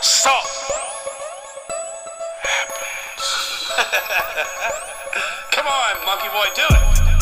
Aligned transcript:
Salt. 0.00 0.44
Come 5.52 5.66
on, 5.66 6.04
monkey 6.04 6.28
boy, 6.28 6.44
do 6.54 6.62
it. 6.68 7.15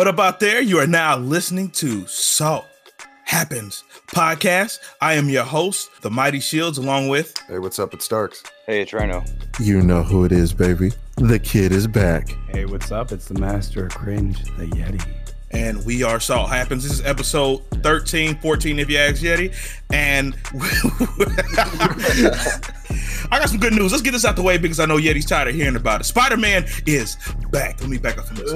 What 0.00 0.08
up 0.08 0.18
out 0.18 0.40
there? 0.40 0.62
You 0.62 0.78
are 0.78 0.86
now 0.86 1.18
listening 1.18 1.68
to 1.72 2.06
Salt 2.06 2.64
Happens 3.26 3.84
podcast. 4.06 4.78
I 5.02 5.12
am 5.12 5.28
your 5.28 5.44
host, 5.44 5.90
the 6.00 6.08
Mighty 6.08 6.40
Shields, 6.40 6.78
along 6.78 7.08
with 7.08 7.36
Hey, 7.46 7.58
what's 7.58 7.78
up? 7.78 7.92
It's 7.92 8.06
Starks. 8.06 8.42
Hey, 8.66 8.80
it's 8.80 8.94
Rhino. 8.94 9.22
You 9.58 9.82
know 9.82 10.02
who 10.02 10.24
it 10.24 10.32
is, 10.32 10.54
baby. 10.54 10.92
The 11.16 11.38
kid 11.38 11.70
is 11.70 11.86
back. 11.86 12.30
Hey, 12.48 12.64
what's 12.64 12.90
up? 12.90 13.12
It's 13.12 13.28
the 13.28 13.38
master 13.38 13.84
of 13.84 13.94
cringe, 13.94 14.42
the 14.56 14.68
Yeti. 14.68 15.06
and 15.50 15.84
we 15.84 16.02
are 16.02 16.18
Salt 16.18 16.48
Happens. 16.48 16.84
This 16.84 16.92
is 16.92 17.04
episode 17.04 17.62
13, 17.82 18.40
14, 18.40 18.78
if 18.78 18.88
you 18.88 18.96
ask 18.96 19.20
Yeti. 19.20 19.54
And 19.90 20.34
I 23.32 23.38
got 23.38 23.48
some 23.48 23.60
good 23.60 23.72
news. 23.72 23.92
Let's 23.92 24.02
get 24.02 24.10
this 24.10 24.24
out 24.24 24.34
the 24.34 24.42
way 24.42 24.58
because 24.58 24.80
I 24.80 24.86
know 24.86 24.96
Yeti's 24.96 25.24
tired 25.24 25.48
of 25.48 25.54
hearing 25.54 25.76
about 25.76 26.00
it. 26.00 26.04
Spider 26.04 26.36
Man 26.36 26.66
is 26.86 27.16
back. 27.50 27.80
Let 27.80 27.88
me 27.88 27.98
back 27.98 28.18
up 28.18 28.26
from 28.26 28.36
this. 28.36 28.50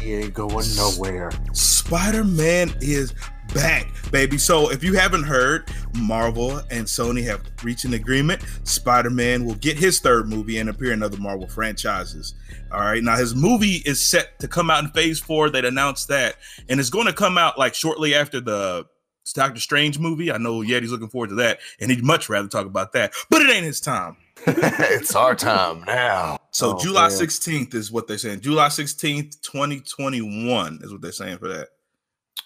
He 0.00 0.14
ain't 0.14 0.34
going 0.34 0.66
nowhere. 0.76 1.30
Spider 1.52 2.24
Man 2.24 2.74
is 2.80 3.14
back, 3.54 3.86
baby. 4.10 4.36
So 4.36 4.70
if 4.70 4.82
you 4.82 4.94
haven't 4.94 5.22
heard, 5.24 5.70
Marvel 5.94 6.58
and 6.70 6.86
Sony 6.86 7.22
have 7.24 7.42
reached 7.62 7.84
an 7.84 7.94
agreement. 7.94 8.42
Spider 8.64 9.10
Man 9.10 9.44
will 9.44 9.54
get 9.54 9.78
his 9.78 10.00
third 10.00 10.28
movie 10.28 10.58
and 10.58 10.68
appear 10.68 10.92
in 10.92 11.02
other 11.02 11.18
Marvel 11.18 11.46
franchises. 11.46 12.34
All 12.72 12.80
right. 12.80 13.02
Now 13.02 13.16
his 13.16 13.34
movie 13.34 13.82
is 13.86 14.04
set 14.04 14.38
to 14.40 14.48
come 14.48 14.70
out 14.70 14.82
in 14.82 14.90
phase 14.90 15.20
four. 15.20 15.50
They'd 15.50 15.64
announced 15.64 16.08
that. 16.08 16.36
And 16.68 16.80
it's 16.80 16.90
going 16.90 17.06
to 17.06 17.12
come 17.12 17.38
out 17.38 17.58
like 17.58 17.74
shortly 17.74 18.14
after 18.14 18.40
the 18.40 18.86
Doctor 19.32 19.60
Strange 19.60 19.98
movie. 19.98 20.30
I 20.32 20.38
know 20.38 20.60
Yeti's 20.60 20.90
looking 20.92 21.08
forward 21.08 21.30
to 21.30 21.36
that, 21.36 21.58
and 21.80 21.90
he'd 21.90 22.04
much 22.04 22.28
rather 22.28 22.48
talk 22.48 22.66
about 22.66 22.92
that, 22.92 23.12
but 23.30 23.42
it 23.42 23.50
ain't 23.50 23.64
his 23.64 23.80
time. 23.80 24.16
it's 24.46 25.14
our 25.16 25.34
time 25.34 25.82
now. 25.84 26.38
So 26.52 26.76
Oh, 26.76 26.78
July 26.78 27.08
man. 27.08 27.18
16th 27.18 27.74
is 27.74 27.90
what 27.90 28.06
they're 28.06 28.18
saying. 28.18 28.40
July 28.40 28.68
16th, 28.68 29.40
2021 29.42 30.80
is 30.82 30.92
what 30.92 31.02
they're 31.02 31.12
saying 31.12 31.38
for 31.38 31.48
that. 31.48 31.68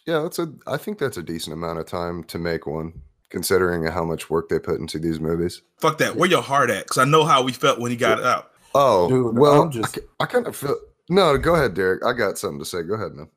Yeah, 0.07 0.21
that's 0.23 0.39
a. 0.39 0.53
I 0.67 0.79
think 0.79 0.99
that's 0.99 1.17
a 1.17 1.23
decent 1.23 1.53
amount 1.55 1.79
of 1.79 1.87
time 1.87 2.25
to 2.25 2.39
make 2.39 2.67
one, 2.67 2.93
considering 3.31 3.85
how 3.85 4.05
much 4.05 4.31
work 4.31 4.49
they 4.49 4.59
put 4.59 4.81
into 4.81 4.99
these 4.99 5.21
movies. 5.21 5.63
Fuck 5.79 5.99
that. 5.99 6.17
Where 6.17 6.29
your 6.29 6.43
heart 6.43 6.71
at? 6.71 6.85
Because 6.85 6.99
I 6.99 7.05
know 7.05 7.25
how 7.25 7.43
we 7.43 7.53
felt 7.53 7.79
when 7.79 7.91
he 7.91 7.97
got 7.97 8.19
it 8.19 8.25
out. 8.25 8.51
Oh, 8.75 9.09
Dude, 9.09 9.39
well, 9.39 9.63
I'm 9.63 9.71
just- 9.71 9.99
I, 10.19 10.25
kind 10.27 10.47
of 10.47 10.57
feel. 10.57 10.77
No, 11.11 11.37
go 11.37 11.55
ahead, 11.55 11.75
Derek. 11.75 12.05
I 12.05 12.15
got 12.15 12.39
something 12.39 12.59
to 12.59 12.65
say. 12.65 12.83
Go 12.83 12.95
ahead, 12.95 13.13
man. 13.13 13.29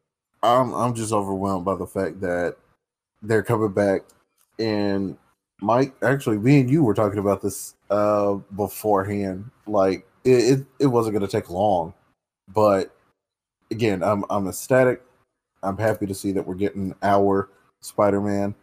I'm 0.41 0.73
I'm 0.73 0.93
just 0.95 1.11
overwhelmed 1.11 1.65
by 1.65 1.75
the 1.75 1.85
fact 1.87 2.21
that 2.21 2.55
they're 3.27 3.43
coming 3.43 3.71
back. 3.71 4.01
And 4.59 5.17
Mike, 5.61 5.93
actually, 6.01 6.37
me 6.37 6.61
and 6.61 6.69
you 6.69 6.83
were 6.83 6.93
talking 6.93 7.19
about 7.19 7.41
this 7.41 7.75
uh 7.89 8.35
beforehand. 8.55 9.49
Like 9.67 10.07
it, 10.23 10.59
it, 10.59 10.65
it 10.79 10.87
wasn't 10.87 11.13
going 11.13 11.27
to 11.27 11.31
take 11.31 11.49
long, 11.49 11.93
but 12.53 12.95
again, 13.71 14.03
I'm 14.03 14.25
I'm 14.29 14.47
ecstatic. 14.47 15.01
I'm 15.63 15.77
happy 15.77 16.05
to 16.05 16.13
see 16.13 16.31
that 16.31 16.45
we're 16.45 16.55
getting 16.55 16.93
our 17.01 17.49
Spider-Man, 17.81 18.53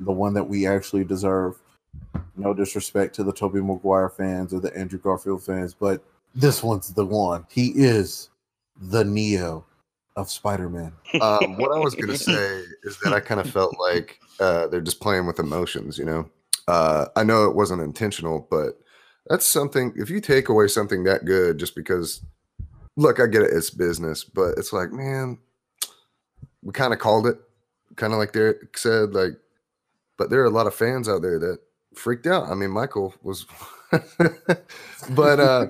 the 0.00 0.12
one 0.12 0.34
that 0.34 0.44
we 0.44 0.66
actually 0.66 1.04
deserve. 1.04 1.58
No 2.36 2.54
disrespect 2.54 3.14
to 3.16 3.24
the 3.24 3.32
Tobey 3.32 3.60
Maguire 3.60 4.08
fans 4.08 4.54
or 4.54 4.60
the 4.60 4.76
Andrew 4.76 4.98
Garfield 4.98 5.42
fans, 5.42 5.74
but 5.74 6.02
this 6.34 6.62
one's 6.62 6.92
the 6.92 7.04
one. 7.04 7.46
He 7.50 7.72
is 7.74 8.30
the 8.80 9.04
Neo 9.04 9.64
of 10.16 10.30
Spider-Man. 10.30 10.92
Um, 11.20 11.56
what 11.56 11.72
I 11.72 11.78
was 11.78 11.94
gonna 11.94 12.16
say 12.32 12.62
is 12.82 12.98
that 13.02 13.12
I 13.12 13.20
kind 13.20 13.40
of 13.40 13.50
felt 13.50 13.76
like 13.78 14.20
uh, 14.38 14.66
they're 14.68 14.80
just 14.80 15.00
playing 15.00 15.26
with 15.26 15.38
emotions. 15.38 15.98
You 15.98 16.04
know, 16.04 16.30
uh, 16.68 17.06
I 17.16 17.24
know 17.24 17.44
it 17.44 17.54
wasn't 17.54 17.82
intentional, 17.82 18.46
but 18.50 18.78
that's 19.26 19.46
something. 19.46 19.92
If 19.96 20.10
you 20.10 20.20
take 20.20 20.48
away 20.48 20.68
something 20.68 21.04
that 21.04 21.24
good 21.24 21.58
just 21.58 21.74
because, 21.74 22.22
look, 22.96 23.20
I 23.20 23.26
get 23.26 23.42
it, 23.42 23.52
it's 23.52 23.70
business, 23.70 24.24
but 24.24 24.58
it's 24.58 24.72
like, 24.72 24.92
man, 24.92 25.38
we 26.62 26.72
kind 26.72 26.92
of 26.92 26.98
called 26.98 27.26
it, 27.26 27.38
kind 27.96 28.12
of 28.12 28.18
like 28.18 28.32
Derek 28.32 28.76
said, 28.76 29.14
like, 29.14 29.32
but 30.18 30.30
there 30.30 30.42
are 30.42 30.46
a 30.46 30.50
lot 30.50 30.66
of 30.66 30.74
fans 30.74 31.08
out 31.08 31.22
there 31.22 31.38
that 31.38 31.58
freaked 31.94 32.26
out. 32.26 32.48
I 32.48 32.54
mean, 32.54 32.70
Michael 32.70 33.14
was, 33.22 33.46
but 35.10 35.40
uh, 35.40 35.66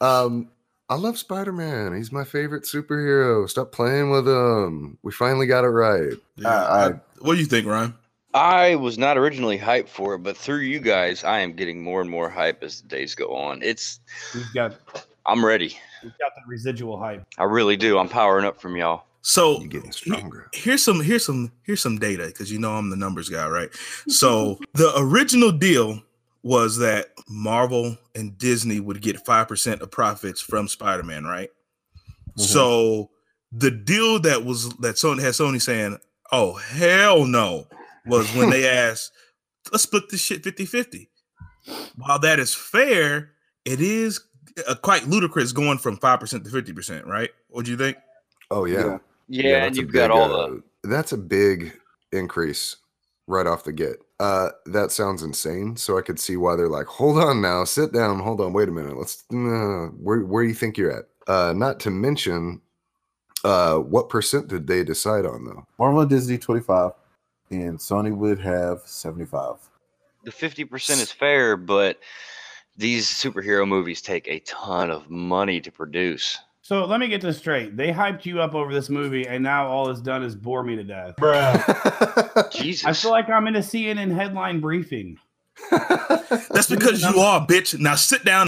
um, 0.00 0.50
I 0.90 0.96
love 0.96 1.16
Spider 1.16 1.52
Man. 1.52 1.96
He's 1.96 2.10
my 2.12 2.24
favorite 2.24 2.64
superhero. 2.64 3.48
Stop 3.48 3.70
playing 3.72 4.10
with 4.10 4.26
him. 4.26 4.98
We 5.02 5.12
finally 5.12 5.46
got 5.46 5.64
it 5.64 5.68
right. 5.68 6.12
Yeah, 6.36 6.48
I- 6.48 6.86
I- 6.88 7.00
what 7.20 7.34
do 7.34 7.40
you 7.40 7.46
think, 7.46 7.66
Ryan? 7.66 7.94
I 8.34 8.74
was 8.76 8.98
not 8.98 9.16
originally 9.16 9.58
hyped 9.58 9.88
for 9.88 10.14
it, 10.14 10.18
but 10.24 10.36
through 10.36 10.58
you 10.60 10.78
guys, 10.80 11.24
I 11.24 11.38
am 11.40 11.52
getting 11.54 11.82
more 11.82 12.00
and 12.00 12.10
more 12.10 12.28
hype 12.28 12.62
as 12.62 12.80
the 12.82 12.88
days 12.88 13.14
go 13.14 13.34
on. 13.34 13.60
It's, 13.62 14.00
We've 14.34 14.52
got 14.54 14.76
I'm 15.26 15.44
ready. 15.44 15.76
we've 16.02 16.16
got 16.18 16.32
the 16.36 16.42
residual 16.48 16.98
hype. 16.98 17.24
I 17.38 17.44
really 17.44 17.76
do. 17.76 17.98
I'm 17.98 18.08
powering 18.08 18.44
up 18.44 18.60
from 18.60 18.76
y'all. 18.76 19.04
So 19.22 19.58
You're 19.60 19.68
getting 19.68 19.92
stronger. 19.92 20.48
here's 20.54 20.82
some 20.82 21.00
here's 21.00 21.24
some 21.26 21.52
here's 21.62 21.80
some 21.82 21.98
data 21.98 22.26
because 22.26 22.50
you 22.50 22.58
know 22.58 22.72
I'm 22.72 22.88
the 22.90 22.96
numbers 22.96 23.28
guy, 23.28 23.46
right? 23.48 23.68
So 24.08 24.58
the 24.74 24.92
original 24.96 25.52
deal 25.52 26.00
was 26.42 26.78
that 26.78 27.08
Marvel 27.28 27.96
and 28.14 28.36
Disney 28.38 28.80
would 28.80 29.02
get 29.02 29.24
five 29.26 29.48
percent 29.48 29.82
of 29.82 29.90
profits 29.90 30.40
from 30.40 30.68
Spider-Man, 30.68 31.24
right? 31.24 31.50
Mhm. 32.38 32.40
So 32.40 33.10
the 33.52 33.70
deal 33.70 34.20
that 34.20 34.44
was 34.44 34.68
that 34.76 34.96
Sony 34.96 35.20
had 35.20 35.34
Sony 35.34 35.60
saying, 35.60 35.98
"Oh 36.32 36.54
hell 36.54 37.24
no," 37.26 37.66
was 38.06 38.32
when 38.34 38.50
they 38.50 38.68
asked, 38.70 39.12
"Let's 39.72 39.84
split 39.84 40.08
this 40.08 40.20
shit 40.22 40.42
50-50. 40.42 41.08
While 41.96 42.18
that 42.20 42.38
is 42.38 42.54
fair, 42.54 43.32
it 43.64 43.80
is 43.80 44.20
uh, 44.66 44.74
quite 44.76 45.06
ludicrous 45.06 45.52
going 45.52 45.78
from 45.78 45.98
five 45.98 46.20
percent 46.20 46.44
to 46.44 46.50
fifty 46.50 46.72
percent, 46.72 47.06
right? 47.06 47.30
What 47.48 47.64
do 47.64 47.70
you 47.70 47.76
think? 47.76 47.98
Oh 48.50 48.64
yeah. 48.64 48.98
Yeah, 49.28 49.56
and 49.56 49.64
that's 49.64 49.78
a 49.78 49.80
you've 49.82 49.92
got 49.92 50.10
all 50.10 50.34
uh, 50.34 50.48
the. 50.48 50.62
That's 50.84 51.12
a 51.12 51.18
big 51.18 51.78
increase 52.10 52.76
right 53.30 53.46
off 53.46 53.64
the 53.64 53.72
get. 53.72 54.02
Uh, 54.18 54.50
that 54.66 54.92
sounds 54.92 55.22
insane. 55.22 55.76
So 55.76 55.96
I 55.96 56.02
could 56.02 56.20
see 56.20 56.36
why 56.36 56.56
they're 56.56 56.68
like, 56.68 56.86
hold 56.86 57.18
on 57.18 57.40
now, 57.40 57.64
sit 57.64 57.92
down, 57.92 58.18
hold 58.18 58.40
on, 58.40 58.52
wait 58.52 58.68
a 58.68 58.72
minute. 58.72 58.96
Let's 58.96 59.24
uh, 59.32 59.88
where 59.96 60.20
where 60.20 60.42
do 60.42 60.48
you 60.48 60.54
think 60.54 60.76
you're 60.76 60.92
at? 60.92 61.06
Uh, 61.26 61.52
not 61.56 61.80
to 61.80 61.90
mention, 61.90 62.60
uh, 63.44 63.76
what 63.76 64.08
percent 64.08 64.48
did 64.48 64.66
they 64.66 64.84
decide 64.84 65.24
on 65.24 65.44
though? 65.44 65.66
Marvel 65.78 66.00
and 66.00 66.10
Disney 66.10 66.36
25, 66.36 66.92
and 67.50 67.78
Sony 67.78 68.14
would 68.14 68.38
have 68.40 68.82
75. 68.84 69.56
The 70.24 70.30
50% 70.30 70.90
is 71.00 71.10
fair, 71.10 71.56
but 71.56 71.98
these 72.76 73.06
superhero 73.06 73.66
movies 73.66 74.02
take 74.02 74.28
a 74.28 74.40
ton 74.40 74.90
of 74.90 75.08
money 75.08 75.60
to 75.60 75.72
produce. 75.72 76.38
So 76.70 76.86
let 76.86 77.00
me 77.00 77.08
get 77.08 77.20
this 77.20 77.36
straight. 77.36 77.76
They 77.76 77.90
hyped 77.90 78.24
you 78.24 78.40
up 78.40 78.54
over 78.54 78.72
this 78.72 78.88
movie, 78.88 79.26
and 79.26 79.42
now 79.42 79.66
all 79.66 79.90
it's 79.90 80.00
done 80.00 80.22
is 80.22 80.36
bore 80.36 80.62
me 80.62 80.76
to 80.76 80.84
death. 80.84 81.16
Jesus. 82.52 82.86
I 82.86 82.92
feel 82.92 83.10
like 83.10 83.28
I'm 83.28 83.48
in 83.48 83.56
a 83.56 83.58
CNN 83.58 84.14
headline 84.14 84.60
briefing. 84.60 85.18
That's 85.72 86.68
because 86.68 87.02
you 87.02 87.18
are, 87.18 87.44
bitch. 87.44 87.76
Now 87.80 87.96
sit 87.96 88.24
down. 88.24 88.46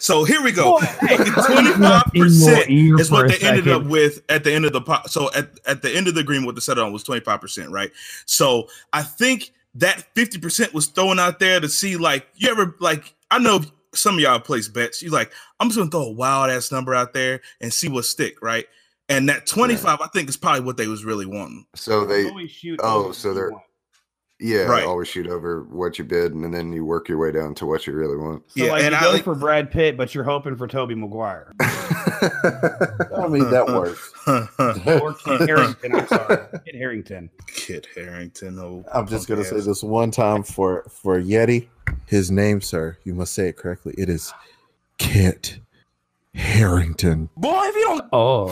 So 0.00 0.22
here 0.22 0.44
we 0.44 0.52
go. 0.52 0.78
Twenty-five 0.78 2.04
percent 2.14 2.70
is 2.70 3.10
what 3.10 3.26
they 3.26 3.44
ended 3.44 3.66
up 3.66 3.82
with 3.82 4.22
at 4.28 4.44
the 4.44 4.52
end 4.52 4.64
of 4.64 4.72
the 4.72 4.80
po- 4.80 5.02
so 5.08 5.28
at, 5.34 5.58
at 5.66 5.82
the 5.82 5.90
end 5.90 6.06
of 6.06 6.14
the 6.14 6.20
agreement 6.20 6.46
what 6.46 6.54
they 6.54 6.60
settled 6.60 6.86
on 6.86 6.92
was 6.92 7.02
25 7.02 7.40
percent 7.40 7.70
right 7.70 7.90
so 8.26 8.68
i 8.92 9.02
think 9.02 9.52
that 9.74 10.06
50 10.14 10.38
percent 10.38 10.72
was 10.72 10.86
thrown 10.86 11.18
out 11.18 11.40
there 11.40 11.58
to 11.58 11.68
see 11.68 11.96
like 11.96 12.28
you 12.36 12.48
ever 12.48 12.76
like 12.78 13.14
i 13.30 13.38
know 13.38 13.60
some 13.96 14.14
of 14.14 14.20
y'all 14.20 14.38
place 14.40 14.68
bets 14.68 15.02
You're 15.02 15.12
like 15.12 15.32
i'm 15.60 15.68
just 15.68 15.78
gonna 15.78 15.90
throw 15.90 16.02
a 16.06 16.12
wild 16.12 16.50
ass 16.50 16.70
number 16.72 16.94
out 16.94 17.12
there 17.14 17.40
and 17.60 17.72
see 17.72 17.88
what 17.88 18.04
stick 18.04 18.40
right 18.42 18.66
and 19.08 19.28
that 19.28 19.46
25 19.46 20.00
i 20.00 20.06
think 20.08 20.28
is 20.28 20.36
probably 20.36 20.62
what 20.62 20.76
they 20.76 20.86
was 20.88 21.04
really 21.04 21.26
wanting 21.26 21.66
so 21.74 22.04
they 22.04 22.28
Always 22.28 22.50
shoot 22.50 22.80
oh, 22.82 23.04
over 23.06 23.12
so 23.14 23.28
what 23.30 23.34
you 23.34 23.40
they're- 23.40 23.58
yeah 24.40 24.62
Right. 24.64 24.84
always 24.84 25.06
shoot 25.08 25.28
over 25.28 25.62
what 25.70 25.96
you 25.96 26.04
bid 26.04 26.32
and 26.34 26.52
then 26.52 26.72
you 26.72 26.84
work 26.84 27.08
your 27.08 27.18
way 27.18 27.30
down 27.30 27.54
to 27.54 27.66
what 27.66 27.86
you 27.86 27.92
really 27.92 28.16
want. 28.16 28.42
So 28.50 28.64
Yeah, 28.64 28.72
like 28.72 28.82
and 28.82 28.90
you 28.92 28.98
I 28.98 29.02
go 29.02 29.10
like- 29.12 29.22
for 29.24 29.36
Brad 29.36 29.70
Pitt, 29.70 29.96
but 29.96 30.12
you're 30.12 30.24
hoping 30.24 30.56
for 30.56 30.66
Tobey 30.66 30.96
Maguire 30.96 31.52
I 31.60 33.28
mean, 33.28 33.48
that 33.50 33.66
works. 33.68 34.12
or 34.26 35.14
Kit 35.14 35.48
Harington. 35.48 35.94
I'm 35.94 36.08
sorry, 36.08 36.36
Kit 36.64 36.74
Harington. 36.74 37.30
kit 37.46 37.86
harington 37.94 38.58
oh 38.58 38.84
I'm 38.92 39.06
just 39.06 39.28
gonna 39.28 39.44
say 39.44 39.60
this 39.60 39.82
one 39.82 40.10
time 40.10 40.42
for 40.42 40.82
for 40.90 41.20
Yeti. 41.20 41.68
His 42.06 42.30
name, 42.30 42.60
sir, 42.60 42.98
you 43.04 43.14
must 43.14 43.34
say 43.34 43.48
it 43.48 43.56
correctly. 43.56 43.94
It 43.96 44.08
is 44.08 44.32
Kit 44.98 45.58
Harington. 46.34 47.28
Boy, 47.36 47.62
if 47.64 47.74
you 47.76 47.82
don't. 47.82 48.08
Oh. 48.12 48.48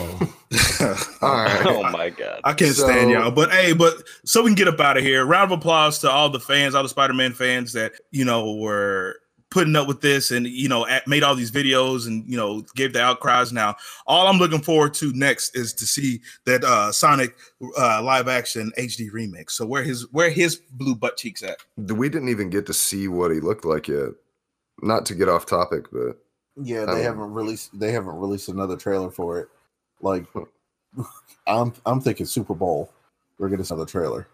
All 1.21 1.33
right. 1.33 1.65
Oh 1.65 1.83
my 1.91 2.09
god. 2.09 2.41
I 2.43 2.53
can't 2.53 2.75
stand 2.75 3.09
y'all. 3.09 3.31
But 3.31 3.51
hey, 3.51 3.73
but 3.73 4.03
so 4.23 4.43
we 4.43 4.49
can 4.49 4.55
get 4.55 4.67
up 4.67 4.79
out 4.79 4.97
of 4.97 5.03
here. 5.03 5.25
Round 5.25 5.51
of 5.51 5.59
applause 5.59 5.99
to 5.99 6.11
all 6.11 6.29
the 6.29 6.39
fans, 6.39 6.75
all 6.75 6.83
the 6.83 6.89
Spider-Man 6.89 7.33
fans 7.33 7.73
that 7.73 7.93
you 8.11 8.23
know 8.23 8.53
were 8.55 9.17
putting 9.53 9.75
up 9.75 9.87
with 9.87 10.01
this 10.01 10.31
and 10.31 10.47
you 10.47 10.67
know 10.67 10.87
at, 10.87 11.07
made 11.07 11.21
all 11.21 11.35
these 11.35 11.51
videos 11.51 12.07
and 12.07 12.27
you 12.27 12.35
know 12.35 12.63
gave 12.75 12.91
the 12.91 13.01
outcries. 13.01 13.53
Now, 13.53 13.75
all 14.07 14.27
I'm 14.27 14.39
looking 14.39 14.61
forward 14.61 14.95
to 14.95 15.13
next 15.13 15.55
is 15.55 15.73
to 15.73 15.85
see 15.85 16.21
that 16.45 16.63
uh 16.63 16.91
Sonic 16.91 17.35
uh 17.77 18.01
live 18.01 18.27
action 18.27 18.71
HD 18.79 19.11
remix. 19.11 19.51
So 19.51 19.65
where 19.65 19.83
his 19.83 20.11
where 20.11 20.31
his 20.31 20.55
blue 20.55 20.95
butt 20.95 21.17
cheeks 21.17 21.43
at? 21.43 21.57
We 21.77 22.09
didn't 22.09 22.29
even 22.29 22.49
get 22.49 22.65
to 22.65 22.73
see 22.73 23.07
what 23.07 23.31
he 23.31 23.39
looked 23.39 23.63
like 23.63 23.87
yet. 23.87 24.09
Not 24.81 25.05
to 25.05 25.15
get 25.15 25.29
off 25.29 25.45
topic, 25.45 25.85
but 25.91 26.17
Yeah, 26.61 26.85
they 26.85 27.03
haven't 27.03 27.31
released. 27.31 27.79
They 27.79 27.91
haven't 27.91 28.15
released 28.15 28.49
another 28.49 28.75
trailer 28.75 29.11
for 29.11 29.39
it. 29.39 29.49
Like, 30.01 30.25
I'm 31.47 31.73
I'm 31.85 32.01
thinking 32.01 32.25
Super 32.25 32.55
Bowl. 32.55 32.91
We're 33.37 33.49
gonna 33.49 33.63
see 33.63 33.75
another 33.75 33.89
trailer. 33.89 34.27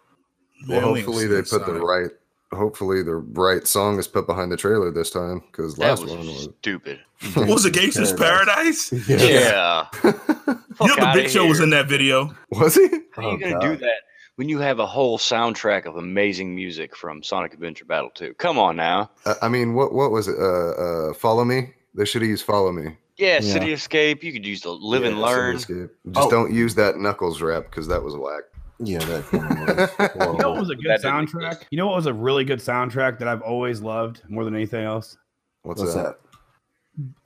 well, 0.67 0.79
Man, 0.81 0.95
hopefully 0.95 1.25
seen 1.25 1.33
they 1.33 1.41
put 1.41 1.65
the 1.65 1.73
right. 1.73 2.11
Hopefully 2.51 3.03
the 3.03 3.15
right 3.15 3.67
song 3.67 3.99
is 3.99 4.07
put 4.07 4.25
behind 4.25 4.51
the 4.51 4.57
trailer 4.57 4.89
this 4.91 5.11
time 5.11 5.41
because 5.51 5.77
last 5.77 6.01
was 6.01 6.11
one 6.11 6.25
was. 6.25 6.49
stupid. 6.59 6.99
What 7.35 7.47
was 7.47 7.65
it 7.65 7.73
Gangsta's 7.73 8.11
Paradise? 8.17 8.91
Yeah. 9.09 9.85
You 10.03 10.87
know 10.87 10.95
the 10.95 11.11
Big 11.13 11.29
Show 11.29 11.45
was 11.45 11.59
in 11.59 11.69
that 11.71 11.87
video. 11.87 12.33
was 12.51 12.75
he? 12.75 12.87
How 13.11 13.21
are 13.21 13.31
you 13.31 13.45
Oh, 13.45 13.49
gonna 13.51 13.59
do 13.59 13.77
that 13.77 14.01
when 14.37 14.49
you 14.49 14.57
have 14.59 14.79
a 14.79 14.85
whole 14.87 15.17
soundtrack 15.19 15.85
of 15.85 15.97
amazing 15.97 16.55
music 16.55 16.95
from 16.95 17.21
Sonic 17.21 17.53
Adventure 17.53 17.85
Battle 17.85 18.09
2? 18.15 18.33
Come 18.35 18.57
on 18.57 18.75
now. 18.77 19.11
Uh, 19.25 19.35
I 19.41 19.47
mean, 19.49 19.73
what 19.75 19.93
what 19.93 20.09
was 20.11 20.27
it? 20.27 20.37
Uh, 20.39 21.09
uh, 21.09 21.13
follow 21.13 21.45
me. 21.45 21.73
They 21.93 22.05
should 22.05 22.21
have 22.23 22.29
used 22.29 22.45
follow 22.45 22.71
me. 22.71 22.97
Yeah, 23.17 23.33
Yeah. 23.35 23.39
City 23.41 23.73
Escape. 23.73 24.23
You 24.23 24.31
could 24.33 24.45
use 24.45 24.61
the 24.61 24.71
Live 24.71 25.03
and 25.03 25.17
Yeah, 25.17 25.25
Learn. 25.25 25.59
City 25.59 25.73
Escape. 25.81 25.95
Just 26.13 26.27
Oh. 26.27 26.31
don't 26.31 26.51
use 26.53 26.73
that 26.75 26.97
Knuckles 26.97 27.41
rap 27.41 27.65
because 27.69 27.87
that 27.89 28.01
was 28.01 28.15
whack. 28.15 28.43
Yeah, 28.81 28.99
that 28.99 29.31
was 29.31 30.09
You 30.15 30.37
know 30.39 30.51
what 30.51 30.59
was 30.59 30.69
a 30.69 30.75
good 30.75 30.85
That 30.85 31.01
soundtrack? 31.01 31.63
You 31.69 31.77
know 31.77 31.87
what 31.87 31.97
was 31.97 32.05
a 32.05 32.13
really 32.13 32.45
good 32.45 32.59
soundtrack 32.59 33.19
that 33.19 33.27
I've 33.27 33.41
always 33.41 33.81
loved 33.81 34.21
more 34.29 34.45
than 34.45 34.55
anything 34.55 34.85
else? 34.85 35.17
What's, 35.63 35.81
What's 35.81 35.95
that? 35.95 36.17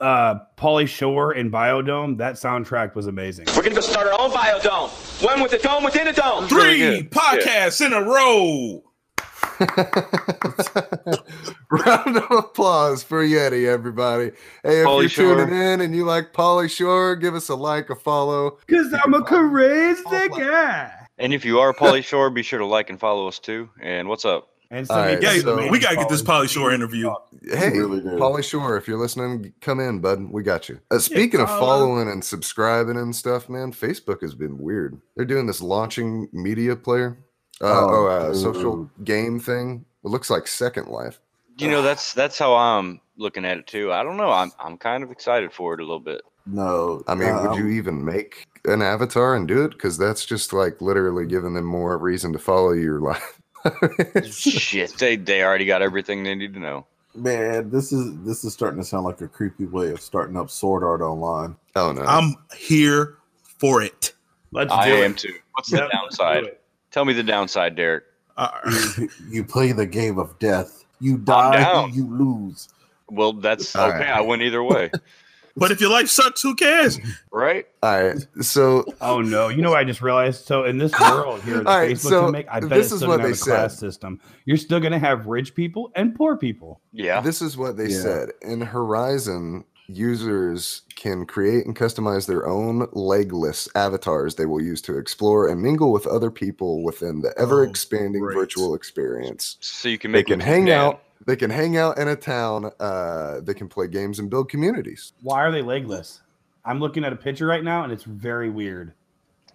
Uh, 0.00 0.40
Pauly 0.56 0.86
Shore 0.86 1.32
and 1.32 1.52
Biodome. 1.52 2.18
That 2.18 2.34
soundtrack 2.34 2.94
was 2.94 3.06
amazing. 3.06 3.46
We're 3.56 3.62
gonna 3.62 3.74
go 3.76 3.80
start 3.80 4.06
our 4.06 4.20
own 4.20 4.30
biodome. 4.30 5.24
One 5.24 5.42
with 5.42 5.52
a 5.52 5.58
dome 5.58 5.84
within 5.84 6.08
a 6.08 6.12
dome. 6.12 6.46
Three 6.48 6.78
good. 6.78 7.10
podcasts 7.10 7.84
in 7.84 7.92
a 7.92 8.02
row. 8.02 8.82
Round 11.70 12.16
of 12.16 12.30
applause 12.30 13.02
for 13.02 13.24
Yeti, 13.24 13.66
everybody. 13.66 14.30
Hey, 14.62 14.80
if 14.80 14.86
Pauly 14.86 15.00
you're 15.02 15.08
Shore. 15.08 15.36
tuning 15.36 15.54
in 15.54 15.80
and 15.80 15.94
you 15.94 16.04
like 16.04 16.32
Pauly 16.32 16.70
Shore, 16.70 17.16
give 17.16 17.34
us 17.34 17.48
a 17.48 17.54
like, 17.54 17.90
a 17.90 17.96
follow. 17.96 18.58
Because 18.66 18.92
I'm 19.04 19.14
a 19.14 19.22
crazy 19.22 20.02
guy. 20.28 20.92
And 21.18 21.32
if 21.32 21.44
you 21.44 21.60
are 21.60 21.72
Pauly 21.72 22.04
Shore, 22.04 22.30
be 22.30 22.42
sure 22.42 22.58
to 22.58 22.66
like 22.66 22.90
and 22.90 22.98
follow 22.98 23.28
us 23.28 23.38
too. 23.38 23.70
And 23.80 24.08
what's 24.08 24.24
up? 24.24 24.48
And 24.70 24.90
All 24.90 24.96
right, 24.96 25.22
Yeah, 25.22 25.38
so- 25.38 25.68
we 25.70 25.78
gotta 25.78 25.96
get 25.96 26.08
this 26.08 26.22
Pauly 26.22 26.48
Shore 26.48 26.72
interview. 26.72 27.12
Hey, 27.46 27.70
really 27.70 28.00
do. 28.00 28.08
Pauly 28.16 28.42
Shore, 28.42 28.76
if 28.76 28.88
you're 28.88 28.98
listening, 28.98 29.52
come 29.60 29.78
in, 29.78 30.00
bud. 30.00 30.24
We 30.30 30.42
got 30.42 30.68
you. 30.68 30.80
Uh, 30.90 30.98
speaking 30.98 31.40
of 31.40 31.48
following 31.48 32.08
and 32.08 32.24
subscribing 32.24 32.96
and 32.96 33.14
stuff, 33.14 33.48
man, 33.48 33.72
Facebook 33.72 34.22
has 34.22 34.34
been 34.34 34.58
weird. 34.58 35.00
They're 35.14 35.26
doing 35.26 35.46
this 35.46 35.60
launching 35.60 36.28
media 36.32 36.74
player, 36.74 37.18
uh, 37.60 37.66
Oh, 37.66 37.88
oh, 37.90 38.06
uh, 38.06 38.34
social 38.34 38.90
game 39.04 39.38
thing. 39.38 39.84
It 40.04 40.08
looks 40.08 40.30
like 40.30 40.46
Second 40.48 40.88
Life. 40.88 41.20
You 41.56 41.70
know, 41.70 41.82
that's 41.82 42.12
that's 42.14 42.36
how 42.38 42.54
I'm 42.56 43.00
looking 43.16 43.44
at 43.44 43.58
it 43.58 43.68
too. 43.68 43.92
I 43.92 44.02
don't 44.02 44.16
know. 44.16 44.32
I'm 44.32 44.50
I'm 44.58 44.76
kind 44.76 45.04
of 45.04 45.12
excited 45.12 45.52
for 45.52 45.74
it 45.74 45.80
a 45.80 45.84
little 45.84 46.00
bit. 46.00 46.22
No, 46.46 47.02
I 47.06 47.14
mean, 47.14 47.32
would 47.40 47.52
um, 47.52 47.58
you 47.58 47.68
even 47.68 48.04
make 48.04 48.46
an 48.66 48.82
avatar 48.82 49.34
and 49.34 49.48
do 49.48 49.64
it? 49.64 49.72
Because 49.72 49.96
that's 49.96 50.24
just 50.26 50.52
like 50.52 50.80
literally 50.80 51.26
giving 51.26 51.54
them 51.54 51.64
more 51.64 51.96
reason 51.98 52.32
to 52.34 52.38
follow 52.38 52.72
your 52.72 53.00
life. 53.00 53.40
Shit, 54.30 54.98
they 54.98 55.16
they 55.16 55.42
already 55.42 55.64
got 55.64 55.80
everything 55.82 56.22
they 56.22 56.34
need 56.34 56.52
to 56.54 56.60
know. 56.60 56.86
Man, 57.14 57.70
this 57.70 57.92
is 57.92 58.12
this 58.24 58.44
is 58.44 58.52
starting 58.52 58.78
to 58.80 58.84
sound 58.84 59.04
like 59.04 59.20
a 59.20 59.28
creepy 59.28 59.66
way 59.66 59.90
of 59.90 60.00
starting 60.00 60.36
up 60.36 60.50
Sword 60.50 60.82
Art 60.82 61.00
Online. 61.00 61.56
oh 61.76 61.92
no! 61.92 62.02
I'm 62.02 62.34
here 62.56 63.16
for 63.42 63.82
it. 63.82 64.12
Let's 64.52 64.72
I 64.72 64.86
do 64.88 64.94
am 65.02 65.12
it. 65.12 65.18
too. 65.18 65.34
What's 65.52 65.72
Yep, 65.72 65.84
the 65.84 65.88
downside? 65.96 66.44
Tell 66.90 67.04
me 67.04 67.12
the 67.12 67.22
downside, 67.22 67.74
Derek. 67.76 68.04
Uh, 68.36 68.50
You, 68.98 69.08
you 69.28 69.44
play 69.44 69.72
the 69.72 69.86
game 69.86 70.18
of 70.18 70.38
death. 70.38 70.84
You 71.00 71.18
die, 71.18 71.86
you 71.92 72.06
lose. 72.06 72.68
Well, 73.10 73.32
that's 73.32 73.74
All 73.76 73.88
okay. 73.88 73.98
right. 74.00 74.08
I 74.10 74.20
win 74.20 74.42
either 74.42 74.62
way, 74.62 74.90
but 75.56 75.70
if 75.70 75.80
your 75.80 75.90
life 75.90 76.08
sucks, 76.08 76.42
who 76.42 76.54
cares? 76.54 76.98
right? 77.32 77.66
All 77.82 78.02
right, 78.02 78.26
so 78.40 78.84
Oh 79.00 79.20
no! 79.20 79.48
You 79.48 79.62
know 79.62 79.70
what 79.70 79.78
I 79.78 79.84
just 79.84 80.02
realized? 80.02 80.44
So 80.46 80.64
in 80.64 80.78
this 80.78 80.92
world 81.00 81.42
here 81.42 81.58
that 81.58 81.66
All 81.66 81.78
right, 81.78 81.92
Facebook 81.96 82.08
so 82.10 82.22
can 82.24 82.32
make, 82.32 82.46
I 82.50 82.60
bet 82.60 82.70
this 82.70 82.86
it's 82.86 82.92
is 82.92 82.98
still 82.98 83.08
what 83.10 83.22
they 83.22 83.28
have 83.28 83.38
a 83.38 83.40
class 83.40 83.72
said. 83.72 83.78
system. 83.78 84.20
You're 84.44 84.56
still 84.56 84.80
gonna 84.80 84.98
have 84.98 85.26
rich 85.26 85.54
people 85.54 85.90
and 85.94 86.14
poor 86.14 86.36
people. 86.36 86.80
Yeah. 86.92 87.20
this 87.20 87.40
is 87.42 87.56
what 87.56 87.76
they 87.76 87.88
Yeah. 87.88 88.00
said 88.00 88.28
in 88.42 88.60
Horizon. 88.60 89.64
Users 89.86 90.82
can 90.96 91.26
create 91.26 91.66
and 91.66 91.76
customize 91.76 92.26
their 92.26 92.46
own 92.48 92.88
legless 92.92 93.68
avatars 93.74 94.34
they 94.34 94.46
will 94.46 94.62
use 94.62 94.80
to 94.82 94.96
explore 94.98 95.46
and 95.48 95.60
mingle 95.60 95.92
with 95.92 96.06
other 96.06 96.30
people 96.30 96.82
within 96.82 97.20
the 97.20 97.28
oh, 97.38 97.42
ever 97.42 97.64
expanding 97.64 98.22
great. 98.22 98.34
virtual 98.34 98.74
experience. 98.74 99.56
So 99.60 99.88
you 99.88 99.98
can 99.98 100.10
make 100.10 100.26
They 100.26 100.32
can 100.32 100.40
what 100.40 100.46
you 100.46 100.52
hang 100.52 100.66
can. 100.66 100.72
out. 100.74 101.02
They 101.26 101.36
can 101.36 101.50
hang 101.50 101.76
out 101.76 101.98
in 101.98 102.08
a 102.08 102.16
town. 102.16 102.70
Uh, 102.78 103.40
they 103.40 103.54
can 103.54 103.68
play 103.68 103.88
games 103.88 104.18
and 104.18 104.28
build 104.28 104.48
communities. 104.50 105.12
Why 105.22 105.42
are 105.42 105.50
they 105.50 105.62
legless? 105.62 106.20
I'm 106.64 106.80
looking 106.80 107.04
at 107.04 107.12
a 107.12 107.16
picture 107.16 107.46
right 107.46 107.64
now, 107.64 107.84
and 107.84 107.92
it's 107.92 108.04
very 108.04 108.50
weird. 108.50 108.92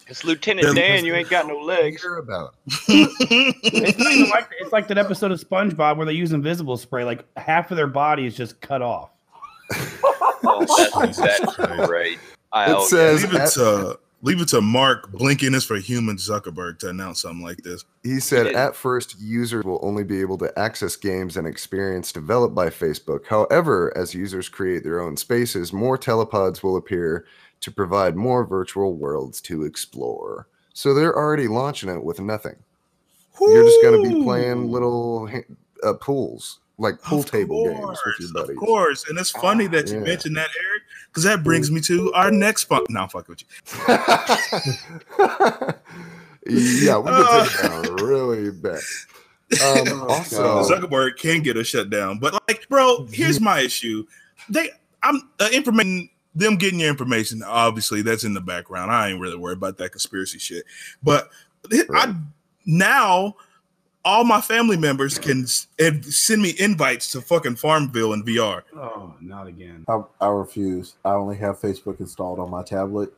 It's 0.07 0.23
Lieutenant 0.23 0.65
They're- 0.65 0.73
Dan. 0.73 1.05
You 1.05 1.13
ain't 1.13 1.29
got 1.29 1.47
no 1.47 1.57
legs. 1.59 2.01
Hear 2.01 2.17
about 2.17 2.55
It's 2.87 3.97
not 3.99 4.11
even 4.11 4.29
like 4.31 4.49
it's 4.59 4.71
like 4.71 4.87
that 4.87 4.97
episode 4.97 5.31
of 5.31 5.39
SpongeBob 5.39 5.97
where 5.97 6.05
they 6.07 6.13
use 6.13 6.31
invisible 6.33 6.77
spray. 6.77 7.03
Like 7.03 7.25
half 7.37 7.69
of 7.69 7.77
their 7.77 7.85
body 7.87 8.25
is 8.25 8.35
just 8.35 8.59
cut 8.61 8.81
off. 8.81 9.11
Oh, 10.43 10.65
that's, 10.99 11.17
that's 11.17 11.55
great. 11.85 12.17
I, 12.51 12.71
It 12.71 12.73
yeah. 12.79 12.85
says 12.85 13.23
leave 13.23 13.33
it 13.35 13.41
at- 13.41 13.51
to 13.51 13.99
leave 14.21 14.41
it 14.41 14.47
to 14.49 14.61
Mark 14.61 15.11
blinking 15.11 15.53
is 15.53 15.65
for 15.65 15.77
human 15.77 16.17
Zuckerberg 16.17 16.79
to 16.79 16.89
announce 16.89 17.21
something 17.21 17.43
like 17.43 17.57
this. 17.63 17.85
He 18.03 18.19
said 18.19 18.47
at 18.47 18.75
first 18.75 19.19
users 19.19 19.63
will 19.63 19.79
only 19.81 20.03
be 20.03 20.21
able 20.21 20.37
to 20.39 20.59
access 20.59 20.95
games 20.95 21.37
and 21.37 21.47
experience 21.47 22.11
developed 22.11 22.55
by 22.55 22.69
Facebook. 22.69 23.25
However, 23.27 23.95
as 23.97 24.13
users 24.13 24.49
create 24.49 24.83
their 24.83 24.99
own 24.99 25.17
spaces, 25.17 25.71
more 25.73 25.97
telepods 25.97 26.63
will 26.63 26.77
appear 26.77 27.25
to 27.61 27.71
provide 27.71 28.15
more 28.15 28.45
virtual 28.45 28.95
worlds 28.95 29.41
to 29.41 29.63
explore. 29.63 30.47
So 30.73 30.93
they're 30.93 31.15
already 31.15 31.47
launching 31.47 31.89
it 31.89 32.03
with 32.03 32.19
nothing. 32.19 32.55
You're 33.41 33.63
just 33.63 33.81
going 33.81 34.01
to 34.01 34.09
be 34.09 34.23
playing 34.23 34.69
little 34.69 35.29
uh, 35.83 35.93
pools, 35.93 36.59
like 36.77 37.01
pool 37.01 37.19
Of 37.19 37.31
table 37.31 37.63
games 37.63 37.99
with 38.05 38.19
your 38.19 38.33
buddies. 38.33 38.49
Of 38.51 38.57
course, 38.57 39.09
and 39.09 39.17
it's 39.17 39.31
funny 39.31 39.67
that 39.67 39.87
you 39.87 39.95
Yeah. 39.95 40.03
mentioned 40.03 40.35
that, 40.37 40.49
Eric, 40.69 40.83
because 41.09 41.23
that 41.23 41.43
brings 41.43 41.71
me 41.71 41.81
to 41.81 42.13
our 42.13 42.31
next 42.31 42.61
spot. 42.63 42.83
No, 42.89 43.01
I'm 43.01 43.09
fucking 43.09 43.25
with 43.29 43.41
you. 43.41 43.47
yeah, 46.87 46.97
we 46.97 47.09
can 47.09 47.45
take 47.45 47.53
it 47.53 47.69
down 47.69 47.95
really 47.95 48.51
bad. 48.51 48.75
Um, 48.75 48.79
Oh, 49.61 50.07
also, 50.09 50.63
Zuckerberg 50.63 51.17
can 51.17 51.41
get 51.41 51.57
us 51.57 51.65
shut 51.67 51.89
down, 51.89 52.19
but 52.19 52.33
like, 52.47 52.69
bro, 52.69 53.07
here's 53.11 53.41
my 53.41 53.61
issue. 53.61 54.05
They, 54.47 54.69
I'm 55.01 55.21
uh, 55.39 55.49
information. 55.51 56.09
Them 56.35 56.57
getting 56.57 56.79
your 56.79 56.89
information, 56.89 57.41
obviously, 57.41 58.03
that's 58.03 58.23
in 58.23 58.35
the 58.35 58.41
background. 58.41 58.91
I 58.91 59.09
ain't 59.09 59.19
really 59.19 59.35
worried 59.35 59.57
about 59.57 59.77
that 59.79 59.91
conspiracy 59.91 60.37
shit. 60.37 60.63
But 61.01 61.29
I 61.71 62.15
now 62.67 63.35
all 64.05 64.23
my 64.23 64.41
family 64.41 64.77
members 64.77 65.17
can 65.19 65.43
s- 65.43 65.67
send 66.01 66.41
me 66.41 66.55
invites 66.57 67.11
to 67.11 67.21
fucking 67.21 67.55
Farmville 67.55 68.13
in 68.13 68.23
VR. 68.23 68.63
Oh, 68.75 69.13
not 69.21 69.47
again. 69.47 69.85
I, 69.87 70.01
I 70.21 70.27
refuse. 70.29 70.95
I 71.05 71.11
only 71.11 71.37
have 71.37 71.59
Facebook 71.59 71.99
installed 71.99 72.39
on 72.39 72.49
my 72.49 72.63
tablet, 72.63 73.13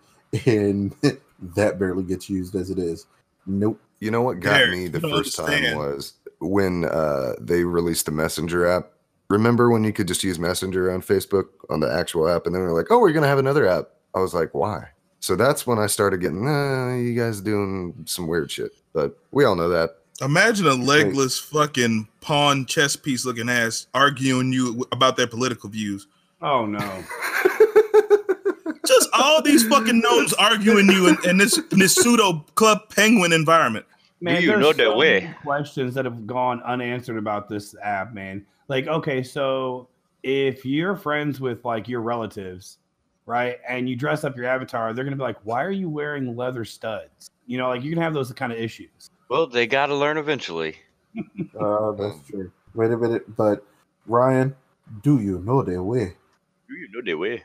and 0.46 0.96
that 1.56 1.80
barely 1.80 2.04
gets 2.04 2.30
used 2.30 2.56
as 2.56 2.70
it 2.70 2.80
is. 2.80 3.06
Nope. 3.46 3.80
You 4.00 4.12
know 4.12 4.22
what 4.22 4.40
got 4.40 4.58
Derek, 4.58 4.72
me 4.72 4.88
the 4.88 5.00
you 5.00 5.10
don't 5.10 5.18
first 5.18 5.36
time 5.38 5.78
was 5.78 6.14
when 6.40 6.86
uh, 6.86 7.34
they 7.40 7.64
released 7.64 8.08
the 8.08 8.12
Messenger 8.12 8.66
app. 8.68 8.92
Remember 9.30 9.70
when 9.70 9.84
you 9.84 9.94
could 9.94 10.08
just 10.08 10.24
use 10.24 10.40
Messenger 10.40 10.92
on 10.92 11.02
Facebook 11.02 11.50
on 11.70 11.80
the 11.80 11.92
actual 11.92 12.28
app, 12.28 12.46
and 12.46 12.56
then 12.56 12.64
they're 12.64 12.74
like, 12.74 12.88
"Oh, 12.90 13.00
we're 13.00 13.14
gonna 13.14 13.28
have 13.28 13.38
another 13.38 13.68
app." 13.68 13.90
I 14.16 14.20
was 14.20 14.34
like, 14.34 14.54
"Why?" 14.54 14.90
So 15.22 15.36
that's 15.36 15.68
when 15.68 15.78
I 15.78 15.86
started 15.86 16.20
getting, 16.20 16.44
nah, 16.44 16.96
you 16.96 17.14
guys 17.14 17.42
doing 17.42 17.94
some 18.06 18.26
weird 18.28 18.52
shit. 18.52 18.72
But 18.92 19.18
we 19.30 19.46
all 19.46 19.56
know 19.56 19.70
that. 19.70 20.01
Imagine 20.22 20.68
a 20.68 20.76
legless 20.76 21.40
fucking 21.40 22.08
pawn 22.22 22.68
chess 22.68 22.96
piece 22.96 23.26
looking 23.26 23.50
ass 23.50 23.88
arguing 23.94 24.54
you 24.54 24.86
about 24.92 25.18
their 25.18 25.26
political 25.26 25.68
views. 25.68 26.08
Oh 26.42 26.66
no. 26.66 26.80
Just 28.86 29.10
all 29.14 29.42
these 29.42 29.68
fucking 29.68 30.00
gnomes 30.00 30.34
arguing 30.34 30.90
you 30.90 31.08
in, 31.08 31.18
in 31.28 31.38
this 31.38 31.58
in 31.58 31.80
this 31.80 31.96
pseudo 31.96 32.46
club 32.56 32.90
penguin 32.90 33.34
environment. 33.34 33.86
Man, 34.20 34.42
you 34.44 34.50
there's 34.50 34.62
know 34.62 34.74
that 34.74 34.96
way? 34.96 35.34
questions 35.44 35.96
that 35.96 36.06
have 36.06 36.28
gone 36.28 36.62
unanswered 36.64 37.18
about 37.18 37.50
this 37.50 37.76
app, 37.82 38.14
man. 38.14 38.46
like 38.68 38.88
okay, 38.88 39.24
so 39.24 39.88
if 40.22 40.64
you're 40.66 40.96
friends 40.96 41.40
with 41.40 41.66
like 41.66 41.88
your 41.88 42.02
relatives, 42.02 42.78
right, 43.26 43.58
and 43.68 43.90
you 43.90 43.96
dress 43.96 44.24
up 44.24 44.36
your 44.36 44.46
avatar, 44.46 44.94
they're 44.94 45.04
gonna 45.04 45.16
be 45.16 45.24
like, 45.24 45.44
"Why 45.44 45.64
are 45.64 45.72
you 45.72 45.90
wearing 45.90 46.36
leather 46.36 46.66
studs?" 46.66 47.32
You 47.48 47.58
know, 47.58 47.70
like 47.70 47.84
you 47.84 47.92
can 47.92 48.02
have 48.02 48.14
those 48.14 48.32
kind 48.34 48.52
of 48.52 48.60
issues. 48.60 49.11
Well, 49.32 49.48
they 49.48 49.66
got 49.66 49.86
to 49.86 49.96
learn 49.96 50.18
eventually. 50.18 50.76
Uh, 51.58 51.92
that's 51.98 52.20
true. 52.30 52.52
Wait 52.74 52.92
a 52.92 52.98
minute, 52.98 53.34
but 53.38 53.66
Ryan, 54.06 54.54
do 55.04 55.22
you 55.22 55.40
know 55.40 55.62
their 55.64 55.82
way? 55.82 56.18
Do 56.68 56.76
you 56.76 56.90
know 56.92 57.02
they 57.02 57.14
way? 57.14 57.42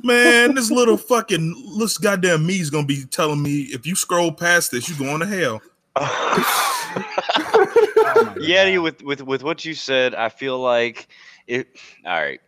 Man, 0.00 0.54
this 0.54 0.70
little 0.78 0.96
fucking 0.96 1.76
this 1.76 1.98
goddamn 1.98 2.46
me 2.46 2.60
is 2.60 2.70
gonna 2.70 2.86
be 2.86 3.04
telling 3.04 3.42
me 3.42 3.62
if 3.62 3.84
you 3.84 3.96
scroll 3.96 4.30
past 4.30 4.70
this, 4.70 4.88
you're 4.88 4.96
going 4.96 5.18
to 5.18 5.26
hell. 5.26 5.60
Yeti, 8.38 8.80
with 8.80 9.02
with 9.02 9.22
with 9.22 9.42
what 9.42 9.64
you 9.64 9.74
said, 9.74 10.14
I 10.14 10.28
feel 10.28 10.60
like 10.60 11.08
it. 11.48 11.80
All 12.06 12.12
right. 12.12 12.40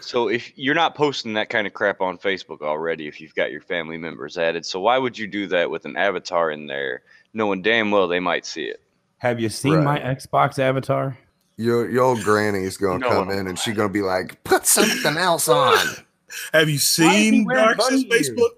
So 0.00 0.28
if 0.28 0.52
you're 0.58 0.74
not 0.74 0.94
posting 0.94 1.32
that 1.34 1.48
kind 1.48 1.66
of 1.66 1.72
crap 1.72 2.02
on 2.02 2.18
Facebook 2.18 2.60
already, 2.60 3.08
if 3.08 3.18
you've 3.18 3.34
got 3.34 3.50
your 3.50 3.62
family 3.62 3.96
members 3.96 4.36
added, 4.36 4.66
so 4.66 4.78
why 4.78 4.98
would 4.98 5.16
you 5.16 5.26
do 5.26 5.46
that 5.46 5.70
with 5.70 5.86
an 5.86 5.96
avatar 5.96 6.50
in 6.50 6.66
there, 6.66 7.02
knowing 7.34 7.62
damn 7.62 7.90
well 7.90 8.08
they 8.08 8.20
might 8.20 8.46
see 8.46 8.64
it? 8.64 8.80
Have 9.18 9.40
you 9.40 9.48
seen 9.48 9.82
my 9.84 9.98
Xbox 9.98 10.58
avatar? 10.58 11.18
Your 11.56 11.88
your 11.90 12.02
old 12.04 12.22
granny's 12.22 12.76
gonna 12.76 12.98
No. 12.98 13.08
come 13.10 13.30
in 13.30 13.46
and 13.46 13.58
she's 13.58 13.74
gonna 13.76 13.88
be 13.88 14.02
like, 14.02 14.42
put 14.44 14.66
something 14.66 15.16
else 15.16 15.48
on. 15.48 15.76
Have 16.52 16.68
you 16.68 16.74
Why 16.74 16.76
is 16.76 16.96
he 16.96 17.30
seen 17.30 17.44
wearing 17.44 17.76
Dark's? 17.76 18.04
Facebook? 18.04 18.48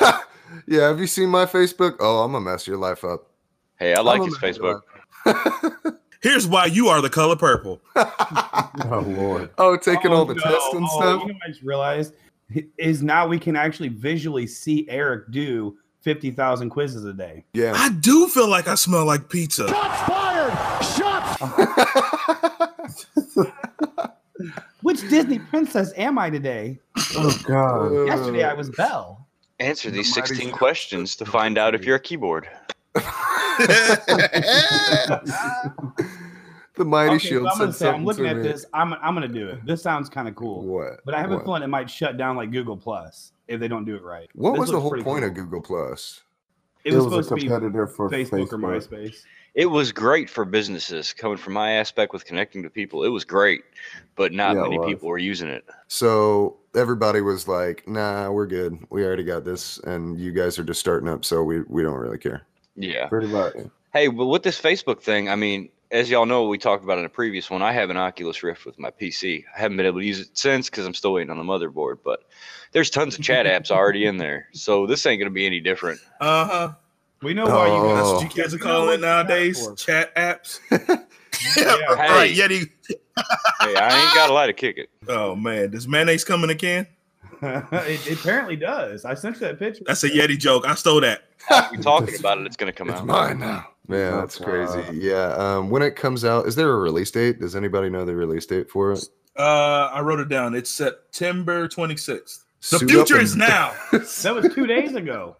yeah, 0.66 0.88
have 0.88 1.00
you 1.00 1.06
seen 1.06 1.30
my 1.30 1.46
Facebook? 1.46 1.96
Oh, 2.00 2.18
I'm 2.22 2.32
gonna 2.32 2.44
mess 2.44 2.66
your 2.66 2.76
life 2.76 3.02
up. 3.02 3.30
Hey, 3.78 3.94
I 3.94 4.00
like 4.00 4.20
I'm 4.20 4.26
his 4.26 4.36
gonna 4.36 4.52
mess 4.52 4.58
your 4.58 4.82
Facebook. 5.24 5.98
Here's 6.20 6.46
why 6.46 6.66
you 6.66 6.88
are 6.88 7.00
the 7.00 7.08
color 7.08 7.36
purple. 7.36 7.80
Oh 7.96 9.04
Lord. 9.06 9.50
oh, 9.58 9.76
taking 9.78 10.12
all 10.12 10.22
oh, 10.22 10.24
the 10.26 10.34
no. 10.34 10.42
tests 10.42 10.68
and 10.74 10.84
Oh, 10.90 11.00
stuff. 11.00 11.22
You 11.22 11.28
know 11.28 11.34
what 11.34 11.42
I 11.44 11.48
just 11.48 11.62
realized 11.62 12.14
is 12.76 13.02
now 13.02 13.26
we 13.26 13.38
can 13.38 13.56
actually 13.56 13.88
visually 13.88 14.46
see 14.46 14.86
Eric 14.90 15.30
do 15.30 15.76
fifty 16.08 16.30
thousand 16.30 16.70
quizzes 16.70 17.04
a 17.04 17.12
day. 17.12 17.44
Yeah. 17.52 17.74
I 17.76 17.90
do 17.90 18.28
feel 18.28 18.48
like 18.48 18.66
I 18.66 18.76
smell 18.76 19.04
like 19.04 19.28
pizza. 19.28 19.68
Shots 19.68 20.00
fired! 20.08 20.54
Shots. 20.96 21.42
Which 24.80 25.00
Disney 25.10 25.38
princess 25.38 25.92
am 25.98 26.18
I 26.18 26.30
today? 26.30 26.78
Oh 27.14 27.38
God. 27.44 28.06
Yesterday 28.06 28.44
I 28.44 28.54
was 28.54 28.70
Belle. 28.70 29.26
Answer 29.60 29.90
these 29.90 30.14
The 30.14 30.26
16 30.26 30.50
questions 30.52 31.14
to 31.16 31.26
find 31.26 31.58
out 31.58 31.74
if 31.74 31.84
you're 31.84 31.96
a 31.96 32.00
keyboard. 32.00 32.48
the 36.78 36.84
mighty 36.84 37.10
Okay, 37.16 37.18
so 37.18 37.28
shield 37.28 37.46
I'm 37.48 37.58
gonna 37.58 37.72
say 37.72 37.88
I'm 37.90 38.04
looking 38.04 38.24
to 38.24 38.30
at 38.30 38.36
me. 38.38 38.42
this. 38.42 38.64
I'm 38.72 38.94
I'm 38.94 39.14
gonna 39.14 39.28
do 39.28 39.48
it. 39.48 39.64
This 39.66 39.82
sounds 39.82 40.08
kind 40.08 40.28
of 40.28 40.34
cool, 40.36 40.62
What? 40.62 41.00
but 41.04 41.14
I 41.14 41.20
have 41.20 41.30
a 41.32 41.40
feeling 41.40 41.62
it 41.62 41.66
might 41.68 41.90
shut 41.90 42.16
down 42.16 42.36
like 42.36 42.50
Google 42.50 42.76
Plus 42.76 43.32
if 43.48 43.60
they 43.60 43.68
don't 43.68 43.84
do 43.84 43.94
it 43.96 44.02
right. 44.02 44.28
What 44.34 44.52
This 44.52 44.60
was 44.60 44.70
the 44.70 44.80
whole 44.80 44.90
point 44.92 45.04
cool. 45.04 45.24
of 45.24 45.34
Google 45.34 45.60
Plus? 45.60 46.22
It 46.84 46.94
was, 46.94 47.04
a 47.04 47.08
supposed 47.10 47.28
to 47.30 47.34
be 47.34 47.40
competitor 47.42 47.86
for 47.86 48.08
Facebook, 48.08 48.48
Facebook. 48.48 48.52
or 48.52 48.58
MySpace. 48.58 49.22
It 49.54 49.66
was 49.66 49.90
great 49.92 50.30
for 50.30 50.44
businesses 50.44 51.12
coming 51.12 51.36
from 51.36 51.52
my 51.54 51.72
aspect 51.72 52.12
with 52.12 52.24
connecting 52.24 52.62
to 52.62 52.70
people. 52.70 53.02
It 53.04 53.08
was 53.08 53.24
great, 53.24 53.62
but 54.14 54.32
not 54.32 54.54
Yeah, 54.56 54.62
many 54.62 54.78
people 54.86 55.08
were 55.08 55.18
using 55.18 55.48
it. 55.48 55.64
So 55.88 56.56
everybody 56.76 57.20
was 57.20 57.48
like, 57.48 57.86
"Nah, 57.88 58.30
we're 58.30 58.46
good. 58.46 58.78
We 58.90 59.04
already 59.04 59.24
got 59.24 59.44
this, 59.44 59.78
and 59.78 60.18
you 60.18 60.32
guys 60.32 60.58
are 60.58 60.64
just 60.64 60.78
starting 60.80 61.08
up, 61.08 61.24
so 61.24 61.42
we 61.42 61.62
we 61.62 61.82
don't 61.82 61.98
really 61.98 62.18
care." 62.18 62.42
Yeah. 62.76 63.08
Pretty 63.08 63.26
much. 63.26 63.54
Hey, 63.92 64.06
but 64.08 64.26
with 64.26 64.42
this 64.44 64.60
Facebook 64.60 65.00
thing, 65.02 65.28
I 65.28 65.34
mean, 65.34 65.68
as 65.90 66.10
y'all 66.10 66.26
know, 66.26 66.46
we 66.48 66.58
talked 66.58 66.84
about 66.84 66.98
in 66.98 67.04
a 67.04 67.08
previous 67.08 67.50
one. 67.50 67.62
I 67.62 67.72
have 67.72 67.90
an 67.90 67.96
Oculus 67.96 68.42
Rift 68.42 68.66
with 68.66 68.78
my 68.78 68.90
PC. 68.90 69.44
I 69.56 69.60
haven't 69.60 69.76
been 69.76 69.86
able 69.86 70.00
to 70.00 70.06
use 70.06 70.20
it 70.20 70.36
since 70.36 70.68
because 70.68 70.84
I'm 70.86 70.94
still 70.94 71.12
waiting 71.14 71.30
on 71.30 71.38
the 71.38 71.44
motherboard. 71.44 71.98
But 72.04 72.20
there's 72.72 72.90
tons 72.90 73.14
of 73.18 73.22
chat 73.24 73.46
apps 73.46 73.70
already 73.70 74.04
in 74.06 74.18
there, 74.18 74.48
so 74.52 74.86
this 74.86 75.04
ain't 75.06 75.20
gonna 75.20 75.30
be 75.30 75.46
any 75.46 75.60
different. 75.60 76.00
Uh 76.20 76.44
huh. 76.46 76.72
We 77.22 77.34
know 77.34 77.46
why 77.46 77.66
you 77.66 77.94
That's 77.94 78.08
Oh. 78.08 78.14
what 78.14 78.22
you 78.22 78.28
kids 78.28 78.54
are 78.54 78.58
calling 78.58 78.94
it 78.94 79.00
nowadays. 79.00 79.68
Chat 79.76 80.14
apps. 80.14 80.60
Yeah. 81.56 81.76
right, 81.94 82.30
Hey. 82.32 82.34
Yeti. 82.34 82.68
Hey, 83.60 83.74
I 83.76 84.04
ain't 84.04 84.14
got 84.14 84.28
a 84.28 84.32
lot 84.32 84.46
to 84.46 84.52
kick 84.52 84.76
it. 84.76 84.90
Oh 85.08 85.34
man, 85.36 85.70
does 85.70 85.86
mayonnaise 85.86 86.24
come 86.24 86.42
in 86.44 86.50
a 86.50 86.54
can? 86.54 86.86
it, 87.42 88.06
it 88.08 88.20
apparently 88.20 88.56
does. 88.56 89.04
I 89.04 89.14
sent 89.14 89.36
you 89.36 89.40
that 89.42 89.58
picture. 89.58 89.84
That's 89.86 90.02
a 90.04 90.10
Yeti 90.10 90.36
joke. 90.38 90.66
I 90.66 90.74
stole 90.74 91.00
that. 91.02 91.22
We 91.70 91.78
talking 91.78 92.14
about 92.18 92.38
it. 92.38 92.46
It's 92.46 92.56
gonna 92.56 92.72
come 92.72 92.90
It's 92.90 92.98
out. 93.00 93.06
mine 93.06 93.38
now. 93.38 93.68
Man, 93.88 94.12
Oh, 94.12 94.20
that's 94.20 94.38
crazy. 94.38 94.82
God. 94.82 94.94
Yeah. 94.94 95.32
Um, 95.36 95.70
when 95.70 95.82
it 95.82 95.96
comes 95.96 96.24
out, 96.24 96.46
is 96.46 96.54
there 96.54 96.70
a 96.70 96.76
release 96.78 97.10
date? 97.10 97.40
Does 97.40 97.56
anybody 97.56 97.88
know 97.88 98.04
the 98.04 98.14
release 98.14 98.44
date 98.46 98.70
for 98.70 98.92
it? 98.92 99.04
Uh, 99.38 99.90
I 99.92 100.00
wrote 100.00 100.20
it 100.20 100.28
down. 100.28 100.54
It's 100.54 100.70
September 100.70 101.68
26th. 101.68 102.44
The 102.70 102.78
Suit 102.78 102.90
future 102.90 103.14
and- 103.14 103.22
is 103.24 103.34
now. 103.36 103.72
That 103.92 104.34
was 104.34 104.52
two 104.54 104.66
days 104.66 104.94
ago. 104.94 105.36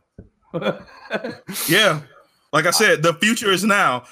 Yeah. 1.68 2.00
Like 2.52 2.66
I 2.66 2.70
said, 2.70 3.02
the 3.02 3.14
future 3.14 3.50
is 3.50 3.64
now. 3.64 4.04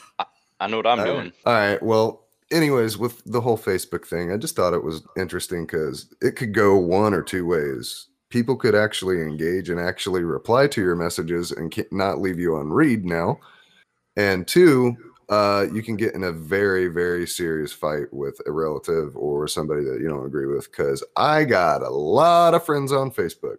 I 0.61 0.67
know 0.67 0.79
what 0.79 0.87
I'm 0.87 0.99
All 1.01 1.05
doing. 1.07 1.19
right. 1.19 1.33
All 1.47 1.53
right. 1.55 1.83
Well, 1.83 2.27
anyways, 2.51 2.99
with 2.99 3.23
the 3.25 3.41
whole 3.41 3.57
Facebook 3.59 4.07
thing, 4.07 4.33
I 4.33 4.37
just 4.37 4.57
thought 4.57 4.75
it 4.75 4.85
was 4.85 5.03
interesting 5.17 5.65
because 5.67 6.13
it 6.21 6.37
could 6.37 6.53
go 6.53 6.77
one 6.77 7.15
or 7.15 7.23
two 7.23 7.47
ways. 7.47 8.09
People 8.29 8.57
could 8.57 8.75
actually 8.75 9.23
engage 9.23 9.71
and 9.71 9.79
actually 9.81 10.25
reply 10.25 10.67
to 10.69 10.81
your 10.83 10.97
messages 10.97 11.53
and 11.53 11.73
not 11.93 12.21
leave 12.21 12.39
you 12.39 12.57
on 12.57 12.69
read 12.71 13.05
now. 13.05 13.39
And 14.17 14.47
two, 14.47 14.97
uh, 15.29 15.67
you 15.73 15.83
can 15.83 15.97
get 15.97 16.15
in 16.15 16.25
a 16.25 16.33
very, 16.33 16.89
very 16.89 17.27
serious 17.27 17.73
fight 17.73 18.13
with 18.13 18.41
a 18.47 18.53
relative 18.53 19.17
or 19.17 19.49
somebody 19.49 19.83
that 19.85 20.01
you 20.01 20.09
don't 20.09 20.27
agree 20.27 20.47
with. 20.47 20.71
Because 20.71 21.05
I 21.17 21.45
got 21.45 21.83
a 21.83 21.91
lot 21.91 22.55
of 22.55 22.65
friends 22.65 22.93
on 22.93 23.11
Facebook. 23.11 23.59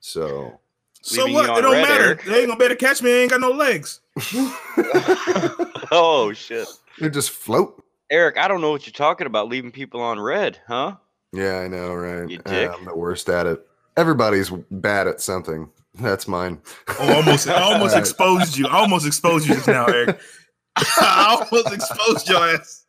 So 0.00 0.58
So 1.02 1.24
Leaving 1.24 1.34
what? 1.34 1.58
It 1.58 1.62
don't 1.62 1.72
red, 1.72 1.88
matter. 1.88 2.04
Eric. 2.04 2.24
They 2.24 2.38
ain't 2.40 2.48
gonna 2.48 2.58
better 2.58 2.74
catch 2.74 3.02
me. 3.02 3.12
I 3.12 3.18
ain't 3.22 3.30
got 3.30 3.40
no 3.40 3.50
legs. 3.50 4.00
oh 5.92 6.32
shit, 6.34 6.66
they 7.00 7.10
just 7.10 7.30
float. 7.30 7.82
Eric, 8.10 8.38
I 8.38 8.48
don't 8.48 8.60
know 8.60 8.70
what 8.70 8.86
you're 8.86 8.92
talking 8.92 9.26
about. 9.26 9.48
Leaving 9.48 9.70
people 9.70 10.00
on 10.00 10.18
red, 10.18 10.58
huh? 10.66 10.96
Yeah, 11.32 11.58
I 11.58 11.68
know, 11.68 11.92
right? 11.92 12.28
You 12.28 12.40
Uh, 12.44 12.50
dick. 12.50 12.70
I'm 12.72 12.84
the 12.84 12.96
worst 12.96 13.28
at 13.28 13.46
it. 13.46 13.66
Everybody's 13.96 14.50
bad 14.70 15.06
at 15.06 15.20
something. 15.20 15.70
That's 15.98 16.28
mine. 16.28 16.60
Oh, 17.00 17.14
almost, 17.16 17.48
I 17.48 17.60
almost 17.62 17.94
Right. 17.94 18.00
exposed 18.00 18.56
you. 18.56 18.66
I 18.66 18.78
almost 18.78 19.06
exposed 19.06 19.48
you 19.48 19.54
just 19.54 19.68
now, 19.68 19.86
Eric. 19.86 20.18
I 20.76 21.38
almost 21.40 21.72
exposed 21.74 22.28
your 22.28 22.38
ass. 22.54 22.84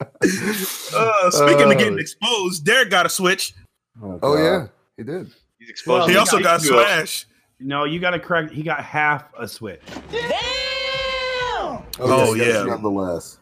Uh, 0.00 1.30
speaking 1.30 1.62
Oh. 1.66 1.70
of 1.70 1.78
getting 1.78 1.98
exposed, 1.98 2.64
Derek 2.64 2.90
got 2.90 3.06
a 3.06 3.08
switch. 3.08 3.54
Oh 4.02 4.18
God. 4.18 4.34
yeah, 4.38 4.66
he 4.96 5.02
did. 5.04 5.30
He's 5.58 5.70
exposed. 5.70 5.98
Well, 6.00 6.06
He 6.08 6.12
he 6.14 6.18
also 6.18 6.38
got 6.38 6.60
got- 6.60 6.62
smash. 6.62 7.26
no, 7.60 7.84
you 7.84 8.00
got 8.00 8.10
to 8.10 8.18
correct. 8.18 8.52
He 8.52 8.62
got 8.62 8.82
half 8.84 9.32
a 9.38 9.46
switch. 9.46 9.80
Damn! 10.10 11.82
Oh, 12.00 12.34
yes, 12.34 12.54
yeah. 12.54 12.62
Nonetheless. 12.64 13.38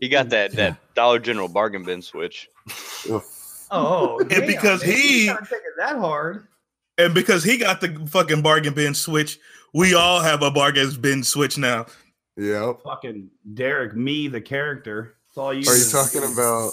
He 0.00 0.08
got 0.08 0.28
that 0.30 0.52
that 0.52 0.76
Dollar 0.94 1.18
General 1.20 1.48
bargain 1.48 1.84
bin 1.84 2.02
switch. 2.02 2.48
Oh, 3.70 4.18
And 4.30 4.46
because 4.46 4.82
he- 4.82 5.26
take 5.26 5.36
it 5.52 5.62
that 5.78 5.96
hard. 5.98 6.46
And 6.98 7.14
because 7.14 7.44
he 7.44 7.56
got 7.56 7.80
the 7.80 8.06
fucking 8.10 8.42
bargain 8.42 8.74
bin 8.74 8.92
switch, 8.92 9.38
we 9.72 9.94
all 9.94 10.20
have 10.20 10.42
a 10.42 10.50
bargain 10.50 10.90
bin 11.00 11.22
switch 11.22 11.56
now. 11.56 11.86
Yeah. 12.36 12.72
Fucking 12.84 13.30
Derek, 13.54 13.94
me 13.94 14.28
the 14.28 14.40
character. 14.40 15.14
It's 15.28 15.38
all 15.38 15.54
you. 15.54 15.68
Are 15.68 15.76
you 15.76 15.84
talking 15.90 16.24
about? 16.24 16.72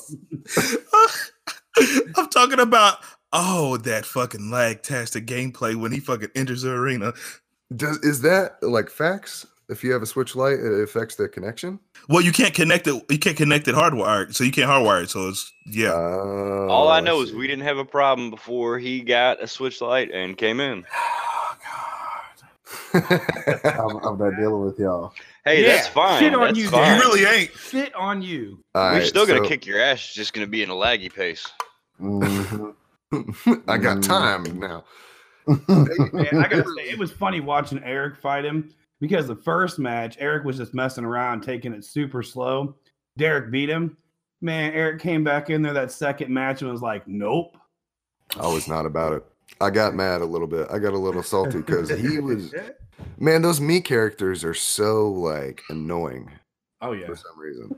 I'm 2.17 2.29
talking 2.29 2.59
about 2.59 2.99
oh 3.33 3.77
that 3.77 4.05
fucking 4.05 4.49
lag-tastic 4.49 5.25
gameplay 5.27 5.75
when 5.75 5.91
he 5.91 5.99
fucking 5.99 6.29
enters 6.35 6.61
the 6.63 6.71
arena. 6.71 7.13
Does 7.75 7.97
is 7.97 8.21
that 8.21 8.61
like 8.61 8.89
facts? 8.89 9.45
If 9.67 9.83
you 9.83 9.91
have 9.93 10.01
a 10.03 10.05
switch 10.05 10.35
light, 10.35 10.59
it 10.59 10.81
affects 10.83 11.15
the 11.15 11.27
connection. 11.27 11.79
Well, 12.07 12.21
you 12.21 12.31
can't 12.31 12.53
connect 12.53 12.85
it. 12.87 13.03
You 13.09 13.17
can't 13.17 13.35
connect 13.35 13.67
it 13.67 13.73
hardwired, 13.75 14.35
so 14.35 14.43
you 14.43 14.51
can't 14.51 14.69
hardwire 14.69 15.03
it. 15.03 15.09
So 15.09 15.27
it's 15.29 15.51
yeah. 15.65 15.91
Oh, 15.93 16.67
All 16.69 16.87
I 16.89 16.99
know 16.99 17.21
is 17.21 17.33
we 17.33 17.47
didn't 17.47 17.63
have 17.63 17.77
a 17.79 17.85
problem 17.85 18.29
before 18.29 18.77
he 18.77 19.01
got 19.01 19.41
a 19.41 19.47
switch 19.47 19.81
light 19.81 20.11
and 20.11 20.37
came 20.37 20.59
in. 20.59 20.85
I'm, 22.93 23.97
I'm 23.97 24.17
not 24.17 24.35
dealing 24.37 24.65
with 24.65 24.79
y'all. 24.79 25.13
Hey, 25.43 25.61
Yeah, 25.63 25.75
that's 25.75 25.87
fine. 25.87 26.19
shit 26.21 26.33
on 26.33 26.41
that's 26.41 26.57
you, 26.57 26.69
fine. 26.69 26.95
you 26.95 27.01
really 27.01 27.25
ain't. 27.25 27.51
Shit 27.51 27.93
on 27.95 28.21
you. 28.21 28.59
All 28.73 28.83
We're 28.91 28.99
right, 28.99 29.07
still 29.07 29.25
gonna 29.25 29.39
so- 29.39 29.47
kick 29.47 29.65
your 29.65 29.79
ass. 29.79 29.99
It's 30.05 30.13
just 30.13 30.33
gonna 30.33 30.47
be 30.47 30.63
in 30.63 30.69
a 30.69 30.73
laggy 30.73 31.13
pace. 31.13 31.45
Mhm. 32.01 32.73
I 33.67 33.77
got 33.77 33.97
Mm. 33.97 34.03
time 34.07 34.59
now. 34.59 34.83
Man, 35.67 36.43
I 36.43 36.47
gotta 36.47 36.65
say, 36.77 36.89
it 36.89 36.97
was 36.97 37.11
funny 37.11 37.39
watching 37.39 37.81
Eric 37.83 38.17
fight 38.17 38.45
him 38.45 38.73
because 39.01 39.27
the 39.27 39.35
first 39.35 39.79
match, 39.79 40.17
Eric 40.19 40.43
was 40.45 40.57
just 40.57 40.73
messing 40.73 41.05
around, 41.05 41.41
taking 41.41 41.73
it 41.73 41.83
super 41.85 42.23
slow. 42.23 42.75
Derek 43.17 43.51
beat 43.51 43.69
him. 43.69 43.97
Man, 44.41 44.73
Eric 44.73 45.01
came 45.01 45.23
back 45.23 45.49
in 45.49 45.61
there 45.61 45.73
that 45.73 45.91
second 45.91 46.31
match 46.33 46.61
and 46.61 46.71
was 46.71 46.81
like, 46.81 47.07
"Nope." 47.07 47.55
I 48.39 48.47
was 48.47 48.67
not 48.67 48.85
about 48.85 49.13
it. 49.13 49.23
I 49.61 49.69
got 49.69 49.93
mad 49.95 50.21
a 50.21 50.25
little 50.25 50.47
bit. 50.47 50.67
I 50.71 50.79
got 50.79 50.93
a 50.93 50.97
little 50.97 51.23
salty 51.23 51.59
because 51.59 51.89
he 51.89 52.19
was. 52.19 52.53
Man, 53.19 53.41
those 53.41 53.59
Mii 53.59 53.83
characters 53.83 54.43
are 54.43 54.53
so 54.53 55.09
like 55.09 55.61
annoying 55.69 56.31
Oh 56.81 56.93
yeah. 56.93 57.05
for 57.07 57.15
some 57.15 57.37
reason. 57.39 57.69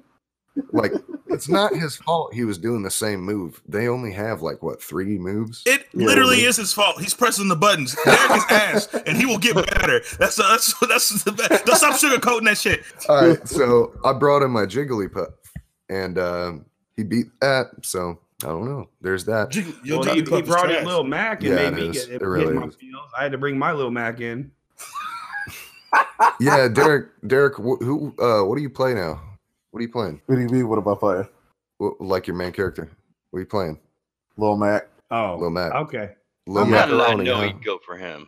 Like 0.71 0.93
it's 1.29 1.49
not 1.49 1.73
his 1.75 1.95
fault. 1.95 2.33
He 2.33 2.43
was 2.43 2.57
doing 2.57 2.83
the 2.83 2.91
same 2.91 3.21
move. 3.21 3.61
They 3.67 3.87
only 3.87 4.11
have 4.13 4.41
like 4.41 4.61
what 4.63 4.81
three 4.81 5.17
moves? 5.17 5.63
It 5.65 5.85
Yeah, 5.93 6.07
literally 6.07 6.37
well- 6.37 6.49
is 6.49 6.57
his 6.57 6.73
fault. 6.73 6.99
He's 6.99 7.13
pressing 7.13 7.47
the 7.47 7.55
buttons. 7.55 7.95
Derek 8.05 8.31
is 8.37 8.43
ass, 8.49 8.87
and 9.07 9.17
he 9.17 9.25
will 9.25 9.37
get 9.37 9.55
better. 9.55 10.01
That's 10.19 10.35
that's 10.35 10.73
that's 10.87 11.23
the 11.23 11.31
best. 11.31 11.65
Don't 11.65 11.75
stop 11.75 11.95
sugarcoating 11.95 12.45
that 12.45 12.57
shit. 12.57 12.83
All 13.09 13.27
right, 13.27 13.47
so 13.47 13.93
I 14.05 14.13
brought 14.13 14.41
him 14.43 14.51
my 14.51 14.65
Jigglypuff, 14.65 15.33
and 15.89 16.17
um, 16.17 16.65
he 16.95 17.03
beat 17.03 17.27
that. 17.41 17.67
So 17.83 18.19
I 18.43 18.47
don't 18.47 18.65
know. 18.65 18.89
There's 19.01 19.25
that. 19.25 19.49
Jig- 19.49 19.73
Well, 19.87 20.03
he, 20.03 20.15
he 20.15 20.21
brought 20.21 20.69
in 20.69 20.75
trash. 20.77 20.85
Lil 20.85 21.03
Mac 21.03 21.39
and 21.43 21.49
Yeah, 21.49 21.55
made 21.55 21.67
it 21.67 21.73
me 21.75 21.87
is. 21.89 22.05
get 22.05 22.15
It 22.15 22.21
it 22.21 22.25
really 22.25 22.53
my 22.53 22.69
feels. 22.69 23.09
I 23.17 23.23
had 23.23 23.31
to 23.31 23.37
bring 23.37 23.57
my 23.57 23.71
Lil 23.73 23.91
Mac 23.91 24.19
in. 24.21 24.51
Yeah, 26.39 26.67
Derek. 26.67 27.07
Derek, 27.25 27.55
wh- 27.55 27.81
who? 27.83 28.13
Uh, 28.19 28.43
what 28.43 28.55
do 28.57 28.61
you 28.61 28.69
play 28.69 28.93
now? 28.93 29.21
What 29.77 29.81
are 29.81 29.83
you 29.83 29.91
playing? 29.91 30.21
What 30.25 30.35
do 30.37 30.41
you 30.41 30.49
mean? 30.49 30.67
What 30.67 30.79
am 30.79 30.87
I 30.87 30.95
playing? 30.95 31.27
Wh- 31.79 32.01
Like 32.01 32.25
your 32.25 32.35
main 32.35 32.51
character? 32.51 32.89
What 33.29 33.37
are 33.37 33.41
you 33.41 33.45
playing? 33.45 33.79
Lil 34.35 34.57
Mac. 34.57 34.87
Oh, 35.11 35.37
Lil 35.39 35.51
Mac. 35.51 35.71
okay, 35.71 36.15
Lil 36.47 36.65
How 36.65 36.85
did 36.87 36.95
I 36.95 36.97
Macaroni, 36.97 37.25
know 37.25 37.35
huh? 37.35 37.41
he'd 37.43 37.63
go 37.63 37.77
for 37.85 37.95
him? 37.95 38.27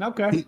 okay. 0.00 0.46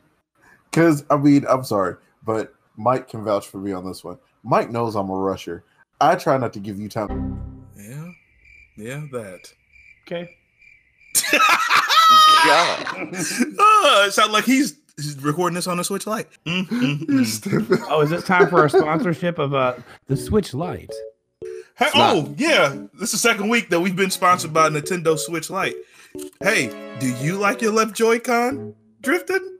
Because 0.70 1.04
I 1.10 1.18
mean, 1.18 1.44
I'm 1.50 1.64
sorry, 1.64 1.96
but 2.24 2.54
Mike 2.78 3.08
can 3.08 3.24
vouch 3.24 3.46
for 3.46 3.58
me 3.58 3.72
on 3.72 3.84
this 3.84 4.02
one. 4.02 4.16
Mike 4.42 4.70
knows 4.70 4.94
I'm 4.94 5.10
a 5.10 5.14
rusher. 5.14 5.64
I 6.00 6.14
try 6.14 6.38
not 6.38 6.54
to 6.54 6.60
give 6.60 6.80
you 6.80 6.88
time. 6.88 7.66
Yeah, 7.76 8.10
yeah, 8.78 9.04
that. 9.12 9.52
Okay. 10.06 10.34
God. 12.46 12.86
oh, 13.58 14.04
it 14.08 14.12
sounds 14.14 14.32
like 14.32 14.44
he's, 14.46 14.78
he's 14.78 14.87
recording 15.20 15.54
this 15.54 15.66
on 15.66 15.78
a 15.78 15.84
Switch 15.84 16.06
Lite. 16.06 16.28
Mm, 16.46 16.66
mm, 16.66 17.08
You're 17.08 17.20
mm. 17.20 17.26
stupid. 17.26 17.80
Oh, 17.88 18.00
is 18.00 18.10
this 18.10 18.24
time 18.24 18.48
for 18.48 18.64
a 18.64 18.70
sponsorship 18.70 19.38
of 19.38 19.54
uh 19.54 19.74
the 20.06 20.16
Switch 20.16 20.54
Lite? 20.54 20.92
Hey, 21.76 21.90
oh, 21.94 22.34
yeah. 22.36 22.74
This 22.94 23.12
is 23.14 23.22
the 23.22 23.28
second 23.28 23.48
week 23.48 23.70
that 23.70 23.78
we've 23.78 23.94
been 23.94 24.10
sponsored 24.10 24.52
by 24.52 24.68
Nintendo 24.68 25.16
Switch 25.16 25.48
Lite. 25.48 25.76
Hey, 26.42 26.96
do 26.98 27.06
you 27.18 27.38
like 27.38 27.62
your 27.62 27.72
left 27.72 27.94
Joy-Con 27.94 28.74
drifting? 29.00 29.58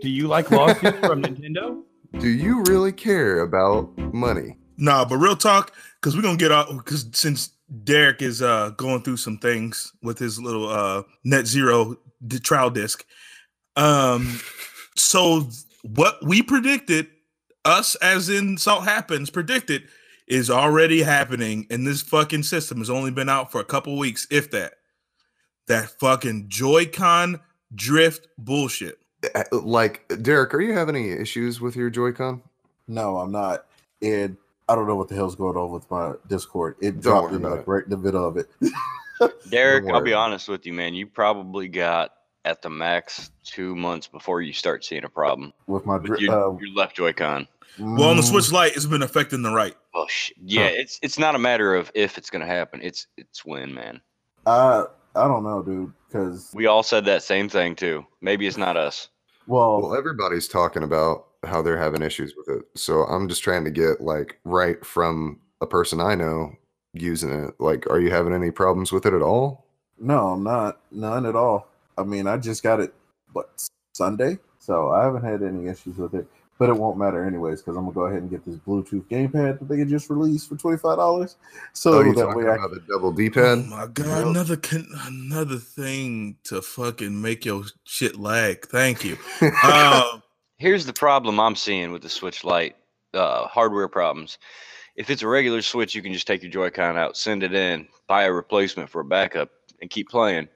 Do 0.00 0.08
you 0.08 0.28
like 0.28 0.50
lawsuits 0.50 0.98
from 1.00 1.22
Nintendo? 1.22 1.82
Do 2.18 2.28
you 2.28 2.62
really 2.62 2.92
care 2.92 3.40
about 3.40 3.96
money? 4.14 4.56
Nah, 4.78 5.04
but 5.04 5.18
real 5.18 5.36
talk, 5.36 5.74
because 6.00 6.16
we're 6.16 6.22
gonna 6.22 6.38
get 6.38 6.52
out 6.52 6.68
because 6.74 7.06
since 7.12 7.50
Derek 7.84 8.22
is 8.22 8.40
uh 8.40 8.70
going 8.70 9.02
through 9.02 9.18
some 9.18 9.36
things 9.36 9.92
with 10.02 10.18
his 10.18 10.40
little 10.40 10.70
uh 10.70 11.02
net 11.22 11.46
zero 11.46 11.98
d- 12.26 12.38
trial 12.38 12.70
disc. 12.70 13.04
Um 13.80 14.40
so 14.94 15.48
what 15.82 16.24
we 16.24 16.42
predicted, 16.42 17.08
us 17.64 17.94
as 17.96 18.28
in 18.28 18.58
Salt 18.58 18.84
Happens 18.84 19.30
predicted, 19.30 19.88
is 20.26 20.50
already 20.50 21.02
happening, 21.02 21.66
and 21.70 21.86
this 21.86 22.02
fucking 22.02 22.42
system 22.42 22.78
has 22.78 22.90
only 22.90 23.10
been 23.10 23.28
out 23.28 23.50
for 23.50 23.60
a 23.60 23.64
couple 23.64 23.96
weeks, 23.98 24.26
if 24.30 24.50
that. 24.52 24.74
That 25.66 25.90
fucking 25.98 26.46
Joy-Con 26.48 27.40
drift 27.74 28.28
bullshit. 28.38 28.98
Uh, 29.34 29.44
Like 29.52 30.04
Derek, 30.22 30.52
are 30.54 30.60
you 30.60 30.72
having 30.74 30.96
any 30.96 31.10
issues 31.10 31.60
with 31.60 31.76
your 31.76 31.90
Joy-Con? 31.90 32.42
No, 32.88 33.16
I'm 33.18 33.32
not. 33.32 33.66
And 34.02 34.36
I 34.68 34.74
don't 34.74 34.86
know 34.86 34.96
what 34.96 35.08
the 35.08 35.14
hell's 35.14 35.34
going 35.34 35.56
on 35.56 35.70
with 35.72 35.90
my 35.90 36.12
Discord. 36.28 36.76
It 36.80 37.00
Don't 37.00 37.02
dropped 37.02 37.32
me 37.32 37.38
like 37.38 37.60
it. 37.60 37.68
right 37.68 37.84
in 37.84 37.90
the 37.90 37.96
middle 37.96 38.26
of 38.26 38.36
it. 38.36 38.48
Derek, 39.50 39.86
I'll 39.88 40.00
be 40.00 40.12
honest 40.12 40.48
with 40.48 40.64
you, 40.66 40.72
man. 40.72 40.94
You 40.94 41.06
probably 41.06 41.68
got 41.68 42.12
at 42.44 42.62
the 42.62 42.70
max 42.70 43.30
two 43.44 43.76
months 43.76 44.06
before 44.06 44.42
you 44.42 44.52
start 44.52 44.84
seeing 44.84 45.04
a 45.04 45.08
problem 45.08 45.52
With 45.66 45.86
my 45.86 45.98
with 45.98 46.20
your, 46.20 46.32
uh, 46.32 46.58
your 46.58 46.74
left 46.74 46.96
Joy-Con. 46.96 47.46
Well, 47.78 48.10
on 48.10 48.16
the 48.16 48.22
mm, 48.22 48.28
Switch 48.28 48.50
Lite, 48.50 48.74
it's 48.74 48.86
been 48.86 49.02
affecting 49.02 49.42
the 49.42 49.52
right. 49.52 49.76
Oh 49.94 50.06
shit. 50.08 50.36
Yeah, 50.42 50.66
it's 50.66 50.98
it's 51.02 51.18
not 51.18 51.34
a 51.34 51.38
matter 51.38 51.74
of 51.74 51.90
if 51.94 52.18
it's 52.18 52.28
gonna 52.28 52.46
happen. 52.46 52.80
It's 52.82 53.06
it's 53.16 53.44
when, 53.44 53.72
man. 53.72 54.00
I 54.46 54.84
I 55.14 55.28
don't 55.28 55.44
know, 55.44 55.62
dude. 55.62 55.92
Because 56.08 56.50
We 56.52 56.66
all 56.66 56.82
said 56.82 57.04
that 57.04 57.22
same 57.22 57.48
thing 57.48 57.76
too. 57.76 58.04
Maybe 58.20 58.46
it's 58.46 58.56
not 58.56 58.76
us. 58.76 59.08
well, 59.46 59.80
Well, 59.80 59.94
everybody's 59.94 60.48
talking 60.48 60.82
about 60.82 61.26
how 61.44 61.62
they're 61.62 61.78
having 61.78 62.02
issues 62.02 62.34
with 62.36 62.48
it. 62.48 62.64
So 62.74 63.04
I'm 63.04 63.28
just 63.28 63.42
trying 63.44 63.64
to 63.64 63.70
get 63.70 64.00
like 64.00 64.40
right 64.44 64.84
from 64.84 65.40
a 65.60 65.66
person 65.66 66.00
I 66.00 66.16
know 66.16 66.52
using 66.92 67.30
it. 67.30 67.54
Like, 67.60 67.88
are 67.88 68.00
you 68.00 68.10
having 68.10 68.34
any 68.34 68.50
problems 68.50 68.90
with 68.92 69.06
it 69.06 69.14
at 69.14 69.22
all? 69.22 69.66
no, 69.98 70.28
I'm 70.28 70.42
not. 70.42 70.80
None 70.90 71.26
at 71.26 71.36
all. 71.36 71.68
I 72.00 72.04
mean, 72.04 72.26
I 72.26 72.36
just 72.36 72.62
got 72.62 72.80
it, 72.80 72.94
but 73.34 73.50
Sunday, 73.94 74.38
so 74.58 74.90
I 74.90 75.04
haven't 75.04 75.24
had 75.24 75.42
any 75.42 75.68
issues 75.68 75.96
with 75.96 76.14
it. 76.14 76.26
But 76.58 76.68
it 76.68 76.76
won't 76.76 76.98
matter 76.98 77.24
anyways 77.24 77.62
because 77.62 77.76
I'm 77.76 77.84
gonna 77.84 77.94
go 77.94 78.02
ahead 78.02 78.20
and 78.20 78.30
get 78.30 78.44
this 78.44 78.56
Bluetooth 78.56 79.04
gamepad 79.04 79.60
that 79.60 79.68
they 79.68 79.78
can 79.78 79.88
just 79.88 80.10
released 80.10 80.48
for 80.48 80.56
twenty 80.56 80.76
five 80.76 80.98
dollars. 80.98 81.36
So 81.72 81.94
oh, 81.94 82.00
you 82.02 82.14
that 82.14 82.22
talking 82.26 82.44
way 82.44 82.50
I 82.50 82.56
about 82.56 82.72
the 82.72 82.80
double 82.86 83.08
Oh 83.08 83.12
D-pad? 83.12 83.58
Oh 83.58 83.62
my 83.62 83.86
god, 83.86 84.26
Yep. 84.26 84.26
another 84.26 84.56
con- 84.56 84.88
another 85.06 85.56
thing 85.56 86.36
to 86.44 86.60
fucking 86.60 87.20
make 87.22 87.46
your 87.46 87.64
shit 87.84 88.16
lag. 88.20 88.66
Thank 88.66 89.04
you. 89.04 89.16
Uh, 89.62 90.18
Here's 90.58 90.84
the 90.84 90.92
problem 90.92 91.40
I'm 91.40 91.56
seeing 91.56 91.92
with 91.92 92.02
the 92.02 92.10
Switch 92.10 92.44
Lite 92.44 92.76
uh, 93.14 93.46
hardware 93.46 93.88
problems. 93.88 94.36
If 94.94 95.08
it's 95.08 95.22
a 95.22 95.28
regular 95.28 95.62
Switch, 95.62 95.94
you 95.94 96.02
can 96.02 96.12
just 96.12 96.26
take 96.26 96.42
your 96.42 96.52
Joy-Con 96.52 96.98
out, 96.98 97.16
send 97.16 97.42
it 97.42 97.54
in, 97.54 97.88
buy 98.06 98.24
a 98.24 98.32
replacement 98.32 98.90
for 98.90 99.00
a 99.00 99.04
backup, 99.04 99.48
and 99.80 99.88
keep 99.88 100.10
playing. 100.10 100.48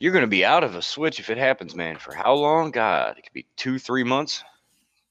You're 0.00 0.12
going 0.12 0.22
to 0.22 0.28
be 0.28 0.46
out 0.46 0.64
of 0.64 0.74
a 0.74 0.82
Switch 0.82 1.20
if 1.20 1.28
it 1.28 1.36
happens, 1.36 1.76
man. 1.76 1.96
For 1.96 2.14
how 2.14 2.32
long? 2.34 2.70
God, 2.70 3.18
it 3.18 3.22
could 3.22 3.34
be 3.34 3.46
two, 3.56 3.78
three 3.78 4.02
months. 4.02 4.42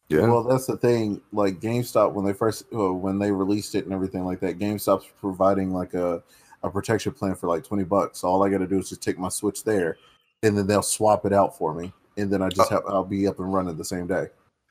yeah. 0.10 0.22
Well, 0.22 0.44
that's 0.44 0.66
the 0.66 0.78
thing. 0.78 1.22
Like 1.32 1.60
GameStop, 1.60 2.14
when 2.14 2.26
they 2.26 2.34
first 2.34 2.66
uh, 2.74 2.92
when 2.92 3.20
they 3.20 3.32
released 3.32 3.76
it 3.76 3.86
and 3.86 3.94
everything 3.94 4.26
like 4.26 4.40
that, 4.40 4.58
GameStop's 4.58 5.08
providing 5.22 5.72
like 5.72 5.94
a 5.94 6.24
a 6.64 6.70
protection 6.70 7.14
plan 7.14 7.36
for 7.36 7.48
like 7.48 7.64
twenty 7.64 7.84
bucks. 7.84 8.24
All 8.24 8.44
I 8.44 8.50
got 8.50 8.58
to 8.58 8.68
do 8.68 8.80
is 8.80 8.90
just 8.90 9.04
take 9.04 9.20
my 9.20 9.30
Switch 9.30 9.64
there, 9.64 9.98
and 10.42 10.58
then 10.58 10.66
they'll 10.66 10.82
swap 10.82 11.24
it 11.26 11.34
out 11.34 11.56
for 11.56 11.74
me, 11.76 11.94
and 12.18 12.34
then 12.34 12.42
I 12.42 12.50
just 12.50 12.72
have 12.72 12.82
I'll 12.88 13.06
be 13.06 13.28
up 13.28 13.40
and 13.40 13.54
running 13.54 13.78
the 13.78 13.86
same 13.86 14.08
day. 14.08 14.26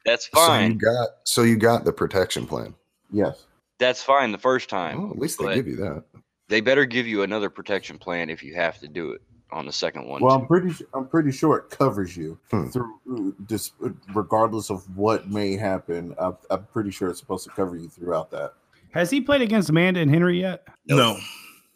That's 0.05 0.27
fine. 0.27 0.71
so 0.71 0.73
you 0.73 0.81
got 0.81 1.09
so 1.25 1.43
you 1.43 1.57
got 1.57 1.85
the 1.85 1.93
protection 1.93 2.45
plan. 2.45 2.75
Yes. 3.13 3.47
That's 3.79 4.03
fine 4.03 4.33
the 4.33 4.39
first 4.39 4.69
time. 4.69 5.01
Well, 5.01 5.13
at 5.13 5.19
least 5.19 5.39
they 5.39 5.55
give 5.55 5.69
you 5.69 5.77
that. 5.77 6.03
They 6.49 6.61
better 6.61 6.85
give 6.85 7.07
you 7.07 7.23
another 7.23 7.49
protection 7.49 7.99
plan 7.99 8.29
if 8.29 8.43
you 8.43 8.57
have 8.57 8.81
to 8.81 8.89
do 8.89 9.13
it 9.13 9.23
on 9.51 9.67
the 9.67 9.73
second 9.73 10.07
one. 10.07 10.23
Well, 10.23 10.37
too. 10.37 10.43
I'm 10.43 10.47
pretty 10.47 10.85
I'm 10.95 11.07
pretty 11.09 11.33
sure 11.33 11.57
it 11.59 11.71
covers 11.71 12.17
you 12.17 12.39
Hmm. 12.51 12.69
through 12.69 13.35
just 13.47 13.73
regardless 14.15 14.71
of 14.71 14.85
what 14.97 15.29
may 15.31 15.57
happen. 15.57 16.15
I'm, 16.19 16.37
I'm 16.51 16.65
pretty 16.67 16.91
sure 16.91 17.09
it's 17.09 17.21
supposed 17.21 17.45
to 17.45 17.51
cover 17.51 17.77
you 17.77 17.89
throughout 17.89 18.31
that. 18.33 18.55
Has 18.93 19.11
he 19.11 19.21
played 19.21 19.43
against 19.43 19.71
Amanda 19.71 20.01
and 20.01 20.11
Henry 20.11 20.41
yet? 20.41 20.67
no. 20.87 21.19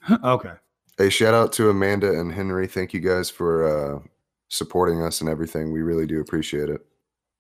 okay. 0.25 0.53
Hey, 0.99 1.11
shout 1.11 1.35
out 1.35 1.53
to 1.55 1.71
Amanda 1.71 2.19
and 2.19 2.33
Henry. 2.33 2.67
Thank 2.67 2.93
you 2.93 3.01
guys 3.01 3.31
for 3.31 3.97
uh, 3.97 4.01
supporting 4.49 5.03
us 5.03 5.21
and 5.21 5.31
everything. 5.31 5.73
We 5.73 5.81
really 5.83 6.07
do 6.07 6.21
appreciate 6.21 6.69
it. 6.69 6.85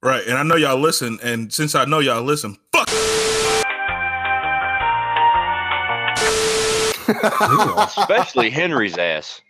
Right. 0.02 0.24
And 0.26 0.36
I 0.38 0.42
know 0.42 0.56
y'all 0.56 0.78
listen. 0.80 1.18
And 1.22 1.52
since 1.52 1.74
I 1.74 1.84
know 1.84 1.98
y'all 1.98 2.22
listen, 2.22 2.56
fuck. 2.72 2.88
Especially 7.08 8.50
Henry's 8.50 8.96
ass. 8.96 9.40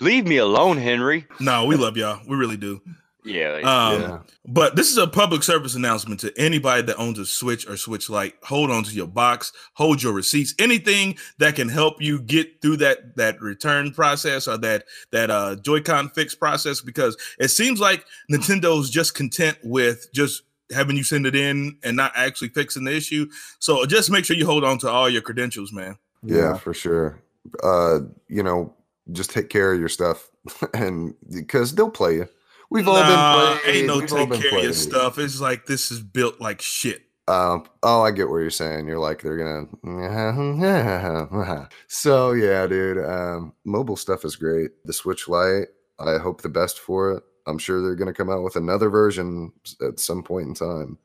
Leave 0.00 0.26
me 0.26 0.36
alone, 0.36 0.78
Henry. 0.78 1.26
No, 1.40 1.64
we 1.64 1.76
love 1.76 1.96
y'all. 1.96 2.20
We 2.26 2.36
really 2.36 2.56
do. 2.56 2.80
Yeah. 3.26 3.56
Um, 3.64 4.00
yeah. 4.00 4.18
But 4.46 4.76
this 4.76 4.90
is 4.90 4.98
a 4.98 5.06
public 5.06 5.42
service 5.42 5.74
announcement 5.74 6.20
to 6.20 6.32
anybody 6.38 6.82
that 6.82 6.96
owns 6.96 7.18
a 7.18 7.26
Switch 7.26 7.68
or 7.68 7.76
Switch 7.76 8.08
Lite. 8.08 8.34
Hold 8.44 8.70
on 8.70 8.84
to 8.84 8.94
your 8.94 9.08
box, 9.08 9.52
hold 9.74 10.00
your 10.00 10.12
receipts, 10.12 10.54
anything 10.60 11.18
that 11.38 11.56
can 11.56 11.68
help 11.68 12.00
you 12.00 12.20
get 12.20 12.62
through 12.62 12.76
that 12.78 13.16
that 13.16 13.40
return 13.40 13.92
process 13.92 14.46
or 14.46 14.56
that 14.58 14.84
that 15.10 15.30
uh 15.30 15.56
Joy-Con 15.56 16.10
fix 16.10 16.36
process 16.36 16.80
because 16.80 17.16
it 17.40 17.48
seems 17.48 17.80
like 17.80 18.06
Nintendo's 18.30 18.90
just 18.90 19.14
content 19.14 19.58
with 19.64 20.08
just 20.12 20.42
having 20.72 20.96
you 20.96 21.02
send 21.02 21.26
it 21.26 21.34
in 21.34 21.76
and 21.82 21.96
not 21.96 22.12
actually 22.14 22.48
fixing 22.48 22.84
the 22.84 22.96
issue. 22.96 23.28
So 23.58 23.84
just 23.86 24.10
make 24.10 24.24
sure 24.24 24.36
you 24.36 24.46
hold 24.46 24.62
on 24.64 24.78
to 24.78 24.88
all 24.88 25.08
your 25.08 25.22
credentials, 25.22 25.72
man. 25.72 25.98
yeah, 26.22 26.56
for 26.56 26.74
sure. 26.74 27.20
Uh, 27.62 28.00
you 28.28 28.42
know, 28.42 28.72
just 29.12 29.30
take 29.30 29.48
care 29.48 29.72
of 29.72 29.80
your 29.80 29.88
stuff, 29.88 30.30
and 30.74 31.14
because 31.34 31.74
they'll 31.74 31.90
play 31.90 32.16
you. 32.16 32.28
We've 32.70 32.88
all 32.88 33.02
been 33.02 33.62
playing. 33.62 33.76
ain't 33.76 33.86
no 33.86 33.98
we've 33.98 34.08
take 34.08 34.42
care 34.42 34.58
of 34.58 34.64
your 34.64 34.72
stuff. 34.72 35.18
It's 35.18 35.40
like 35.40 35.66
this 35.66 35.90
is 35.90 36.00
built 36.00 36.40
like 36.40 36.60
shit. 36.60 37.02
Um, 37.28 37.64
oh, 37.82 38.02
I 38.02 38.12
get 38.12 38.28
what 38.28 38.38
you're 38.38 38.50
saying. 38.50 38.86
You're 38.86 38.98
like 38.98 39.22
they're 39.22 39.66
gonna. 39.82 41.68
so 41.88 42.32
yeah, 42.32 42.66
dude. 42.66 43.04
Um, 43.04 43.52
mobile 43.64 43.96
stuff 43.96 44.24
is 44.24 44.36
great. 44.36 44.70
The 44.84 44.92
Switch 44.92 45.28
Lite. 45.28 45.68
I 45.98 46.18
hope 46.18 46.42
the 46.42 46.48
best 46.48 46.78
for 46.78 47.12
it. 47.12 47.22
I'm 47.46 47.58
sure 47.58 47.82
they're 47.82 47.94
gonna 47.94 48.12
come 48.12 48.30
out 48.30 48.42
with 48.42 48.56
another 48.56 48.90
version 48.90 49.52
at 49.80 49.98
some 50.00 50.22
point 50.22 50.48
in 50.48 50.54
time. 50.54 50.98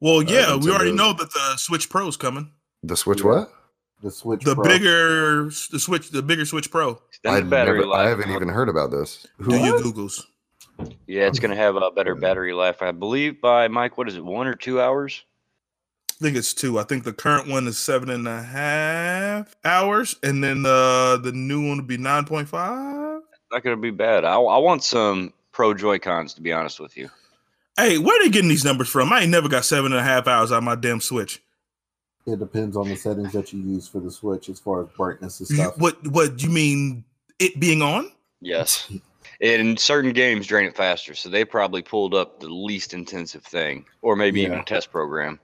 Well, 0.00 0.22
yeah, 0.22 0.56
we 0.56 0.70
already 0.70 0.92
know 0.92 1.12
that 1.14 1.32
the 1.32 1.56
Switch 1.56 1.88
Pro 1.88 2.06
is 2.08 2.16
coming. 2.16 2.52
The 2.82 2.96
Switch 2.96 3.24
what? 3.24 3.50
The 4.02 4.10
Switch 4.10 4.44
The 4.44 4.54
Pro. 4.54 4.64
bigger, 4.64 5.44
the 5.44 5.78
Switch, 5.80 6.10
the 6.10 6.22
bigger 6.22 6.44
Switch 6.44 6.70
Pro. 6.70 7.00
Extended 7.08 7.44
I've 7.44 7.50
battery 7.50 7.80
never, 7.80 7.92
I 7.92 7.96
life. 8.02 8.08
haven't 8.10 8.30
even 8.30 8.48
heard 8.48 8.68
about 8.68 8.90
this. 8.90 9.26
Do 9.48 9.56
you 9.56 9.74
Googles. 9.74 10.22
Yeah, 11.06 11.26
it's 11.26 11.38
gonna 11.38 11.56
have 11.56 11.76
a 11.76 11.90
better 11.90 12.14
battery 12.14 12.52
life. 12.52 12.82
I 12.82 12.92
believe 12.92 13.40
by 13.40 13.68
Mike. 13.68 13.96
What 13.96 14.08
is 14.08 14.16
it? 14.16 14.24
One 14.24 14.46
or 14.46 14.54
two 14.54 14.80
hours? 14.80 15.24
I 16.10 16.14
think 16.24 16.36
it's 16.36 16.52
two. 16.52 16.78
I 16.78 16.82
think 16.82 17.04
the 17.04 17.12
current 17.12 17.48
one 17.48 17.66
is 17.66 17.78
seven 17.78 18.10
and 18.10 18.28
a 18.28 18.42
half 18.42 19.54
hours, 19.64 20.16
and 20.22 20.44
then 20.44 20.64
uh, 20.66 21.16
the 21.16 21.32
new 21.32 21.66
one 21.66 21.78
would 21.78 21.86
be 21.86 21.96
nine 21.96 22.26
point 22.26 22.48
five. 22.48 23.22
Not 23.50 23.62
gonna 23.64 23.76
be 23.78 23.90
bad. 23.90 24.24
I, 24.26 24.34
I 24.34 24.58
want 24.58 24.84
some 24.84 25.32
Pro 25.52 25.72
Joy 25.72 25.98
Cons 25.98 26.34
to 26.34 26.42
be 26.42 26.52
honest 26.52 26.78
with 26.80 26.96
you. 26.98 27.08
Hey, 27.78 27.96
where 27.96 28.18
are 28.20 28.24
they 28.24 28.30
getting 28.30 28.48
these 28.50 28.64
numbers 28.64 28.88
from? 28.88 29.10
I 29.12 29.20
ain't 29.22 29.30
never 29.30 29.48
got 29.48 29.64
seven 29.64 29.92
and 29.92 30.00
a 30.00 30.04
half 30.04 30.26
hours 30.26 30.52
out 30.52 30.58
of 30.58 30.64
my 30.64 30.74
damn 30.74 31.00
Switch. 31.00 31.42
It 32.26 32.40
depends 32.40 32.76
on 32.76 32.88
the 32.88 32.96
settings 32.96 33.32
that 33.32 33.52
you 33.52 33.60
use 33.60 33.86
for 33.86 34.00
the 34.00 34.10
Switch 34.10 34.48
as 34.48 34.58
far 34.58 34.82
as 34.82 34.88
brightness 34.96 35.38
and 35.38 35.48
stuff. 35.48 35.78
What 35.78 36.04
what 36.08 36.42
you 36.42 36.50
mean? 36.50 37.04
It 37.38 37.60
being 37.60 37.82
on? 37.82 38.10
Yes. 38.40 38.90
And 39.40 39.78
certain 39.78 40.12
games 40.12 40.46
drain 40.46 40.66
it 40.66 40.76
faster, 40.76 41.14
so 41.14 41.28
they 41.28 41.44
probably 41.44 41.82
pulled 41.82 42.14
up 42.14 42.40
the 42.40 42.48
least 42.48 42.94
intensive 42.94 43.44
thing, 43.44 43.84
or 44.00 44.16
maybe 44.16 44.40
even 44.40 44.58
a 44.58 44.64
test 44.64 44.90
program. 44.90 45.38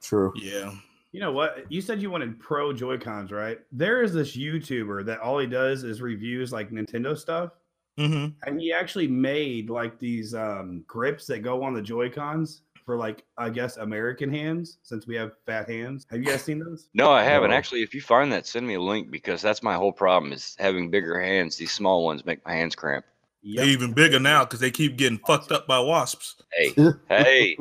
True. 0.00 0.32
Yeah. 0.36 0.72
You 1.12 1.20
know 1.20 1.32
what? 1.32 1.70
You 1.70 1.80
said 1.80 2.02
you 2.02 2.10
wanted 2.10 2.40
pro 2.40 2.72
Joy 2.72 2.98
Cons, 2.98 3.30
right? 3.30 3.60
There 3.70 4.02
is 4.02 4.12
this 4.12 4.36
YouTuber 4.36 5.04
that 5.06 5.20
all 5.20 5.38
he 5.38 5.46
does 5.46 5.84
is 5.84 6.02
reviews 6.02 6.52
like 6.52 6.70
Nintendo 6.70 7.16
stuff. 7.16 7.52
hmm 7.96 8.28
And 8.44 8.60
he 8.60 8.72
actually 8.72 9.06
made 9.06 9.70
like 9.70 9.98
these 10.00 10.34
um, 10.34 10.82
grips 10.88 11.26
that 11.26 11.40
go 11.40 11.62
on 11.62 11.74
the 11.74 11.82
Joy 11.82 12.10
Cons 12.10 12.62
for 12.84 12.96
like, 12.96 13.24
I 13.38 13.50
guess, 13.50 13.76
American 13.78 14.30
hands, 14.30 14.78
since 14.82 15.06
we 15.06 15.14
have 15.16 15.32
fat 15.46 15.68
hands. 15.68 16.06
Have 16.10 16.20
you 16.20 16.26
guys 16.26 16.42
seen 16.42 16.58
those? 16.58 16.88
No, 16.94 17.10
I 17.10 17.22
haven't. 17.22 17.50
No. 17.50 17.56
Actually, 17.56 17.82
if 17.82 17.94
you 17.94 18.00
find 18.00 18.30
that, 18.32 18.46
send 18.46 18.66
me 18.66 18.74
a 18.74 18.80
link 18.80 19.10
because 19.10 19.40
that's 19.42 19.62
my 19.62 19.74
whole 19.74 19.92
problem 19.92 20.32
is 20.32 20.54
having 20.58 20.90
bigger 20.90 21.18
hands. 21.20 21.56
These 21.56 21.72
small 21.72 22.04
ones 22.04 22.24
make 22.24 22.44
my 22.44 22.52
hands 22.52 22.74
cramp. 22.74 23.04
They're 23.42 23.66
even 23.66 23.92
bigger 23.92 24.18
now 24.18 24.44
because 24.44 24.60
they 24.60 24.70
keep 24.70 24.96
getting 24.96 25.18
fucked 25.18 25.52
up 25.52 25.66
by 25.66 25.78
wasps. 25.78 26.36
Hey, 26.52 26.74
hey, 27.08 27.56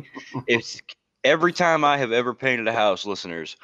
it's 0.48 0.82
every 1.26 1.52
time 1.52 1.84
I 1.84 1.98
have 1.98 2.12
ever 2.14 2.34
painted 2.34 2.68
a 2.70 2.74
house, 2.74 3.06
listeners, 3.06 3.58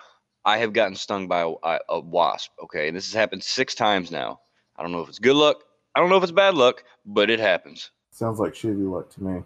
I 0.43 0.57
have 0.57 0.73
gotten 0.73 0.95
stung 0.95 1.27
by 1.29 1.41
a, 1.41 1.49
a- 1.63 1.79
a 1.89 1.99
wasp. 2.01 2.51
Okay, 2.63 2.87
and 2.89 2.97
this 2.97 3.05
has 3.05 3.13
happened 3.13 3.41
six 3.43 3.73
times 3.73 4.11
now. 4.11 4.39
I 4.77 4.81
don't 4.81 4.91
know 4.91 5.01
if 5.01 5.07
it's 5.09 5.19
good 5.19 5.35
luck. 5.35 5.63
I 5.95 5.99
don't 6.01 6.09
know 6.09 6.17
if 6.17 6.23
it's 6.23 6.31
bad 6.31 6.55
luck, 6.55 6.83
but 7.05 7.29
it 7.29 7.39
happens. 7.39 7.91
Sounds 8.11 8.37
like 8.39 8.53
shitty 8.53 8.89
luck 8.89 9.09
to 9.11 9.23
me. 9.23 9.41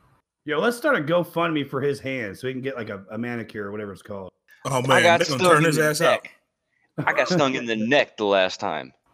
Yo, 0.45 0.59
let's 0.59 0.75
start 0.75 0.97
a 0.97 0.99
GoFundMe 0.99 1.65
for 1.69 1.79
his 1.79 2.01
hands 2.01 2.41
so 2.41 2.47
he 2.47 2.53
can 2.53 2.61
get 2.61 2.75
like 2.75 2.89
a, 2.89 3.05
a 3.11 3.17
manicure 3.17 3.67
or 3.67 3.71
whatever 3.71 3.93
it's 3.93 4.01
called. 4.01 4.29
Oh 4.65 4.79
I 4.89 5.01
got 5.01 5.19
they're 5.19 5.25
gonna 5.25 5.25
stung 5.25 5.39
turn 5.39 5.57
in 5.59 5.63
his 5.63 5.77
the 5.77 5.85
ass 5.85 6.01
out. 6.01 6.23
neck. 6.23 6.35
I 7.07 7.13
got 7.13 7.29
stung 7.29 7.55
in 7.55 7.65
the 7.65 7.77
neck 7.77 8.17
the 8.17 8.25
last 8.25 8.59
time. 8.59 8.91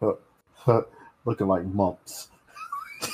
Looking 1.24 1.46
like 1.46 1.64
mumps. 1.66 2.28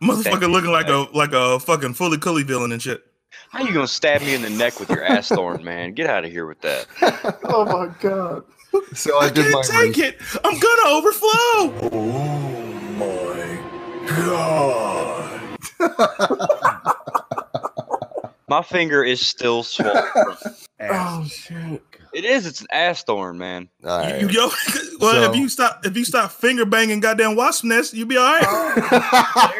Motherfucker 0.00 0.50
looking 0.50 0.70
like 0.70 0.88
a 0.88 1.06
like 1.12 1.32
a 1.32 1.58
fucking 1.60 1.94
fully 1.94 2.18
cully 2.18 2.42
villain 2.42 2.72
and 2.72 2.80
shit. 2.80 3.02
How 3.50 3.62
you 3.64 3.72
gonna 3.74 3.86
stab 3.86 4.22
me 4.22 4.34
in 4.34 4.42
the 4.42 4.50
neck 4.50 4.80
with 4.80 4.88
your 4.90 5.04
ass 5.04 5.28
thorn, 5.34 5.62
man? 5.62 5.92
Get 5.92 6.08
out 6.08 6.24
of 6.24 6.30
here 6.30 6.46
with 6.46 6.60
that. 6.62 6.86
oh 7.44 7.64
my 7.66 7.92
god. 8.00 8.44
so 8.94 9.18
I 9.18 9.28
did 9.30 9.52
can't 9.52 9.66
take 9.66 9.98
it. 9.98 10.20
I'm 10.44 10.58
gonna 10.58 10.88
overflow. 10.96 12.77
My 18.50 18.62
finger 18.62 19.04
is 19.04 19.24
still 19.26 19.62
swollen. 19.62 20.04
Oh 20.80 21.24
shit. 21.28 21.82
It 22.14 22.24
is. 22.24 22.46
It's 22.46 22.60
an 22.60 22.68
ass 22.70 23.02
thorn, 23.02 23.36
man. 23.36 23.68
All 23.84 23.98
right. 23.98 24.20
You, 24.20 24.28
yo, 24.28 24.48
well, 25.00 25.24
So- 25.24 25.30
if 25.32 25.36
you 25.36 25.48
stop 25.48 25.84
if 25.84 25.96
you 25.96 26.04
stop 26.04 26.30
finger 26.30 26.64
banging 26.64 27.00
goddamn 27.00 27.34
wasp 27.34 27.64
nest, 27.64 27.94
you'll 27.94 28.06
be 28.06 28.16
all 28.16 28.22
right. 28.24 28.76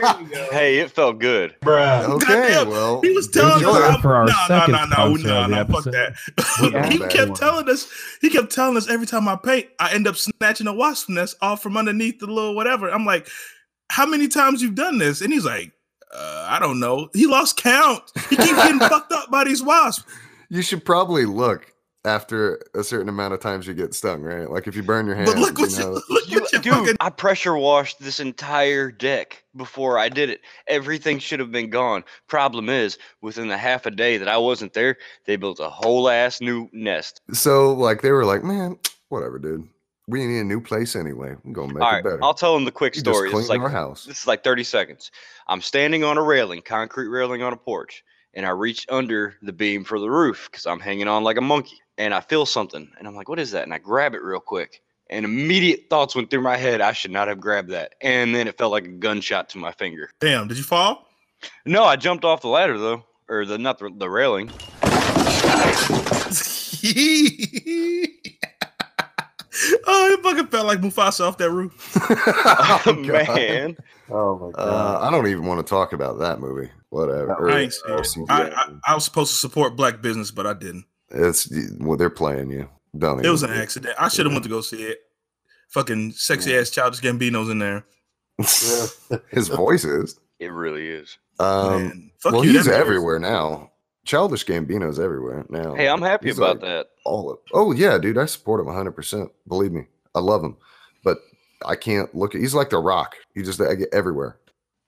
There 0.00 0.20
you 0.22 0.28
go. 0.32 0.48
Hey, 0.52 0.78
it 0.78 0.92
felt 0.92 1.18
good. 1.18 1.56
bro. 1.61 2.04
okay, 2.22 2.52
Goddamn. 2.52 2.68
well, 2.68 3.00
He 3.02 3.11
was 3.11 3.26
telling 3.26 3.64
us 3.64 3.76
it. 3.76 3.90
how, 3.90 4.00
For 4.00 4.14
our 4.14 4.26
no, 4.26 4.32
second 4.46 4.72
no, 4.72 4.84
no, 4.84 4.87
no, 4.87 5.16
sponsor 5.16 5.28
no, 5.28 5.46
no, 5.48 5.64
fuck 5.64 5.84
that. 5.87 6.88
he 6.92 6.98
kept 7.00 7.34
telling 7.34 7.68
us, 7.68 7.88
he 8.20 8.30
kept 8.30 8.52
telling 8.52 8.76
us 8.76 8.88
every 8.88 9.06
time 9.06 9.26
I 9.26 9.34
paint, 9.34 9.66
I 9.80 9.92
end 9.92 10.06
up 10.06 10.14
snatching 10.16 10.68
a 10.68 10.72
wasp 10.72 11.08
nest 11.08 11.34
off 11.42 11.61
from 11.64 11.76
underneath 11.76 12.20
the 12.20 12.28
little 12.28 12.54
whatever. 12.54 12.88
I'm 12.88 13.04
like, 13.04 13.26
how 13.90 14.07
many 14.07 14.29
times 14.29 14.62
you've 14.62 14.74
done 14.74 14.98
this? 14.98 15.20
And 15.20 15.33
he's 15.33 15.44
like, 15.44 15.72
uh, 16.14 16.46
I 16.48 16.59
don't 16.59 16.81
know. 16.81 17.09
He 17.14 17.27
lost 17.27 17.57
count. 17.57 18.03
He 18.31 18.37
keeps 18.37 18.55
getting 18.55 18.79
fucked 18.88 19.12
up 19.12 19.31
by 19.31 19.44
these 19.44 19.62
wasps. 19.62 20.05
You 20.48 20.62
should 20.62 20.85
probably 20.85 21.27
look 21.27 21.74
after 22.05 22.62
a 22.74 22.83
certain 22.83 23.09
amount 23.09 23.35
of 23.35 23.40
times 23.40 23.66
you 23.66 23.74
get 23.74 23.92
stung, 23.92 24.22
right? 24.22 24.51
Like 24.51 24.66
if 24.66 24.74
you 24.74 24.83
burn 24.83 25.07
your 25.07 25.16
hands, 25.16 25.31
But 25.31 25.38
look 25.40 25.59
what 25.59 25.70
you 25.70 25.77
you, 25.77 25.83
know, 25.83 26.01
look 26.09 26.31
You, 26.31 26.40
what 26.40 26.53
you 26.53 26.59
dude, 26.61 26.72
fucking 26.72 26.96
I 27.01 27.11
pressure 27.11 27.57
washed 27.57 28.01
this 28.01 28.20
entire 28.20 28.90
deck 28.90 29.42
before 29.57 29.98
I 29.98 30.09
did 30.09 30.31
it. 30.31 30.40
Everything 30.68 31.18
should 31.18 31.40
have 31.40 31.53
been 31.53 31.68
gone. 31.68 32.05
Problem 32.29 32.70
is, 32.70 32.96
within 33.20 33.48
the 33.48 33.59
half 33.59 33.85
a 33.85 33.90
day 33.90 34.16
that 34.16 34.29
I 34.29 34.38
wasn't 34.38 34.72
there, 34.72 34.96
they 35.27 35.37
built 35.37 35.61
a 35.61 35.68
whole 35.68 36.09
ass 36.09 36.40
new 36.40 36.70
nest. 36.72 37.20
so 37.33 37.74
like 37.74 38.01
they 38.01 38.12
were 38.12 38.24
like, 38.24 38.42
man, 38.44 38.79
whatever, 39.11 39.38
dude. 39.38 39.68
We 40.08 40.26
need 40.26 40.40
a 40.40 40.44
new 40.44 40.60
place 40.60 40.96
anyway. 40.96 41.36
We're 41.44 41.52
gonna 41.52 41.74
make 41.74 41.82
All 41.82 41.90
it 41.90 41.92
right, 41.92 42.04
better. 42.04 42.24
I'll 42.24 42.34
tell 42.34 42.54
them 42.54 42.64
the 42.64 42.72
quick 42.72 42.96
You 42.96 43.02
just 43.02 43.14
story. 43.14 43.30
This 43.30 43.40
is 43.40 43.46
cleaned 43.46 43.62
like 43.62 43.70
our 43.70 43.76
house. 43.76 44.04
this 44.06 44.20
is 44.22 44.26
like 44.26 44.42
30 44.42 44.64
seconds. 44.64 45.10
I'm 45.48 45.60
standing 45.60 46.02
on 46.02 46.16
a 46.16 46.22
railing, 46.22 46.62
concrete 46.62 47.08
railing 47.08 47.42
on 47.42 47.52
a 47.52 47.56
porch, 47.56 48.02
and 48.34 48.46
I 48.46 48.50
reach 48.50 48.86
under 48.88 49.34
the 49.42 49.52
beam 49.52 49.84
for 49.84 50.00
the 50.00 50.10
roof 50.10 50.48
because 50.50 50.66
I'm 50.66 50.80
hanging 50.80 51.08
on 51.08 51.24
like 51.24 51.36
a 51.36 51.42
monkey. 51.42 51.78
And 51.98 52.14
I 52.14 52.20
feel 52.20 52.46
something, 52.46 52.88
and 52.98 53.06
I'm 53.08 53.14
like, 53.16 53.28
"What 53.28 53.38
is 53.38 53.50
that?" 53.50 53.64
And 53.64 53.74
I 53.74 53.78
grab 53.78 54.14
it 54.14 54.22
real 54.22 54.40
quick. 54.40 54.80
And 55.10 55.24
immediate 55.24 55.86
thoughts 55.90 56.14
went 56.14 56.30
through 56.30 56.42
my 56.42 56.56
head. 56.56 56.80
I 56.80 56.92
should 56.92 57.10
not 57.10 57.28
have 57.28 57.40
grabbed 57.40 57.70
that. 57.70 57.94
And 58.00 58.34
then 58.34 58.46
it 58.48 58.56
felt 58.58 58.72
like 58.72 58.84
a 58.84 58.88
gunshot 58.88 59.48
to 59.50 59.58
my 59.58 59.72
finger. 59.72 60.10
damn. 60.20 60.48
Did 60.48 60.56
you 60.58 60.64
fall? 60.64 61.06
No, 61.66 61.84
I 61.84 61.96
jumped 61.96 62.24
off 62.24 62.40
the 62.40 62.48
ladder 62.48 62.78
though, 62.78 63.04
or 63.28 63.44
the 63.44 63.58
not 63.58 63.78
the, 63.78 63.90
the 63.96 64.08
railing. 64.08 64.50
oh, 69.86 70.12
it 70.12 70.22
fucking 70.22 70.46
felt 70.48 70.66
like 70.66 70.80
Mufasa 70.80 71.20
off 71.26 71.38
that 71.38 71.50
roof. 71.50 71.96
Oh, 72.10 72.80
God. 73.06 73.06
man. 73.36 73.76
Oh 74.10 74.38
my 74.38 74.46
Uh, 74.48 74.64
god. 74.70 75.02
I 75.06 75.10
don't 75.10 75.26
even 75.26 75.44
want 75.44 75.64
to 75.64 75.68
talk 75.68 75.92
about 75.92 76.18
that 76.20 76.40
movie. 76.40 76.70
Whatever. 76.90 77.32
I 77.32 77.34
Or- 77.36 77.50
I 77.50 77.58
ain't 77.60 77.72
see 77.74 77.80
it. 77.86 78.26
I, 78.30 78.48
I, 78.48 78.68
I 78.88 78.94
was 78.94 79.04
supposed 79.04 79.32
to 79.32 79.38
support 79.38 79.76
black 79.76 80.00
business, 80.00 80.30
but 80.30 80.46
I 80.46 80.54
didn't. 80.54 80.84
it's 81.10 81.48
well, 81.78 81.96
they're 81.96 82.08
playing 82.10 82.50
you. 82.50 82.68
Don't 82.96 83.24
It 83.24 83.28
was 83.28 83.42
an 83.42 83.50
accident. 83.50 83.94
I 83.98 84.08
should 84.08 84.24
have 84.26 84.32
Yeah. 84.32 84.36
went 84.36 84.44
to 84.44 84.48
go 84.50 84.60
see 84.62 84.82
it. 84.84 84.98
Fucking 85.70 86.12
sexy 86.12 86.56
ass 86.56 86.70
childish 86.70 87.00
Gambino's 87.00 87.50
in 87.50 87.58
there. 87.58 87.84
His 89.30 89.48
voice 89.48 89.84
is. 89.84 90.18
It 90.38 90.52
really 90.52 90.88
is. 90.88 91.18
Um, 91.38 91.82
Man, 91.88 92.10
fuck 92.20 92.32
well, 92.32 92.44
you. 92.44 92.52
he's 92.52 92.64
that 92.64 92.70
man 92.70 92.80
was- 92.80 92.86
everywhere 92.88 93.18
now. 93.18 93.72
Childish 94.08 94.46
Gambino's 94.46 94.98
everywhere 94.98 95.44
now. 95.50 95.74
Hey, 95.74 95.86
I'm 95.86 96.00
happy 96.00 96.28
He's 96.28 96.38
about 96.38 96.60
like 96.62 96.68
that. 96.68 96.86
All 97.04 97.30
of. 97.30 97.38
Oh 97.52 97.72
yeah, 97.72 97.98
dude, 97.98 98.16
I 98.16 98.24
support 98.24 98.58
him 98.58 98.66
100. 98.66 98.92
percent 98.92 99.30
Believe 99.46 99.70
me, 99.70 99.82
I 100.14 100.20
love 100.20 100.42
him, 100.42 100.56
but 101.04 101.18
I 101.64 101.76
can't 101.76 102.12
look 102.14 102.34
at. 102.34 102.40
He's 102.40 102.54
like 102.54 102.70
the 102.70 102.78
Rock. 102.78 103.16
He 103.34 103.42
just 103.42 103.60
I 103.60 103.74
get 103.74 103.90
everywhere. 103.92 104.38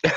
Hey, 0.02 0.12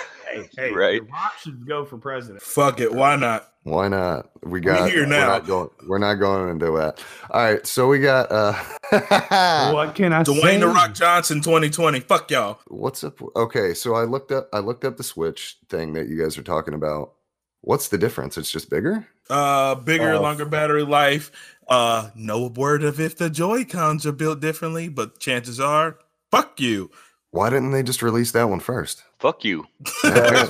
hey, 0.57 0.71
Right. 0.71 1.01
The 1.05 1.11
Rock 1.11 1.33
should 1.41 1.67
go 1.67 1.83
for 1.83 1.97
president. 1.97 2.41
Fuck 2.41 2.79
it. 2.79 2.93
Why 2.93 3.17
not? 3.17 3.49
Why 3.63 3.89
not? 3.89 4.29
We 4.41 4.61
got. 4.61 4.89
here 4.89 5.01
we're 5.01 5.07
now. 5.07 5.27
Not 5.27 5.47
going, 5.47 5.69
we're 5.85 5.97
not 5.97 6.15
going 6.15 6.49
into 6.49 6.71
that. 6.77 7.03
All 7.29 7.43
right, 7.43 7.67
so 7.67 7.89
we 7.89 7.99
got. 7.99 8.31
uh 8.31 8.53
what 9.73 9.95
can 9.95 10.13
I 10.13 10.23
say? 10.23 10.31
Dwayne 10.31 10.61
the 10.61 10.67
Rock 10.67 10.93
Johnson 10.93 11.41
2020. 11.41 11.99
Fuck 11.99 12.31
y'all. 12.31 12.59
What's 12.67 13.03
up? 13.03 13.19
Okay, 13.35 13.73
so 13.73 13.95
I 13.95 14.05
looked 14.05 14.31
up. 14.31 14.47
I 14.53 14.59
looked 14.59 14.85
up 14.85 14.95
the 14.95 15.03
Switch 15.03 15.57
thing 15.67 15.91
that 15.93 16.07
you 16.07 16.17
guys 16.21 16.37
are 16.37 16.43
talking 16.43 16.73
about. 16.73 17.15
What's 17.63 17.87
the 17.87 17.97
difference? 17.97 18.37
It's 18.37 18.51
just 18.51 18.69
bigger. 18.69 19.07
Uh, 19.29 19.75
bigger, 19.75 20.15
Uh, 20.15 20.19
longer 20.19 20.43
battery 20.45 20.83
life. 20.83 21.31
Uh, 21.69 22.09
no 22.13 22.47
word 22.47 22.83
of 22.83 22.99
if 22.99 23.17
the 23.17 23.29
Joy 23.29 23.63
Cons 23.63 24.05
are 24.05 24.11
built 24.11 24.41
differently, 24.41 24.89
but 24.89 25.17
chances 25.19 25.61
are, 25.61 25.97
fuck 26.29 26.59
you. 26.59 26.91
Why 27.31 27.49
didn't 27.49 27.71
they 27.71 27.81
just 27.81 28.01
release 28.03 28.31
that 28.33 28.49
one 28.49 28.59
first? 28.59 29.01
Fuck 29.19 29.45
you. 29.45 29.65
why? 30.03 30.45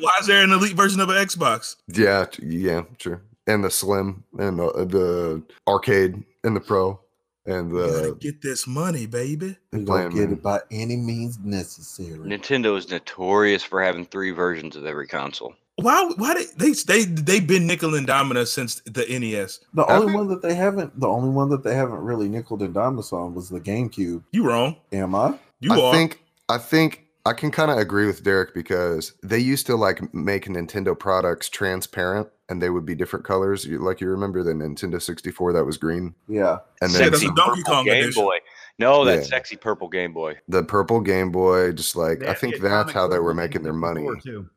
Why 0.00 0.16
is 0.20 0.26
there 0.26 0.42
an 0.42 0.50
elite 0.50 0.74
version 0.74 1.00
of 1.00 1.10
an 1.10 1.16
Xbox? 1.16 1.76
Yeah, 1.88 2.24
yeah, 2.42 2.82
sure. 2.98 3.20
And 3.46 3.62
the 3.62 3.70
Slim 3.70 4.24
and 4.38 4.58
the, 4.58 4.72
the 4.86 5.42
arcade 5.68 6.24
and 6.42 6.56
the 6.56 6.60
Pro 6.60 6.98
and 7.46 7.72
We 7.72 7.82
uh, 7.82 8.10
get 8.12 8.42
this 8.42 8.66
money, 8.66 9.06
baby. 9.06 9.56
We 9.72 9.84
playing, 9.84 10.10
gonna 10.10 10.20
get 10.26 10.32
it 10.32 10.42
by 10.42 10.60
any 10.70 10.96
means 10.96 11.38
necessary. 11.38 12.18
Nintendo 12.18 12.76
is 12.76 12.90
notorious 12.90 13.62
for 13.62 13.82
having 13.82 14.04
three 14.04 14.30
versions 14.32 14.76
of 14.76 14.86
every 14.86 15.06
console. 15.06 15.54
Why? 15.76 16.10
Why 16.16 16.34
they 16.34 16.44
they 16.70 16.72
they 16.72 17.04
they've 17.04 17.46
been 17.46 17.66
nickel 17.66 17.94
and 17.94 18.06
diming 18.08 18.36
us 18.36 18.52
since 18.52 18.80
the 18.86 19.04
NES? 19.08 19.60
The 19.74 19.84
Have 19.84 20.02
only 20.02 20.14
one 20.14 20.28
that 20.28 20.42
they 20.42 20.54
haven't, 20.54 20.98
the 20.98 21.08
only 21.08 21.28
one 21.30 21.50
that 21.50 21.62
they 21.62 21.74
haven't 21.74 21.98
really 22.00 22.28
nickel 22.28 22.62
and 22.62 22.72
dimed 22.72 22.98
us 22.98 23.12
on 23.12 23.34
was 23.34 23.48
the 23.50 23.60
GameCube. 23.60 24.24
You 24.32 24.48
wrong. 24.48 24.76
Am 24.92 25.14
I? 25.14 25.38
You 25.60 25.72
I 25.72 25.80
are. 25.80 25.92
think 25.92 26.22
I 26.48 26.58
think 26.58 27.05
I 27.26 27.32
can 27.32 27.50
kind 27.50 27.70
of 27.70 27.78
agree 27.78 28.06
with 28.06 28.22
Derek 28.22 28.54
because 28.54 29.12
they 29.22 29.38
used 29.38 29.66
to 29.66 29.76
like 29.76 30.14
make 30.14 30.46
Nintendo 30.46 30.98
products 30.98 31.48
transparent 31.48 32.28
and 32.48 32.62
they 32.62 32.70
would 32.70 32.86
be 32.86 32.94
different 32.94 33.24
colors. 33.24 33.64
You, 33.64 33.78
like 33.78 34.00
you 34.00 34.08
remember 34.08 34.42
the 34.42 34.52
Nintendo 34.52 35.02
64 35.02 35.52
that 35.54 35.64
was 35.64 35.76
green, 35.76 36.14
Yeah. 36.28 36.58
and 36.80 36.90
then 36.92 37.10
Sexy 37.10 37.26
Sexy 37.26 37.26
Donkey 37.34 37.62
purple 37.62 37.74
Kong 37.74 37.84
Game 37.84 38.04
edition. 38.04 38.22
Boy. 38.22 38.36
No, 38.78 39.04
that 39.04 39.16
Yeah. 39.18 39.22
sexy 39.24 39.56
purple 39.56 39.88
Game 39.88 40.12
Boy. 40.12 40.36
the 40.48 40.62
purple 40.62 41.00
Game 41.00 41.30
Boy. 41.32 41.72
Just 41.72 41.96
like 41.96 42.20
They 42.20 42.28
I 42.28 42.34
think 42.34 42.60
that's 42.60 42.92
how 42.92 43.08
they 43.08 43.18
were 43.18 43.34
making 43.34 43.62
their 43.62 43.72
money. 43.72 44.06
too. 44.22 44.48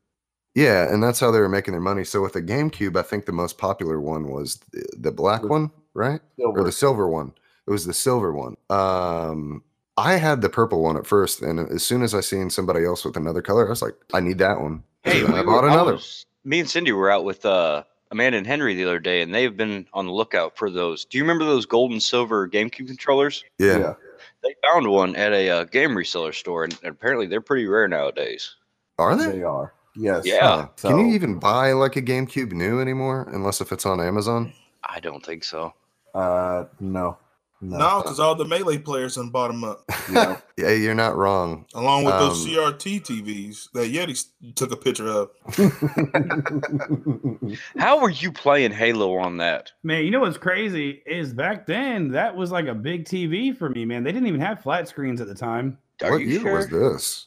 Yeah, 0.56 0.92
and 0.92 1.02
that's 1.02 1.20
how 1.20 1.32
they 1.32 1.40
were 1.40 1.50
making 1.50 1.72
their 1.72 1.82
money. 1.82 2.04
So 2.04 2.22
with 2.22 2.34
the 2.34 2.42
GameCube, 2.42 2.98
I 2.98 3.02
think 3.02 3.26
the 3.26 3.32
most 3.32 3.58
popular 3.58 4.00
one 4.02 4.28
was 4.30 4.60
the, 4.72 4.84
the 4.98 5.12
black 5.12 5.44
one, 5.44 5.72
right? 5.94 6.22
Or 6.38 6.64
the 6.64 6.72
silver 6.72 7.08
one. 7.08 7.34
It 7.68 7.72
was 7.72 7.86
the 7.86 7.94
silver 7.94 8.34
one. 8.34 8.58
Um, 8.70 9.64
I 10.00 10.16
had 10.18 10.42
the 10.42 10.50
purple 10.50 10.82
one 10.84 10.98
at 10.98 11.06
first, 11.08 11.42
and 11.42 11.60
as 11.60 11.84
soon 11.84 12.02
as 12.04 12.14
I 12.16 12.22
seen 12.22 12.50
somebody 12.50 12.86
else 12.86 13.06
with 13.06 13.16
another 13.18 13.42
color, 13.42 13.68
I 13.68 13.70
was 13.70 13.82
like, 13.82 13.96
I 14.14 14.20
need 14.20 14.38
that 14.40 14.60
one. 14.62 14.84
Hey, 15.04 15.22
So 15.22 15.28
we 15.32 15.40
I 15.40 15.44
bought 15.44 15.64
were- 15.64 15.70
I 15.70 15.74
another. 15.74 15.94
was- 15.94 16.26
me 16.46 16.60
and 16.60 16.70
Cindy 16.70 16.92
were 16.92 17.12
out 17.12 17.26
with 17.26 17.46
uh, 17.46 17.84
Amanda 18.12 18.38
and 18.38 18.48
Henry 18.48 18.74
the 18.76 18.86
other 18.86 19.00
day, 19.00 19.22
and 19.22 19.34
they've 19.36 19.56
been 19.56 19.86
on 19.94 20.06
the 20.08 20.12
lookout 20.14 20.58
for 20.58 20.70
those. 20.70 21.06
Do 21.06 21.18
you 21.18 21.24
remember 21.24 21.46
those 21.46 21.66
gold 21.66 21.92
and 21.92 22.02
silver 22.02 22.48
GameCube 22.50 22.88
controllers? 22.88 23.44
Yeah. 23.60 23.78
yeah. 23.80 23.94
They 24.42 24.56
found 24.72 24.88
one 24.88 25.16
at 25.18 25.34
a 25.34 25.50
uh, 25.50 25.64
game 25.66 25.92
reseller 25.92 26.34
store, 26.34 26.64
and, 26.64 26.74
and 26.82 26.92
apparently 26.92 27.28
they're 27.28 27.42
pretty 27.42 27.66
rare 27.68 27.88
nowadays. 27.90 28.56
Are 28.98 29.16
they? 29.16 29.32
They 29.40 29.44
are. 29.44 29.74
Yes. 29.96 30.26
Yeah. 30.26 30.68
Huh. 30.82 30.90
Can 30.90 31.00
you 31.00 31.14
even 31.14 31.40
buy 31.40 31.74
like 31.74 31.98
a 31.98 32.02
GameCube 32.02 32.54
new 32.54 32.80
anymore, 32.80 33.28
unless 33.34 33.60
if 33.60 33.72
it's 33.74 33.86
on 33.86 34.00
Amazon? 34.00 34.54
I 34.84 35.02
don't 35.02 35.24
think 35.26 35.44
so. 35.44 35.74
Uh, 36.16 36.66
no. 36.80 37.18
No. 37.62 37.78
No, 37.78 38.02
because 38.02 38.20
all 38.22 38.36
the 38.36 38.46
melee 38.46 38.78
players 38.78 39.16
done 39.16 39.32
bought 39.32 39.50
them 39.50 39.64
up, 39.66 39.84
Yeah. 40.12 40.38
Yeah, 40.58 40.70
you're 40.72 40.96
not 40.96 41.18
wrong. 41.18 41.66
along 41.74 42.06
with 42.06 42.14
those 42.16 42.46
Um, 42.46 42.52
CRT 42.52 43.02
TVs 43.02 43.70
that 43.74 43.92
Yeti 43.92 44.26
took 44.56 44.72
a 44.72 44.78
picture 44.78 45.08
of. 45.10 45.30
How 47.78 48.00
were 48.00 48.10
you 48.10 48.32
playing 48.32 48.72
Halo 48.72 49.18
on 49.18 49.38
that? 49.38 49.72
Man, 49.84 50.06
you 50.06 50.12
know 50.12 50.22
what's 50.22 50.38
crazy 50.38 51.02
is 51.06 51.34
back 51.34 51.66
then 51.66 52.10
that 52.12 52.36
was 52.36 52.52
like 52.52 52.68
a 52.68 52.76
big 52.76 53.06
TV 53.06 53.56
for 53.56 53.70
me, 53.70 53.86
man. 53.86 54.04
They 54.04 54.12
didn't 54.12 54.28
even 54.28 54.42
have 54.42 54.62
flat 54.62 54.88
screens 54.88 55.22
at 55.22 55.28
the 55.28 55.36
time. 55.36 55.78
Are 56.04 56.12
what 56.12 56.22
year 56.22 56.42
sure? 56.42 56.58
was 56.58 56.68
this? 56.70 57.26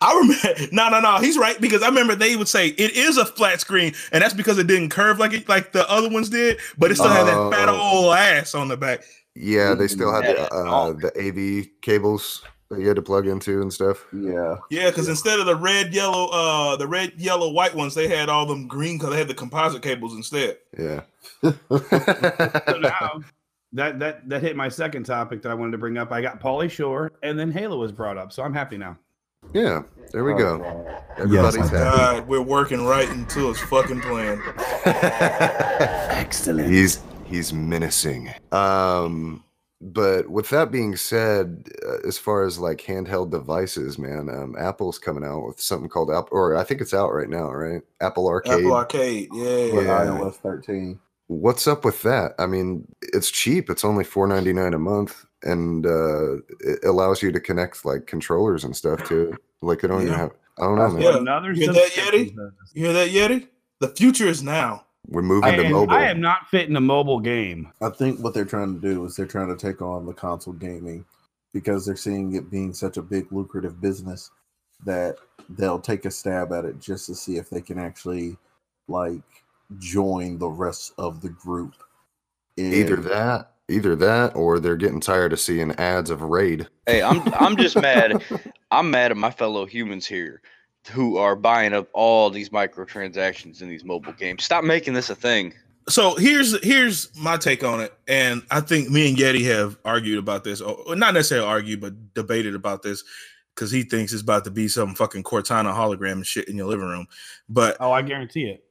I 0.00 0.14
remember. 0.18 0.68
No, 0.72 0.88
no, 0.88 1.00
no. 1.00 1.18
He's 1.18 1.36
right 1.38 1.60
because 1.60 1.82
I 1.82 1.88
remember 1.88 2.14
they 2.14 2.36
would 2.36 2.48
say 2.48 2.68
it 2.68 2.92
is 2.96 3.16
a 3.18 3.26
flat 3.26 3.60
screen, 3.60 3.94
and 4.12 4.22
that's 4.22 4.34
because 4.34 4.58
it 4.58 4.66
didn't 4.66 4.90
curve 4.90 5.18
like 5.18 5.32
it 5.34 5.48
like 5.48 5.72
the 5.72 5.88
other 5.90 6.08
ones 6.08 6.30
did, 6.30 6.58
but 6.78 6.90
it 6.90 6.94
still 6.96 7.08
had 7.10 7.26
that 7.26 7.50
fat 7.52 7.68
Oh. 7.68 7.78
old 8.06 8.14
ass 8.14 8.54
on 8.54 8.68
the 8.68 8.76
back. 8.76 9.02
Yeah, 9.40 9.74
they 9.74 9.86
still 9.88 10.12
had 10.12 10.24
the, 10.24 10.42
uh, 10.44 10.48
oh. 10.52 10.92
the 10.94 11.08
AV 11.16 11.68
cables 11.80 12.42
that 12.70 12.80
you 12.80 12.86
had 12.88 12.96
to 12.96 13.02
plug 13.02 13.26
into 13.26 13.62
and 13.62 13.72
stuff. 13.72 14.04
yeah. 14.12 14.56
Yeah, 14.70 14.90
because 14.90 15.08
instead 15.08 15.38
of 15.40 15.46
the 15.46 15.56
red, 15.56 15.94
yellow, 15.94 16.26
uh, 16.28 16.76
the 16.76 16.86
red, 16.86 17.12
yellow, 17.16 17.48
white 17.50 17.74
ones, 17.74 17.94
they 17.94 18.08
had 18.08 18.28
all 18.28 18.44
them 18.46 18.66
green 18.66 18.98
because 18.98 19.10
they 19.10 19.18
had 19.18 19.28
the 19.28 19.34
composite 19.34 19.80
cables 19.82 20.14
instead. 20.14 20.58
Yeah. 20.78 21.02
So 21.42 21.54
now 21.70 23.20
that 23.72 23.98
that 23.98 24.28
that 24.28 24.42
hit 24.42 24.56
my 24.56 24.68
second 24.68 25.04
topic 25.04 25.42
that 25.42 25.50
I 25.50 25.54
wanted 25.54 25.72
to 25.72 25.78
bring 25.78 25.98
up. 25.98 26.10
I 26.12 26.20
got 26.20 26.40
Pauly 26.40 26.70
Shore, 26.70 27.12
and 27.22 27.38
then 27.38 27.50
Halo 27.52 27.78
was 27.78 27.92
brought 27.92 28.18
up, 28.18 28.32
so 28.32 28.42
I'm 28.42 28.52
happy 28.54 28.76
now. 28.78 28.96
yeah, 29.54 29.82
there 30.12 30.24
we 30.24 30.32
Oh, 30.34 30.38
go. 30.38 30.58
wow. 30.58 31.04
Everybody's 31.18 31.72
I- 31.72 31.78
happy. 31.78 31.96
God, 31.98 32.28
we're 32.28 32.42
working 32.42 32.84
right 32.84 33.08
into 33.08 33.48
his 33.48 33.60
fucking 33.60 34.00
plan. 34.00 34.42
Excellent. 34.84 36.70
He's 36.72 37.00
he's 37.28 37.52
menacing. 37.52 38.30
Um, 38.52 39.44
but 39.80 40.28
with 40.28 40.50
that 40.50 40.72
being 40.72 40.96
said, 40.96 41.68
uh, 41.86 42.06
as 42.06 42.18
far 42.18 42.44
as 42.44 42.58
like 42.58 42.78
handheld 42.78 43.30
devices, 43.30 43.98
man, 43.98 44.28
um, 44.28 44.56
Apple's 44.58 44.98
coming 44.98 45.24
out 45.24 45.46
with 45.46 45.60
something 45.60 45.88
called 45.88 46.10
Apple, 46.10 46.30
or 46.32 46.56
I 46.56 46.64
think 46.64 46.80
it's 46.80 46.94
out 46.94 47.12
right 47.12 47.28
now, 47.28 47.50
right? 47.52 47.82
Apple 48.00 48.26
Arcade. 48.26 48.54
Apple 48.54 48.74
Arcade, 48.74 49.28
yeah. 49.32 49.66
Yeah. 49.66 50.04
iOS 50.06 50.34
13. 50.36 50.98
What's 51.28 51.66
up 51.68 51.84
with 51.84 52.02
that? 52.02 52.32
I 52.38 52.46
mean, 52.46 52.88
it's 53.02 53.30
cheap. 53.30 53.68
It's 53.68 53.84
only 53.84 54.02
four 54.02 54.26
ninety 54.26 54.54
nine 54.54 54.72
a 54.72 54.78
month, 54.78 55.26
and 55.42 55.84
uh, 55.84 56.36
it 56.60 56.82
allows 56.84 57.22
you 57.22 57.30
to 57.30 57.38
connect 57.38 57.84
like 57.84 58.06
controllers 58.06 58.64
and 58.64 58.74
stuff 58.74 59.04
to 59.08 59.32
it. 59.32 59.38
Like 59.60 59.82
they 59.82 59.88
don't 59.88 60.02
even 60.02 60.14
have. 60.14 60.30
I 60.58 60.62
don't 60.62 60.76
know, 60.76 60.88
man. 60.88 61.02
Yeah. 61.02 61.18
Another 61.18 61.52
You 61.52 61.70
hear 61.70 61.72
that, 61.74 61.90
Yeti? 61.90 62.34
You 62.72 62.84
hear 62.86 62.92
that, 62.94 63.10
Yeti? 63.10 63.46
The 63.80 63.88
future 63.88 64.26
is 64.26 64.42
now. 64.42 64.86
We're 65.08 65.22
moving 65.22 65.54
to 65.54 65.62
And 65.62 65.72
mobile. 65.72 65.94
I 65.94 66.04
am 66.04 66.20
not 66.20 66.48
fitting 66.50 66.76
a 66.76 66.80
mobile 66.80 67.18
game. 67.18 67.72
I 67.80 67.88
think 67.88 68.20
what 68.20 68.34
they're 68.34 68.44
trying 68.44 68.74
to 68.74 68.80
do 68.80 69.04
is 69.06 69.16
they're 69.16 69.26
trying 69.26 69.48
to 69.48 69.56
take 69.56 69.80
on 69.80 70.04
the 70.04 70.12
console 70.12 70.52
gaming 70.52 71.04
because 71.54 71.86
they're 71.86 71.96
seeing 71.96 72.34
it 72.34 72.50
being 72.50 72.74
such 72.74 72.98
a 72.98 73.02
big 73.02 73.32
lucrative 73.32 73.80
business 73.80 74.30
that 74.84 75.16
they'll 75.48 75.80
take 75.80 76.04
a 76.04 76.10
stab 76.10 76.52
at 76.52 76.66
it 76.66 76.78
just 76.78 77.06
to 77.06 77.14
see 77.14 77.36
if 77.36 77.48
they 77.48 77.62
can 77.62 77.78
actually 77.78 78.36
like 78.86 79.22
join 79.78 80.38
the 80.38 80.48
rest 80.48 80.92
of 80.98 81.22
the 81.22 81.30
group. 81.30 81.74
Either 82.58 82.96
that, 82.96 83.52
either 83.68 83.96
that, 83.96 84.36
or 84.36 84.60
they're 84.60 84.76
getting 84.76 85.00
tired 85.00 85.32
of 85.32 85.40
seeing 85.40 85.72
ads 85.76 86.10
of 86.10 86.20
Raid. 86.22 86.68
Hey, 86.86 87.02
I'm 87.02 87.22
I'm 87.34 87.56
just 87.56 87.76
mad. 87.80 88.22
I'm 88.70 88.90
mad 88.90 89.10
at 89.10 89.16
my 89.16 89.30
fellow 89.30 89.64
humans 89.64 90.06
here 90.06 90.42
who 90.90 91.16
are 91.18 91.36
buying 91.36 91.72
up 91.74 91.88
all 91.92 92.30
these 92.30 92.48
microtransactions 92.50 93.60
in 93.62 93.68
these 93.68 93.84
mobile 93.84 94.12
games. 94.12 94.44
Stop 94.44 94.64
making 94.64 94.94
this 94.94 95.10
a 95.10 95.14
thing. 95.14 95.52
So 95.88 96.16
here's 96.16 96.62
here's 96.64 97.14
my 97.16 97.36
take 97.38 97.64
on 97.64 97.80
it, 97.80 97.94
and 98.06 98.42
I 98.50 98.60
think 98.60 98.90
me 98.90 99.08
and 99.08 99.16
Yeti 99.16 99.44
have 99.46 99.78
argued 99.86 100.18
about 100.18 100.44
this, 100.44 100.60
or 100.60 100.74
or 100.86 100.94
not 100.96 101.14
necessarily 101.14 101.46
argued, 101.46 101.80
but 101.80 102.14
debated 102.14 102.54
about 102.54 102.82
this 102.82 103.02
because 103.54 103.70
he 103.70 103.82
thinks 103.82 104.12
it's 104.12 104.22
about 104.22 104.44
to 104.44 104.50
be 104.50 104.68
some 104.68 104.94
fucking 104.94 105.22
Cortana 105.24 105.74
hologram 105.74 106.12
and 106.12 106.26
shit 106.26 106.46
in 106.48 106.56
your 106.56 106.66
living 106.66 106.86
room. 106.86 107.06
But 107.48 107.76
Oh, 107.80 107.90
I 107.90 108.02
guarantee 108.02 108.44
it. 108.50 108.62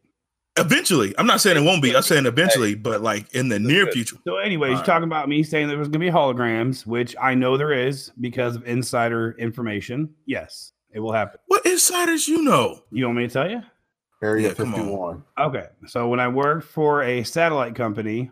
eventually, 0.57 1.13
I'm 1.17 1.25
not 1.27 1.41
saying 1.41 1.57
it 1.57 1.65
won't 1.65 1.81
be. 1.81 1.95
I'm 1.95 2.03
saying 2.03 2.25
eventually, 2.27 2.75
but 2.75 3.01
like 3.01 3.33
in 3.33 3.49
the 3.49 3.57
near 3.59 3.85
good. 3.85 3.93
future. 3.95 4.17
So, 4.23 4.37
anyways, 4.37 4.69
All 4.71 4.75
you're 4.77 4.85
talking 4.85 5.03
about 5.05 5.27
me 5.27 5.41
saying 5.43 5.67
there 5.69 5.77
was 5.77 5.87
going 5.87 5.93
to 5.93 5.99
be 5.99 6.09
holograms, 6.11 6.85
which 6.85 7.15
I 7.19 7.33
know 7.33 7.57
there 7.57 7.73
is 7.73 8.11
because 8.21 8.55
of 8.55 8.65
insider 8.67 9.35
information. 9.39 10.13
Yes, 10.27 10.71
it 10.91 10.99
will 10.99 11.13
happen. 11.13 11.39
What 11.47 11.65
insiders 11.65 12.27
you 12.27 12.43
know? 12.43 12.83
You 12.91 13.05
want 13.05 13.17
me 13.17 13.27
to 13.27 13.33
tell 13.33 13.49
you? 13.49 13.61
Area 14.23 14.49
Yeah, 14.49 14.53
come 14.53 14.73
on. 14.73 14.79
51. 14.81 15.23
Okay. 15.39 15.67
So 15.85 16.07
when 16.07 16.19
I 16.19 16.27
worked 16.27 16.67
for 16.67 17.03
a 17.03 17.23
satellite 17.23 17.75
company, 17.75 18.31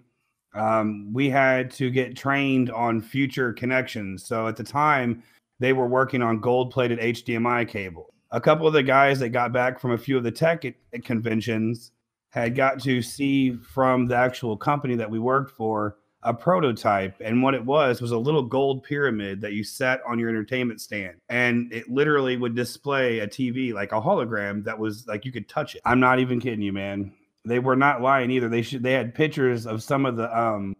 um, 0.56 1.12
we 1.13 1.30
had 1.30 1.70
to 1.72 1.89
get 1.89 2.15
trained 2.15 2.72
on 2.72 3.02
future 3.02 3.54
connections. 3.54 4.26
So 4.26 4.48
at 4.48 4.56
the 4.56 4.63
time, 4.63 5.22
they 5.60 5.74
were 5.74 5.88
working 5.88 6.22
on 6.22 6.39
gold 6.39 6.72
plated 6.72 7.00
HDMI 7.00 7.68
cable. 7.68 8.13
A 8.32 8.41
couple 8.41 8.68
of 8.68 8.74
the 8.74 8.84
guys 8.84 9.20
that 9.20 9.30
got 9.30 9.54
back 9.54 9.80
from 9.80 9.91
a 9.91 9.98
few 9.98 10.18
of 10.18 10.24
the 10.24 10.32
tech 10.32 10.65
conventions 11.04 11.91
had 12.30 12.56
got 12.56 12.82
to 12.82 13.02
see 13.02 13.54
from 13.54 14.08
the 14.08 14.15
actual 14.15 14.58
company 14.58 14.96
that 14.96 15.10
we 15.10 15.20
worked 15.20 15.52
for 15.52 15.98
a 16.26 16.34
prototype. 16.34 17.16
And 17.24 17.42
what 17.42 17.54
it 17.54 17.64
was 17.64 18.02
was 18.02 18.12
a 18.12 18.18
little 18.18 18.44
gold 18.44 18.84
pyramid 18.84 19.42
that 19.42 19.54
you 19.54 19.64
set 19.64 20.02
on 20.08 20.20
your 20.20 20.28
entertainment 20.28 20.82
stand. 20.82 21.16
And 21.30 21.72
it 21.72 21.90
literally 21.90 22.36
would 22.36 22.56
display 22.56 23.20
a 23.20 23.28
TV 23.28 23.74
like 23.74 23.92
a 23.92 24.02
hologram 24.02 24.66
that 24.66 24.78
was 24.78 25.08
like 25.08 25.24
you 25.24 25.32
could 25.32 25.48
touch 25.48 25.76
it. 25.76 25.82
I'm 25.86 26.00
not 26.00 26.20
even 26.20 26.42
kidding 26.42 26.62
you, 26.62 26.74
man. 26.74 27.14
They 27.46 27.60
were 27.60 27.76
not 27.76 28.02
lying 28.02 28.32
either. 28.32 28.50
They 28.50 28.64
should 28.64 28.84
they 28.84 28.94
had 28.94 29.14
pictures 29.14 29.68
of 29.68 29.84
some 29.84 30.06
of 30.06 30.18
the 30.18 30.38
um 30.38 30.76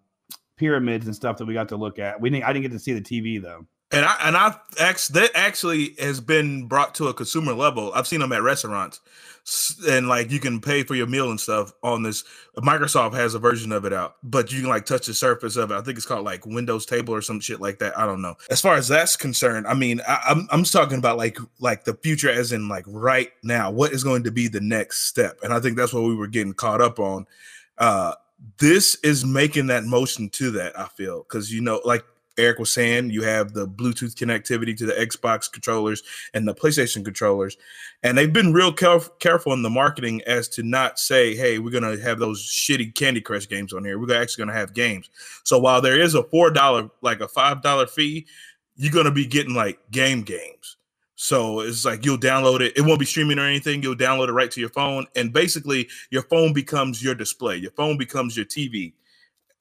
pyramids 0.58 1.06
and 1.06 1.16
stuff 1.16 1.38
that 1.38 1.46
we 1.46 1.54
got 1.54 1.70
to 1.70 1.78
look 1.78 2.00
at. 2.00 2.20
We 2.20 2.30
didn't 2.30 2.46
I 2.46 2.54
didn't 2.54 2.64
get 2.64 2.72
to 2.72 2.80
see 2.80 2.94
the 2.94 3.02
TV 3.02 3.42
though. 3.42 3.66
And 3.96 4.04
I 4.06 4.16
and 4.24 4.36
I 4.36 4.54
actually 4.78 5.22
that 5.22 5.32
actually 5.36 5.96
has 6.00 6.20
been 6.20 6.68
brought 6.68 6.94
to 6.96 7.08
a 7.08 7.14
consumer 7.14 7.54
level. 7.54 7.94
I've 7.96 8.08
seen 8.08 8.20
them 8.20 8.34
at 8.34 8.42
restaurants, 8.42 9.00
and 9.88 10.10
like 10.10 10.32
you 10.32 10.40
can 10.42 10.60
pay 10.60 10.84
for 10.84 10.96
your 10.96 11.08
meal 11.08 11.30
and 11.30 11.40
stuff 11.40 11.72
on 11.82 12.04
this. 12.04 12.26
Microsoft 12.58 13.14
has 13.14 13.36
a 13.36 13.40
version 13.40 13.72
of 13.72 13.86
it 13.86 13.94
out, 13.94 14.18
but 14.22 14.52
you 14.52 14.60
can 14.60 14.70
like 14.70 14.86
touch 14.86 15.08
the 15.08 15.14
surface 15.14 15.56
of 15.56 15.72
it. 15.72 15.76
I 15.76 15.82
think 15.82 15.96
it's 15.96 16.06
called 16.06 16.26
like 16.26 16.46
Windows 16.46 16.86
Table 16.86 17.14
or 17.14 17.22
some 17.22 17.40
shit 17.40 17.62
like 17.62 17.80
that. 17.80 17.98
I 17.98 18.06
don't 18.06 18.22
know. 18.22 18.36
As 18.50 18.60
far 18.60 18.76
as 18.76 18.90
that's 18.90 19.16
concerned, 19.16 19.66
I 19.66 19.74
mean, 19.74 20.02
I, 20.06 20.20
I'm 20.28 20.48
I'm 20.52 20.64
just 20.64 20.74
talking 20.74 20.98
about 20.98 21.16
like 21.16 21.38
like 21.60 21.86
the 21.86 21.94
future, 21.94 22.30
as 22.30 22.52
in 22.52 22.68
like 22.68 22.84
right 22.90 23.32
now. 23.44 23.72
What 23.72 23.94
is 23.94 24.04
going 24.04 24.24
to 24.24 24.32
be 24.32 24.50
the 24.50 24.60
next 24.60 25.06
step? 25.06 25.40
And 25.42 25.54
I 25.54 25.62
think 25.62 25.78
that's 25.78 25.94
what 25.94 26.04
we 26.04 26.16
were 26.16 26.28
getting 26.28 26.54
caught 26.54 26.82
up 26.82 27.00
on. 27.00 27.28
Uh, 27.78 28.16
this 28.58 28.96
is 29.04 29.24
making 29.24 29.68
that 29.68 29.86
motion 29.86 30.30
to 30.32 30.52
that. 30.52 30.78
I 30.78 30.90
feel 30.90 31.20
because 31.20 31.50
you 31.50 31.62
know, 31.62 31.80
like 31.86 32.04
Eric 32.38 32.60
was 32.60 32.72
saying, 32.72 33.10
you 33.12 33.24
have 33.24 33.54
the 33.54 33.68
Bluetooth 33.68 34.16
connectivity 34.16 34.76
to 34.78 34.86
the 34.86 34.94
Xbox 34.94 35.52
controllers 35.52 36.04
and 36.34 36.48
the 36.48 36.54
PlayStation 36.54 37.04
controllers, 37.04 37.58
and 38.04 38.18
they've 38.18 38.32
been 38.32 38.54
real 38.54 38.74
caref- 38.74 39.20
careful 39.20 39.54
in 39.54 39.62
the 39.62 39.70
marketing 39.70 40.22
as 40.28 40.48
to 40.50 40.64
not 40.64 41.00
say, 41.00 41.36
"Hey, 41.36 41.60
we're 41.60 41.72
gonna 41.72 42.00
have 42.00 42.20
those 42.20 42.46
shitty 42.46 42.94
Candy 42.96 43.22
Crush 43.22 43.48
games 43.48 43.74
on 43.74 43.86
here. 43.86 43.98
We're 43.98 44.22
actually 44.22 44.44
gonna 44.44 44.58
have 44.58 44.74
games." 44.74 45.10
So 45.44 45.58
while 45.58 45.82
there 45.82 46.00
is 46.00 46.14
a 46.14 46.24
four 46.24 46.52
dollar, 46.52 46.90
like 47.02 47.22
a 47.22 47.28
five 47.28 47.62
dollar 47.62 47.88
fee, 47.88 48.28
you're 48.76 48.94
gonna 48.94 49.12
be 49.12 49.26
getting 49.26 49.54
like 49.54 49.80
game 49.92 50.24
games. 50.24 50.78
So 51.16 51.62
it's 51.62 51.86
like 51.86 52.04
you'll 52.04 52.18
download 52.18 52.60
it. 52.60 52.74
It 52.76 52.82
won't 52.82 53.00
be 53.00 53.06
streaming 53.06 53.40
or 53.40 53.46
anything. 53.46 53.82
You'll 53.82 53.96
download 53.96 54.28
it 54.28 54.34
right 54.34 54.52
to 54.52 54.60
your 54.60 54.70
phone, 54.70 55.08
and 55.16 55.32
basically 55.32 55.88
your 56.10 56.24
phone 56.24 56.52
becomes 56.52 57.02
your 57.02 57.16
display. 57.16 57.56
Your 57.56 57.72
phone 57.72 57.98
becomes 57.98 58.36
your 58.36 58.46
TV, 58.46 58.94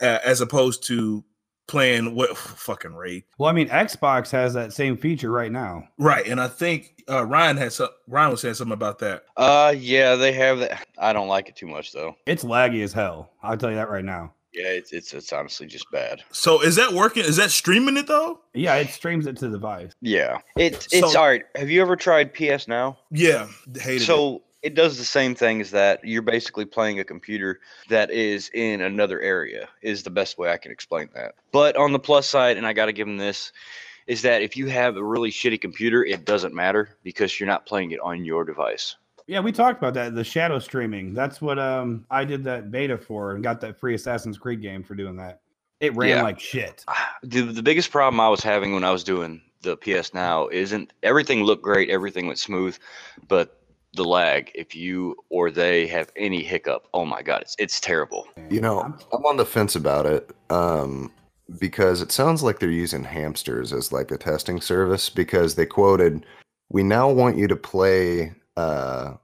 uh, 0.00 0.18
as 0.24 0.40
opposed 0.40 0.82
to 0.88 1.24
playing 1.66 2.14
what 2.14 2.36
fucking 2.36 2.94
raid. 2.94 3.24
Well, 3.38 3.50
I 3.50 3.52
mean, 3.52 3.68
Xbox 3.68 4.30
has 4.30 4.54
that 4.54 4.72
same 4.72 4.96
feature 4.96 5.30
right 5.30 5.52
now. 5.52 5.84
Right, 5.98 6.26
and 6.26 6.40
I 6.40 6.48
think 6.48 7.02
uh, 7.08 7.24
Ryan 7.26 7.56
had 7.56 7.72
some. 7.72 7.88
Ryan 8.08 8.30
was 8.32 8.40
saying 8.40 8.54
something 8.54 8.72
about 8.72 8.98
that. 9.00 9.24
Uh, 9.36 9.74
yeah, 9.76 10.14
they 10.14 10.32
have 10.32 10.58
that. 10.60 10.86
I 10.98 11.12
don't 11.12 11.28
like 11.28 11.48
it 11.48 11.56
too 11.56 11.66
much 11.66 11.92
though. 11.92 12.16
It's 12.26 12.44
laggy 12.44 12.82
as 12.82 12.92
hell. 12.92 13.30
I'll 13.42 13.56
tell 13.56 13.70
you 13.70 13.76
that 13.76 13.90
right 13.90 14.04
now. 14.04 14.32
Yeah, 14.52 14.68
it's 14.68 14.92
it's 14.92 15.12
it's 15.12 15.32
honestly 15.32 15.66
just 15.66 15.90
bad. 15.90 16.22
So 16.30 16.62
is 16.62 16.76
that 16.76 16.92
working? 16.92 17.24
Is 17.24 17.36
that 17.36 17.50
streaming 17.50 17.96
it 17.96 18.06
though? 18.06 18.38
Yeah, 18.54 18.76
it 18.76 18.90
streams 18.90 19.26
it 19.26 19.36
to 19.38 19.46
the 19.48 19.56
device. 19.56 19.90
Yeah, 20.00 20.38
it's 20.56 20.86
it's 20.92 21.12
So- 21.12 21.18
all 21.18 21.26
right. 21.26 21.42
Have 21.56 21.70
you 21.70 21.82
ever 21.82 21.96
tried 21.96 22.32
PS 22.32 22.68
Now? 22.68 22.96
Yeah, 23.10 23.48
hated 23.74 24.02
it. 24.02 24.06
So 24.06 24.42
it 24.64 24.74
does 24.74 24.96
the 24.96 25.04
same 25.04 25.34
thing 25.34 25.60
as 25.60 25.70
that. 25.72 26.02
You're 26.02 26.22
basically 26.22 26.64
playing 26.64 26.98
a 26.98 27.04
computer 27.04 27.60
that 27.90 28.10
is 28.10 28.50
in 28.54 28.80
another 28.80 29.20
area. 29.20 29.68
Is 29.82 30.02
the 30.02 30.10
best 30.10 30.38
way 30.38 30.50
I 30.50 30.56
can 30.56 30.72
explain 30.72 31.10
that. 31.14 31.34
But 31.52 31.76
on 31.76 31.92
the 31.92 31.98
plus 31.98 32.26
side, 32.26 32.56
and 32.56 32.66
I 32.66 32.72
got 32.72 32.86
to 32.86 32.92
give 32.92 33.06
them 33.06 33.18
this, 33.18 33.52
is 34.06 34.22
that 34.22 34.40
if 34.40 34.56
you 34.56 34.66
have 34.68 34.96
a 34.96 35.04
really 35.04 35.30
shitty 35.30 35.60
computer, 35.60 36.02
it 36.02 36.24
doesn't 36.24 36.54
matter 36.54 36.88
because 37.02 37.38
you're 37.38 37.46
not 37.46 37.66
playing 37.66 37.90
it 37.90 38.00
on 38.00 38.24
your 38.24 38.42
device. 38.44 38.96
Yeah, 39.26 39.40
we 39.40 39.52
talked 39.52 39.78
about 39.78 39.94
that. 39.94 40.14
The 40.14 40.24
shadow 40.24 40.58
streaming. 40.58 41.12
That's 41.12 41.42
what 41.42 41.58
um 41.58 42.06
I 42.10 42.24
did 42.24 42.42
that 42.44 42.70
beta 42.70 42.96
for 42.96 43.34
and 43.34 43.44
got 43.44 43.60
that 43.60 43.78
free 43.78 43.94
Assassin's 43.94 44.38
Creed 44.38 44.62
game 44.62 44.82
for 44.82 44.94
doing 44.94 45.16
that. 45.16 45.40
It 45.80 45.94
ran 45.94 46.08
Yeah. 46.08 46.22
like 46.22 46.40
shit. 46.40 46.84
The, 47.22 47.40
the 47.40 47.62
biggest 47.62 47.90
problem 47.90 48.20
I 48.20 48.28
was 48.28 48.42
having 48.42 48.74
when 48.74 48.84
I 48.84 48.90
was 48.90 49.02
doing 49.02 49.40
the 49.62 49.78
PS 49.78 50.12
Now 50.12 50.48
isn't 50.48 50.92
everything 51.02 51.42
looked 51.42 51.62
great, 51.62 51.88
everything 51.88 52.26
went 52.26 52.38
smooth, 52.38 52.76
but 53.28 53.63
the 53.94 54.04
lag. 54.04 54.50
If 54.54 54.74
you 54.74 55.16
or 55.30 55.50
they 55.50 55.86
have 55.88 56.10
any 56.16 56.42
hiccup, 56.42 56.88
oh 56.94 57.04
my 57.04 57.22
god, 57.22 57.42
it's 57.42 57.56
it's 57.58 57.80
terrible. 57.80 58.28
You 58.50 58.60
know, 58.60 58.80
I'm 59.12 59.24
on 59.24 59.36
the 59.36 59.46
fence 59.46 59.74
about 59.74 60.06
it 60.06 60.30
um, 60.50 61.10
because 61.58 62.02
it 62.02 62.12
sounds 62.12 62.42
like 62.42 62.58
they're 62.58 62.70
using 62.70 63.04
hamsters 63.04 63.72
as 63.72 63.92
like 63.92 64.10
a 64.10 64.18
testing 64.18 64.60
service 64.60 65.08
because 65.10 65.54
they 65.54 65.66
quoted, 65.66 66.26
"We 66.68 66.82
now 66.82 67.10
want 67.10 67.38
you 67.38 67.48
to 67.48 67.56
play 67.56 68.32
uh, 68.56 69.14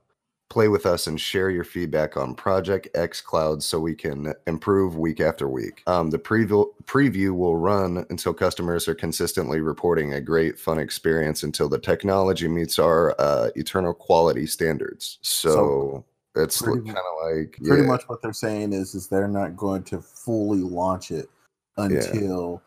play 0.51 0.67
with 0.67 0.85
us 0.85 1.07
and 1.07 1.19
share 1.19 1.49
your 1.49 1.63
feedback 1.63 2.17
on 2.17 2.35
Project 2.35 2.89
xCloud 2.93 3.63
so 3.63 3.79
we 3.79 3.95
can 3.95 4.33
improve 4.47 4.97
week 4.97 5.21
after 5.21 5.47
week. 5.47 5.81
Um, 5.87 6.09
the 6.09 6.19
preview 6.19 6.65
preview 6.83 7.31
will 7.31 7.55
run 7.55 8.05
until 8.09 8.33
customers 8.33 8.87
are 8.89 8.93
consistently 8.93 9.61
reporting 9.61 10.13
a 10.13 10.21
great 10.21 10.59
fun 10.59 10.77
experience 10.77 11.43
until 11.43 11.69
the 11.69 11.79
technology 11.79 12.49
meets 12.49 12.79
our 12.79 13.15
uh, 13.17 13.49
eternal 13.55 13.93
quality 13.93 14.45
standards. 14.45 15.17
So." 15.21 16.05
it's 16.33 16.61
kind 16.61 16.87
of 16.87 16.95
like 17.25 17.57
Pretty 17.61 17.81
yeah. 17.81 17.89
much 17.89 18.03
what 18.07 18.21
they're 18.21 18.31
saying 18.31 18.71
is 18.71 18.95
is 18.95 19.09
they're 19.09 19.27
not 19.27 19.57
going 19.57 19.83
to 19.83 19.99
fully 19.99 20.59
launch 20.59 21.11
it 21.11 21.29
until 21.75 22.61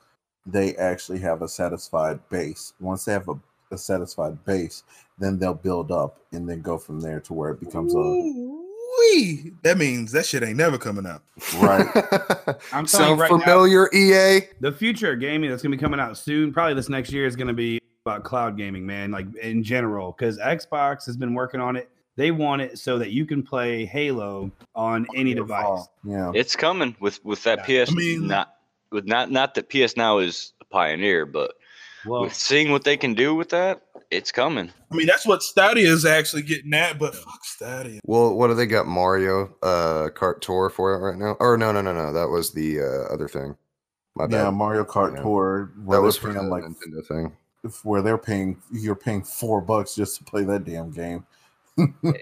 they 0.45 0.77
actually 0.77 1.19
have 1.21 1.41
a 1.41 1.49
satisfied 1.49 2.21
base. 2.29 2.75
Once 2.79 3.07
they 3.07 3.13
have 3.13 3.27
a, 3.27 3.41
a 3.75 3.79
satisfied 3.79 4.43
base, 4.45 4.85
then 5.19 5.39
they'll 5.39 5.55
build 5.55 5.93
up 5.93 6.19
and 6.33 6.49
then 6.49 6.61
go 6.61 6.79
from 6.79 7.01
there 7.01 7.21
to 7.21 7.35
where 7.35 7.51
it 7.51 7.61
becomes 7.61 7.95
a 7.95 7.99
Ooh-wee. 7.99 9.53
That 9.63 9.79
means 9.79 10.13
that 10.13 10.27
shit 10.27 10.43
ain't 10.43 10.57
never 10.57 10.79
coming 10.79 11.07
out. 11.07 11.23
right. 11.59 11.87
I'm 12.73 12.87
telling 12.87 12.87
you 12.87 12.87
Sound 12.87 13.21
right 13.21 13.31
familiar, 13.31 13.89
E 13.95 14.13
EA? 14.13 14.41
The 14.61 14.73
future 14.73 15.13
of 15.13 15.21
gaming 15.21 15.51
that's 15.51 15.63
gonna 15.63 15.77
be 15.77 15.81
coming 15.81 16.01
out 16.01 16.17
soon, 16.17 16.53
probably 16.53 16.75
this 16.75 16.89
next 16.89 17.13
year, 17.13 17.27
is 17.27 17.37
gonna 17.37 17.53
be 17.53 17.81
about 18.05 18.25
cloud 18.25 18.57
gaming, 18.57 18.85
man. 18.85 19.11
Like 19.11 19.35
in 19.37 19.63
general, 19.63 20.13
because 20.13 20.39
Xbox 20.39 21.07
has 21.07 21.17
been 21.17 21.35
working 21.35 21.61
on 21.61 21.77
it. 21.77 21.91
They 22.17 22.31
want 22.31 22.63
it 22.63 22.79
so 22.79 22.97
that 22.99 23.11
you 23.11 23.27
can 23.27 23.43
play 23.43 23.85
Halo 23.85 24.53
on 24.77 25.07
any 25.17 25.35
device. 25.35 25.89
Yeah. 26.05 26.31
It's 26.35 26.55
coming 26.55 26.95
with 27.01 27.25
with 27.25 27.43
that 27.45 27.65
PS. 27.65 27.91
I 27.91 27.95
mean- 27.95 28.29
not 28.29 28.57
with 28.93 29.07
not 29.07 29.31
not 29.31 29.55
that 29.55 29.69
PS 29.69 29.97
Now 29.97 30.19
is 30.19 30.53
a 30.61 30.65
pioneer, 30.65 31.27
but 31.27 31.55
Well, 32.07 32.23
with 32.23 32.35
seeing 32.35 32.71
what 32.73 32.85
they 32.85 32.97
can 32.97 33.15
do 33.15 33.35
with 33.35 33.49
that, 33.51 33.83
it's 34.11 34.31
coming. 34.31 34.71
I 34.91 34.95
mean, 34.95 35.07
that's 35.07 35.27
what 35.27 35.43
Stadia 35.43 35.89
is 35.91 36.05
actually 36.05 36.43
getting 36.43 36.73
at, 36.75 36.99
but 36.99 37.15
fuck 37.15 37.45
Stadia. 37.45 38.01
Well, 38.05 38.35
what 38.37 38.49
do 38.49 38.55
they 38.55 38.67
got? 38.67 38.87
Mario 38.87 39.55
uh 39.63 40.09
Kart 40.11 40.41
Tour 40.41 40.71
for 40.71 40.95
it 40.95 40.99
right 40.99 41.19
now? 41.19 41.37
Or 41.41 41.57
no, 41.57 41.73
no, 41.73 41.81
no, 41.81 41.93
no. 41.93 42.13
That 42.13 42.29
was 42.29 42.53
the 42.53 42.81
uh, 42.81 43.13
other 43.15 43.29
thing. 43.29 43.57
My 44.15 44.27
Yeah. 44.31 44.51
Mario 44.51 44.85
Kart 44.85 45.17
Yeah. 45.17 45.23
Tour. 45.23 45.73
that 45.89 46.01
was 46.01 46.19
they're 46.19 46.33
for 46.33 46.39
the 46.39 46.43
like 46.49 46.65
Nintendo 46.65 47.07
thing. 47.07 47.33
where 47.83 48.03
they're 48.03 48.19
paying 48.19 48.61
you're 48.73 48.95
paying 48.95 49.23
four 49.23 49.61
bucks 49.61 49.95
just 49.95 50.17
to 50.19 50.25
play 50.25 50.45
that 50.45 50.65
damn 50.65 50.91
game. 50.91 51.27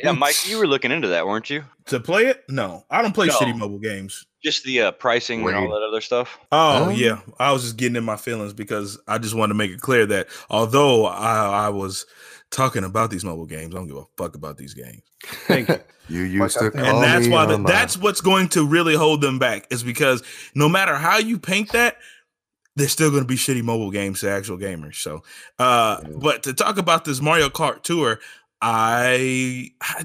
Yeah, 0.03 0.12
Mike, 0.12 0.49
you 0.49 0.59
were 0.59 0.67
looking 0.69 0.91
into 0.91 1.09
that, 1.09 1.27
weren't 1.27 1.51
you? 1.51 1.65
To 1.87 2.01
play 2.01 2.27
it? 2.27 2.43
No, 2.49 2.85
I 2.91 3.03
don't 3.03 3.12
play 3.15 3.27
No. 3.27 3.35
shitty 3.38 3.57
mobile 3.57 3.79
games. 3.79 4.25
Just 4.43 4.65
the 4.65 4.81
uh, 4.83 4.93
pricing 4.93 5.47
and 5.47 5.55
all 5.57 5.71
that 5.71 5.87
other 5.87 6.01
stuff. 6.01 6.38
Oh 6.51 6.87
Oh. 6.87 6.88
yeah, 6.88 7.21
I 7.38 7.53
was 7.53 7.62
just 7.62 7.77
getting 7.77 7.97
in 7.97 8.05
my 8.05 8.17
feelings 8.17 8.53
because 8.53 8.99
I 9.07 9.19
just 9.19 9.35
wanted 9.35 9.51
to 9.51 9.55
make 9.59 9.71
it 9.71 9.81
clear 9.81 10.05
that 10.07 10.29
although 10.51 11.07
I, 11.07 11.67
I 11.67 11.69
was 11.69 12.07
talking 12.51 12.83
about 12.85 13.11
these 13.11 13.25
mobile 13.25 13.47
games, 13.47 13.75
I 13.75 13.79
don't 13.79 13.87
give 13.87 13.97
a 13.97 14.05
fuck 14.17 14.35
about 14.35 14.57
these 14.57 14.75
games, 14.75 15.03
thank 15.47 15.69
you. 15.69 15.79
You 16.09 16.23
used 16.23 16.59
I 16.59 16.69
to 16.71 16.77
and 16.85 17.01
that's 17.03 17.29
why 17.29 17.47
the, 17.47 17.57
that's 17.59 17.97
what's 17.97 18.21
going 18.21 18.49
to 18.51 18.67
really 18.67 18.97
hold 18.97 19.21
them 19.21 19.38
back 19.38 19.69
is 19.71 19.85
because 19.85 20.23
no 20.57 20.69
matter 20.69 20.95
how 20.97 21.19
you 21.19 21.38
paint 21.38 21.71
that. 21.73 21.97
There's 22.75 22.91
still 22.91 23.11
going 23.11 23.23
to 23.23 23.29
be 23.29 23.35
shitty 23.37 23.62
mobile 23.62 23.91
games 23.91 24.21
to 24.21 24.31
actual 24.31 24.57
gamers. 24.57 24.95
So, 24.95 25.23
uh, 25.59 25.99
Yeah. 26.03 26.09
but 26.17 26.43
to 26.45 26.55
talk 26.55 26.79
about 26.79 27.05
this 27.05 27.21
Mario 27.21 27.51
Kart 27.51 27.83
Tour, 27.83 28.19
I, 28.64 29.72
I 29.81 30.05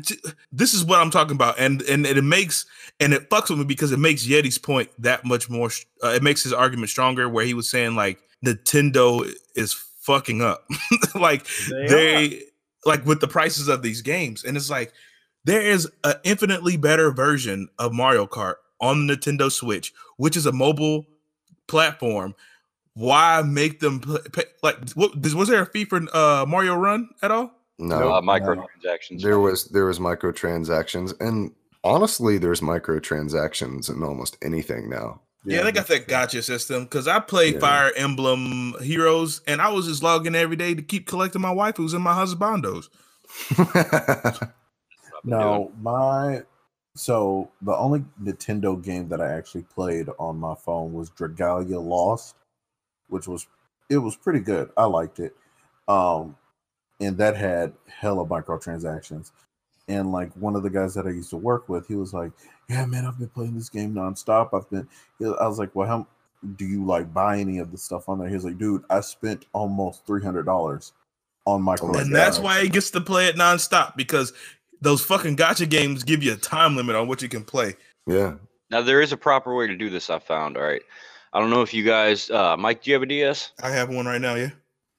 this 0.52 0.74
is 0.74 0.84
what 0.84 1.00
I'm 1.00 1.12
talking 1.12 1.36
about, 1.36 1.60
and 1.60 1.84
and 1.84 2.08
it 2.08 2.24
makes 2.24 2.66
and 3.00 3.14
it 3.14 3.30
fucks 3.30 3.52
with 3.52 3.60
me 3.60 3.66
because 3.66 3.92
it 3.92 4.00
makes 4.00 4.26
Yeti's 4.26 4.58
point 4.58 4.90
that 4.98 5.24
much 5.24 5.48
more. 5.48 5.70
Uh, 6.04 6.10
it 6.10 6.24
makes 6.24 6.42
his 6.44 6.54
argument 6.54 6.90
stronger, 6.90 7.30
where 7.30 7.46
he 7.46 7.54
was 7.54 7.70
saying 7.70 7.96
like 7.96 8.20
Nintendo 8.44 9.32
is 9.56 9.74
fucking 9.74 10.42
up, 10.42 10.68
like 11.16 11.46
They 11.70 11.88
they, 11.88 12.44
like 12.84 13.06
with 13.06 13.22
the 13.22 13.28
prices 13.28 13.68
of 13.68 13.84
these 13.84 14.02
games, 14.02 14.44
and 14.44 14.58
it's 14.58 14.72
like 14.72 14.92
there 15.46 15.62
is 15.62 15.88
an 16.04 16.16
infinitely 16.24 16.78
better 16.78 17.12
version 17.12 17.70
of 17.78 17.94
Mario 17.94 18.26
Kart 18.26 18.56
on 18.82 19.06
the 19.06 19.16
Nintendo 19.16 19.52
Switch, 19.52 19.94
which 20.18 20.36
is 20.36 20.48
a 20.48 20.52
mobile 20.52 21.06
platform. 21.68 22.34
Why 22.96 23.44
make 23.46 23.82
them 23.82 24.00
play, 24.00 24.22
pay, 24.34 24.46
like? 24.64 24.78
What 24.94 25.16
was 25.22 25.48
there 25.48 25.62
a 25.62 25.66
fee 25.68 25.86
for 25.86 26.02
uh, 26.12 26.46
Mario 26.48 26.74
Run 26.74 27.10
at 27.22 27.30
all? 27.30 27.52
No. 27.80 28.14
uh, 28.14 28.22
microtransactions. 28.22 29.22
There 29.22 29.40
was 29.40 29.66
there 29.66 29.86
was 29.86 30.00
microtransactions, 30.00 31.14
and 31.20 31.52
honestly, 31.84 32.38
there's 32.38 32.62
microtransactions 32.62 33.90
in 33.94 34.04
almost 34.04 34.38
anything 34.42 34.90
now. 34.90 35.22
Yeah, 35.46 35.64
they 35.64 35.72
got 35.72 35.88
that 35.88 36.08
gacha 36.08 36.44
system 36.44 36.84
because 36.84 37.08
I 37.08 37.20
played 37.20 37.54
Yeah. 37.56 37.60
Fire 37.62 37.92
Emblem 37.96 38.76
Heroes 38.82 39.42
and 39.48 39.62
I 39.62 39.70
was 39.70 39.88
just 39.88 40.04
logging 40.04 40.36
every 40.36 40.58
day 40.58 40.74
to 40.76 40.82
keep 40.82 41.08
collecting 41.08 41.42
my 41.42 41.54
waifus 41.54 41.94
and 41.94 42.04
my 42.04 42.14
husbandos. 42.14 42.90
No, 45.24 45.72
my 45.82 46.44
so 46.96 47.50
the 47.62 47.76
only 47.76 48.04
Nintendo 48.22 48.82
game 48.82 49.08
that 49.10 49.22
I 49.22 49.34
actually 49.34 49.64
played 49.64 50.08
on 50.20 50.38
my 50.38 50.56
phone 50.56 50.94
was 50.94 51.10
Dragalia 51.12 51.84
Lost, 51.84 52.36
which 53.08 53.28
was 53.28 53.48
it 53.90 53.98
was 53.98 54.16
pretty 54.16 54.40
good. 54.40 54.70
I 54.78 54.86
liked 54.86 55.20
it. 55.20 55.36
Um 55.88 56.36
and 57.00 57.18
that 57.18 57.36
had 57.36 57.74
hella 57.88 58.26
microtransactions. 58.26 59.32
And 59.88 60.12
like 60.12 60.34
one 60.34 60.56
of 60.56 60.64
the 60.64 60.70
guys 60.70 60.94
that 60.96 61.06
I 61.08 61.12
used 61.12 61.30
to 61.30 61.38
work 61.38 61.70
with, 61.70 61.88
he 61.88 61.96
was 61.96 62.14
like, 62.14 62.32
Yeah, 62.70 62.86
man, 62.86 63.06
I've 63.06 63.18
been 63.18 63.30
playing 63.30 63.56
this 63.56 63.70
game 63.70 63.94
nonstop. 63.94 64.50
I've 64.54 64.70
been 64.70 64.88
I 65.22 65.48
was 65.48 65.60
like, 65.60 65.74
Well, 65.76 65.88
how 65.88 66.08
do 66.56 66.66
you 66.66 66.86
like 66.86 67.14
buy 67.14 67.40
any 67.40 67.60
of 67.60 67.72
the 67.72 67.78
stuff 67.78 68.10
on 68.10 68.20
there? 68.20 68.28
He 68.28 68.36
was 68.36 68.46
like, 68.46 68.58
dude, 68.58 68.84
I 68.90 69.00
spent 69.02 69.46
almost 69.54 70.06
three 70.06 70.22
hundred 70.22 70.46
dollars 70.46 70.94
on 71.46 71.62
micro. 71.62 71.98
and 71.98 72.14
that's 72.14 72.40
why 72.40 72.62
he 72.62 72.70
gets 72.70 72.92
to 72.92 73.02
play 73.02 73.28
it 73.28 73.36
nonstop 73.38 73.96
because 73.96 74.34
those 74.82 75.02
fucking 75.04 75.38
gacha 75.38 75.68
games 75.70 76.04
give 76.04 76.22
you 76.22 76.34
a 76.34 76.38
time 76.38 76.76
limit 76.76 76.96
on 76.96 77.08
what 77.08 77.22
you 77.22 77.30
can 77.30 77.44
play. 77.44 77.76
yeah. 78.06 78.34
Now 78.70 78.82
there 78.82 79.02
is 79.02 79.14
a 79.14 79.18
proper 79.18 79.56
way 79.56 79.66
to 79.68 79.76
do 79.78 79.90
this. 79.90 80.10
I 80.10 80.20
found. 80.20 80.58
All 80.58 80.64
right. 80.64 80.82
I 81.32 81.40
don't 81.40 81.50
know 81.50 81.62
if 81.62 81.74
you 81.74 81.84
guys, 81.86 82.30
uh, 82.30 82.58
Mike, 82.58 82.84
do 82.84 82.90
you 82.90 82.96
have 82.96 83.04
a 83.04 83.06
DS? 83.06 83.52
I 83.64 83.70
have 83.70 83.88
one 83.90 84.06
right 84.06 84.20
now, 84.20 84.36
yeah. 84.36 84.50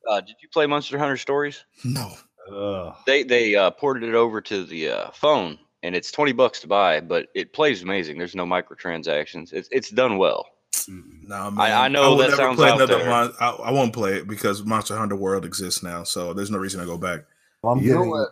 Uh, 0.08 0.20
did 0.20 0.36
you 0.40 0.48
play 0.48 0.66
Monster 0.66 0.98
Hunter 0.98 1.16
Stories? 1.16 1.64
No. 1.84 2.12
Ugh. 2.52 2.94
They 3.06 3.22
they 3.24 3.54
uh, 3.54 3.70
ported 3.70 4.02
it 4.08 4.14
over 4.14 4.40
to 4.40 4.64
the 4.64 4.88
uh, 4.88 5.10
phone, 5.10 5.58
and 5.82 5.94
it's 5.94 6.10
twenty 6.10 6.32
bucks 6.32 6.60
to 6.60 6.66
buy, 6.66 7.00
but 7.00 7.26
it 7.34 7.52
plays 7.52 7.82
amazing. 7.82 8.16
There's 8.18 8.34
no 8.34 8.46
microtransactions. 8.46 9.52
It's 9.52 9.68
it's 9.70 9.90
done 9.90 10.16
well. 10.18 10.46
No, 10.88 11.50
man. 11.50 11.58
I 11.72 11.88
know 11.88 12.10
will 12.10 12.16
that 12.18 12.30
never 12.30 12.36
sounds 12.36 12.56
play 12.56 12.70
out 12.70 12.76
another 12.76 12.98
there. 12.98 13.10
Mon- 13.10 13.34
I, 13.40 13.50
I 13.50 13.70
won't 13.70 13.92
play 13.92 14.14
it 14.14 14.28
because 14.28 14.62
Monster 14.64 14.96
Hunter 14.96 15.16
World 15.16 15.44
exists 15.44 15.82
now, 15.82 16.04
so 16.04 16.32
there's 16.32 16.50
no 16.50 16.58
reason 16.58 16.80
to 16.80 16.86
go 16.86 16.96
back. 16.96 17.20
I'm 17.64 17.80
You 17.80 17.94
know 17.94 18.04
what? 18.04 18.28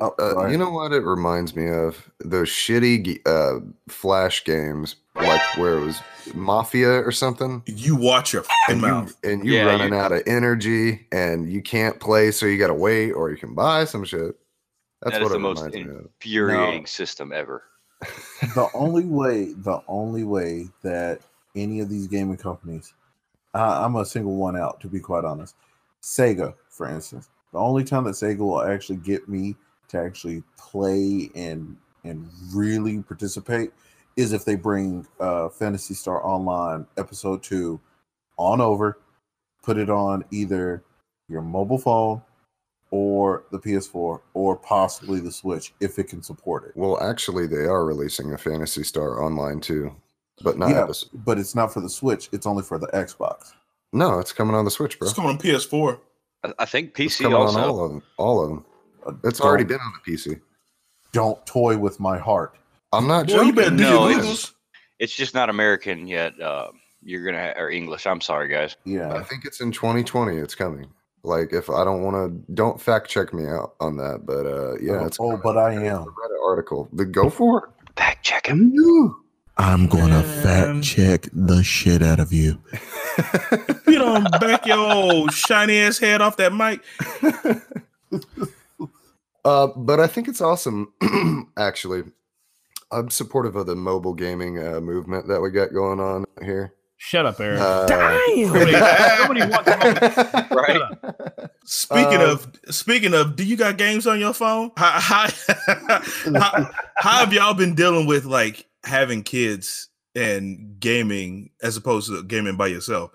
Oh, 0.00 0.14
Uh, 0.18 0.30
sorry. 0.32 0.52
you 0.52 0.58
know 0.58 0.70
what 0.70 0.92
it 0.92 1.04
reminds 1.04 1.54
me 1.54 1.68
of? 1.70 2.10
Those 2.24 2.48
shitty 2.48 3.20
uh, 3.26 3.60
flash 3.88 4.42
games, 4.44 4.96
like 5.16 5.40
where 5.56 5.78
it 5.78 5.84
was 5.84 6.00
Mafia 6.34 6.88
or 6.90 7.12
something. 7.12 7.62
You 7.66 7.96
watch 7.96 8.32
your 8.32 8.42
fucking 8.42 8.54
And 8.68 8.80
you, 8.80 8.86
mouth. 8.88 9.16
and 9.24 9.44
you 9.46 9.54
Yeah, 9.54 9.64
running 9.64 9.90
you- 9.92 9.98
out 9.98 10.12
of 10.12 10.22
energy, 10.26 11.06
and 11.12 11.50
you 11.50 11.62
can't 11.62 11.98
play, 12.00 12.30
so 12.30 12.46
you 12.46 12.58
got 12.58 12.68
to 12.68 12.74
wait, 12.74 13.12
or 13.12 13.30
you 13.30 13.36
can 13.36 13.54
buy 13.54 13.84
some 13.84 14.04
shit. 14.04 14.36
That's 15.02 15.14
That 15.18 15.22
is 15.22 15.24
what 15.24 15.32
the 15.32 15.38
most 15.40 15.58
reminds 15.64 15.76
me 15.76 15.82
infuriating 16.04 16.86
system 16.86 17.32
ever. 17.32 17.62
the 18.54 18.68
only 18.74 19.04
way 19.04 19.52
the 19.52 19.80
only 19.86 20.24
way 20.24 20.66
that 20.82 21.20
any 21.54 21.78
of 21.80 21.88
these 21.88 22.08
gaming 22.08 22.36
companies 22.36 22.94
I 23.54 23.84
i'm 23.84 23.94
a 23.94 24.04
single 24.04 24.34
one 24.34 24.56
out 24.56 24.80
to 24.80 24.88
be 24.88 24.98
quite 24.98 25.24
honest 25.24 25.54
sega 26.02 26.52
for 26.68 26.88
instance 26.88 27.28
the 27.52 27.60
only 27.60 27.84
time 27.84 28.02
that 28.04 28.14
sega 28.14 28.38
will 28.38 28.60
actually 28.62 28.96
get 28.96 29.28
me 29.28 29.54
to 29.86 29.98
actually 29.98 30.42
play 30.58 31.30
and 31.36 31.76
and 32.02 32.28
really 32.52 33.00
participate 33.02 33.70
is 34.16 34.32
if 34.32 34.44
they 34.44 34.54
bring 34.54 35.06
uh 35.20 35.48
phantasy 35.48 35.94
star 35.94 36.24
online 36.26 36.86
episode 36.96 37.42
2 37.42 37.80
on 38.38 38.60
over 38.60 38.98
put 39.62 39.78
it 39.78 39.90
on 39.90 40.24
either 40.30 40.82
your 41.28 41.42
mobile 41.42 41.78
phone 41.78 42.20
or 42.90 43.44
the 43.50 43.58
PS4 43.58 44.20
or 44.34 44.56
possibly 44.56 45.18
the 45.20 45.32
Switch 45.32 45.72
if 45.80 45.98
it 45.98 46.08
can 46.08 46.22
support 46.22 46.64
it. 46.64 46.72
Well, 46.74 47.02
actually, 47.02 47.46
they 47.46 47.64
are 47.64 47.86
releasing 47.86 48.34
a 48.34 48.38
Phantasy 48.38 48.82
Star 48.84 49.22
Online 49.22 49.60
2, 49.60 49.90
but 50.42 50.58
not 50.58 50.70
yeah, 50.70 50.82
episode. 50.82 51.08
but 51.24 51.38
it's 51.38 51.54
not 51.54 51.72
for 51.72 51.80
the 51.80 51.88
Switch. 51.88 52.28
It's 52.32 52.44
only 52.44 52.62
for 52.62 52.78
the 52.78 52.88
Xbox. 52.88 53.52
No, 53.94 54.18
it's 54.18 54.32
coming 54.34 54.54
on 54.54 54.66
the 54.66 54.70
Switch, 54.70 54.98
bro. 54.98 55.08
It's 55.08 55.14
coming 55.16 55.30
on 55.30 55.38
PS4. 55.38 55.98
I, 56.44 56.52
I 56.58 56.64
think 56.66 56.98
It's 57.00 57.16
PC 57.16 57.22
coming 57.22 57.36
on 57.38 57.46
also. 57.46 57.60
all 57.60 57.84
of 57.84 57.90
them. 57.92 58.02
All 58.18 58.42
of 58.44 58.48
them. 58.50 58.64
Uh, 59.06 59.12
It's 59.26 59.40
already 59.40 59.64
been 59.64 59.80
on 59.80 59.92
the 60.04 60.12
PC. 60.12 60.38
Don't 61.12 61.44
toy 61.46 61.78
with 61.78 61.98
my 61.98 62.18
heart. 62.18 62.58
I'm 62.92 63.06
not 63.06 63.26
Boy, 63.26 63.42
you 63.42 63.52
better 63.52 63.70
joking. 63.70 63.76
do 63.78 63.82
No, 63.84 64.08
your 64.08 64.18
it's- 64.20 64.52
It's 64.98 65.14
just 65.16 65.34
not 65.34 65.48
American 65.50 66.06
yet. 66.06 66.38
Uh, 66.40 66.68
you're 67.02 67.24
gonna 67.24 67.52
or 67.56 67.70
English. 67.70 68.06
I'm 68.06 68.20
sorry, 68.20 68.48
guys. 68.48 68.76
Yeah, 68.84 69.12
I 69.14 69.22
think 69.24 69.44
it's 69.44 69.60
in 69.60 69.72
2020. 69.72 70.36
It's 70.36 70.54
coming. 70.54 70.86
Like 71.24 71.52
if 71.52 71.68
I 71.70 71.84
don't 71.84 72.02
want 72.02 72.16
to, 72.46 72.52
don't 72.54 72.80
fact 72.80 73.08
check 73.08 73.32
me 73.34 73.46
out 73.46 73.74
on 73.80 73.96
that. 73.96 74.24
But 74.26 74.46
uh, 74.46 74.74
yeah, 74.80 75.00
Oh, 75.00 75.06
it's 75.06 75.16
oh, 75.20 75.36
but 75.42 75.56
I 75.58 75.74
There's 75.74 75.92
am. 75.98 76.04
the 76.04 76.10
Reddit 76.10 76.46
article. 76.48 76.88
The 76.92 77.04
go 77.04 77.30
for 77.30 77.58
it. 77.66 77.92
Fact 77.96 78.24
check 78.24 78.46
him. 78.46 78.72
I'm 79.58 79.86
gonna 79.86 80.22
Man. 80.22 80.42
fact 80.82 80.84
check 80.84 81.28
the 81.32 81.62
shit 81.62 82.02
out 82.02 82.20
of 82.20 82.32
you. 82.32 82.58
You 83.86 83.98
don't 83.98 84.24
back 84.40 84.64
your 84.66 84.78
old 84.78 85.32
shiny 85.34 85.78
ass 85.80 85.98
head 85.98 86.22
off 86.22 86.36
that 86.38 86.54
mic. 86.54 86.80
Uh, 89.44 89.66
but 89.76 89.98
I 89.98 90.06
think 90.06 90.28
it's 90.28 90.40
awesome. 90.40 90.92
Actually, 91.58 92.04
I'm 92.92 93.10
supportive 93.10 93.56
of 93.56 93.66
the 93.66 93.74
mobile 93.76 94.14
gaming 94.14 94.58
uh, 94.64 94.80
movement 94.80 95.26
that 95.28 95.40
we 95.40 95.50
got 95.50 95.72
going 95.72 95.98
on 95.98 96.24
here. 96.42 96.74
Shut 96.98 97.26
up, 97.26 97.40
Eric. 97.40 97.58
Uh, 97.60 97.86
Nobody, 97.88 98.72
nobody 98.72 99.40
wants. 99.50 100.50
Right. 100.52 100.80
Speaking 101.64 102.20
Uh, 102.20 102.32
of 102.32 102.52
speaking 102.70 103.14
of, 103.14 103.34
do 103.34 103.44
you 103.44 103.56
got 103.56 103.76
games 103.78 104.06
on 104.06 104.20
your 104.20 104.32
phone? 104.34 104.70
How, 104.76 105.00
how, 105.00 105.28
how, 106.38 106.70
how 106.96 107.18
have 107.20 107.32
y'all 107.32 107.54
been 107.54 107.74
dealing 107.74 108.06
with 108.06 108.24
like 108.24 108.66
having 108.84 109.22
kids 109.22 109.88
and 110.14 110.78
gaming 110.78 111.50
as 111.62 111.76
opposed 111.76 112.08
to 112.10 112.22
gaming 112.22 112.56
by 112.56 112.66
yourself? 112.68 113.10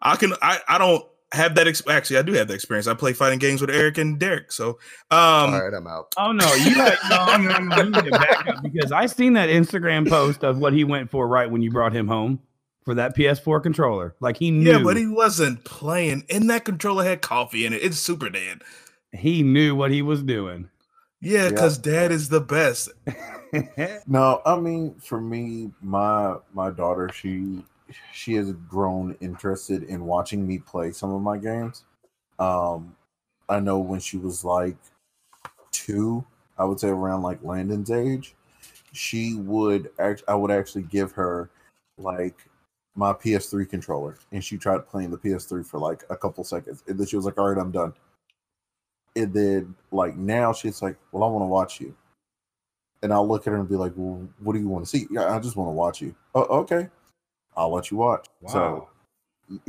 I 0.00 0.16
can 0.16 0.32
I, 0.42 0.60
I 0.68 0.78
don't 0.78 1.04
have 1.32 1.54
that 1.56 1.68
ex- 1.68 1.82
actually 1.88 2.18
I 2.18 2.22
do 2.22 2.32
have 2.34 2.48
that 2.48 2.54
experience. 2.54 2.86
I 2.86 2.94
play 2.94 3.12
fighting 3.12 3.38
games 3.38 3.60
with 3.60 3.70
Eric 3.70 3.98
and 3.98 4.18
Derek. 4.18 4.50
So 4.52 4.78
um 5.10 5.52
All 5.54 5.62
right, 5.62 5.74
I'm 5.74 5.86
out. 5.86 6.14
Oh 6.16 6.32
no, 6.32 6.54
you 6.54 6.74
got 6.74 6.98
no, 7.10 7.36
no, 7.36 7.58
no, 7.58 7.76
you 7.82 7.90
need 7.90 8.04
to 8.04 8.10
back 8.10 8.46
up 8.48 8.62
because 8.62 8.92
I 8.92 9.06
seen 9.06 9.34
that 9.34 9.48
Instagram 9.48 10.08
post 10.08 10.42
of 10.44 10.58
what 10.58 10.72
he 10.72 10.84
went 10.84 11.10
for 11.10 11.28
right 11.28 11.50
when 11.50 11.60
you 11.62 11.70
brought 11.70 11.92
him 11.94 12.08
home 12.08 12.40
for 12.84 12.94
that 12.94 13.14
PS4 13.16 13.62
controller. 13.62 14.14
Like 14.20 14.38
he 14.38 14.50
knew, 14.50 14.78
yeah, 14.78 14.82
but 14.82 14.96
he 14.96 15.06
wasn't 15.06 15.64
playing 15.64 16.24
and 16.30 16.48
that 16.48 16.64
controller 16.64 17.04
had 17.04 17.20
coffee 17.20 17.66
in 17.66 17.72
it. 17.74 17.82
It's 17.82 17.98
super 17.98 18.30
dead. 18.30 18.62
he 19.12 19.42
knew 19.42 19.74
what 19.74 19.90
he 19.90 20.00
was 20.02 20.22
doing. 20.22 20.70
Yeah, 21.20 21.44
Yeah. 21.44 21.48
because 21.50 21.76
dad 21.78 22.10
is 22.12 22.28
the 22.30 22.40
best. 22.40 22.88
No, 24.06 24.42
I 24.44 24.56
mean 24.60 24.96
for 25.00 25.18
me, 25.20 25.70
my 25.80 26.36
my 26.52 26.68
daughter, 26.70 27.08
she 27.12 27.64
she 28.12 28.34
has 28.34 28.52
grown 28.52 29.16
interested 29.20 29.84
in 29.84 30.04
watching 30.04 30.46
me 30.46 30.58
play 30.58 30.92
some 30.92 31.12
of 31.12 31.22
my 31.22 31.38
games. 31.38 31.84
Um 32.38 32.94
I 33.48 33.60
know 33.60 33.78
when 33.78 34.00
she 34.00 34.18
was 34.18 34.44
like 34.44 34.76
two, 35.72 36.24
I 36.58 36.64
would 36.64 36.80
say 36.80 36.88
around 36.88 37.22
like 37.22 37.42
Landon's 37.42 37.90
age, 37.90 38.34
she 38.92 39.34
would 39.34 39.90
act 39.98 40.22
I 40.28 40.34
would 40.34 40.50
actually 40.50 40.82
give 40.82 41.12
her 41.12 41.50
like 41.96 42.46
my 42.94 43.12
PS3 43.12 43.68
controller 43.68 44.16
and 44.32 44.44
she 44.44 44.56
tried 44.56 44.86
playing 44.88 45.10
the 45.10 45.18
PS3 45.18 45.64
for 45.64 45.78
like 45.78 46.04
a 46.10 46.16
couple 46.16 46.44
seconds 46.44 46.82
and 46.88 46.98
then 46.98 47.06
she 47.06 47.16
was 47.16 47.24
like, 47.24 47.38
All 47.38 47.48
right, 47.48 47.58
I'm 47.60 47.70
done. 47.70 47.92
And 49.16 49.32
then 49.32 49.74
like 49.92 50.16
now 50.16 50.52
she's 50.52 50.82
like, 50.82 50.96
Well, 51.12 51.24
I 51.24 51.28
want 51.28 51.42
to 51.42 51.46
watch 51.46 51.80
you 51.80 51.94
and 53.02 53.12
I'll 53.12 53.26
look 53.26 53.46
at 53.46 53.52
her 53.52 53.58
and 53.58 53.68
be 53.68 53.76
like, 53.76 53.92
"Well, 53.96 54.28
what 54.40 54.52
do 54.54 54.58
you 54.58 54.68
want 54.68 54.84
to 54.84 54.90
see?" 54.90 55.06
Yeah, 55.10 55.34
I 55.34 55.38
just 55.38 55.56
want 55.56 55.68
to 55.68 55.72
watch 55.72 56.00
you. 56.00 56.14
Oh, 56.34 56.42
okay, 56.60 56.88
I'll 57.56 57.72
let 57.72 57.90
you 57.90 57.96
watch. 57.96 58.26
So, 58.46 58.88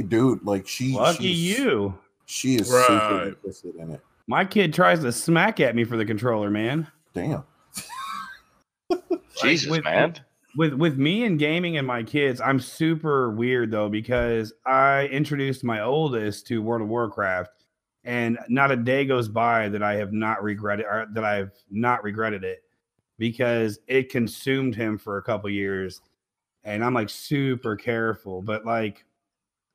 dude, 0.07 0.43
like 0.45 0.67
she, 0.67 0.93
Lucky 0.93 1.33
she's- 1.33 1.59
you. 1.59 1.97
She 2.25 2.55
is 2.57 2.67
super 2.69 3.29
interested 3.29 3.75
in 3.75 3.91
it. 3.91 4.01
My 4.27 4.45
kid 4.45 4.71
tries 4.71 4.99
to 4.99 5.11
smack 5.11 5.59
at 5.59 5.75
me 5.75 5.83
for 5.83 5.97
the 5.97 6.05
controller, 6.05 6.51
man. 6.51 6.85
Damn. 7.15 7.43
Jesus, 9.41 9.69
with- 9.69 9.83
man. 9.83 10.15
with 10.55 10.73
with 10.73 10.97
me 10.97 11.23
and 11.23 11.39
gaming 11.39 11.77
and 11.77 11.87
my 11.87 12.03
kids, 12.03 12.39
I'm 12.41 12.59
super 12.59 13.31
weird 13.31 13.71
though 13.71 13.89
because 13.89 14.53
I 14.65 15.05
introduced 15.07 15.63
my 15.63 15.81
oldest 15.81 16.45
to 16.47 16.61
World 16.61 16.81
of 16.83 16.87
Warcraft, 16.89 17.51
and 18.03 18.37
not 18.49 18.71
a 18.71 18.75
day 18.75 19.05
goes 19.05 19.27
by 19.27 19.69
that 19.69 19.81
I 19.81 19.95
have 19.95 20.13
not 20.13 20.43
regretted 20.43 20.85
or 20.85 21.07
that 21.13 21.23
I've 21.23 21.51
not 21.71 22.03
regretted 22.03 22.43
it 22.43 22.63
because 23.17 23.79
it 23.87 24.09
consumed 24.09 24.75
him 24.75 24.97
for 24.97 25.17
a 25.17 25.23
couple 25.23 25.49
years, 25.49 26.01
and 26.69 26.83
I'm 26.83 26.93
like 26.93 27.09
super 27.09 27.75
careful. 27.75 28.41
But 28.41 28.65
like, 28.65 29.03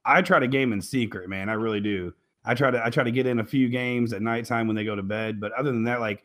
I 0.05 0.23
try 0.23 0.39
to 0.39 0.49
game 0.49 0.73
in 0.73 0.81
secret, 0.81 1.29
man. 1.29 1.49
I 1.49 1.55
really 1.55 1.81
do. 1.81 2.13
I 2.45 2.55
try 2.55 2.71
to 2.71 2.85
I 2.85 2.91
try 2.91 3.05
to 3.05 3.11
get 3.11 3.27
in 3.27 3.41
a 3.41 3.45
few 3.45 3.69
games 3.69 4.13
at 4.13 4.23
nighttime 4.23 4.67
when 4.67 4.77
they 4.77 4.85
go 4.85 4.95
to 4.95 5.03
bed, 5.03 5.41
but 5.41 5.53
other 5.53 5.73
than 5.73 5.85
that, 5.85 6.01
like 6.01 6.25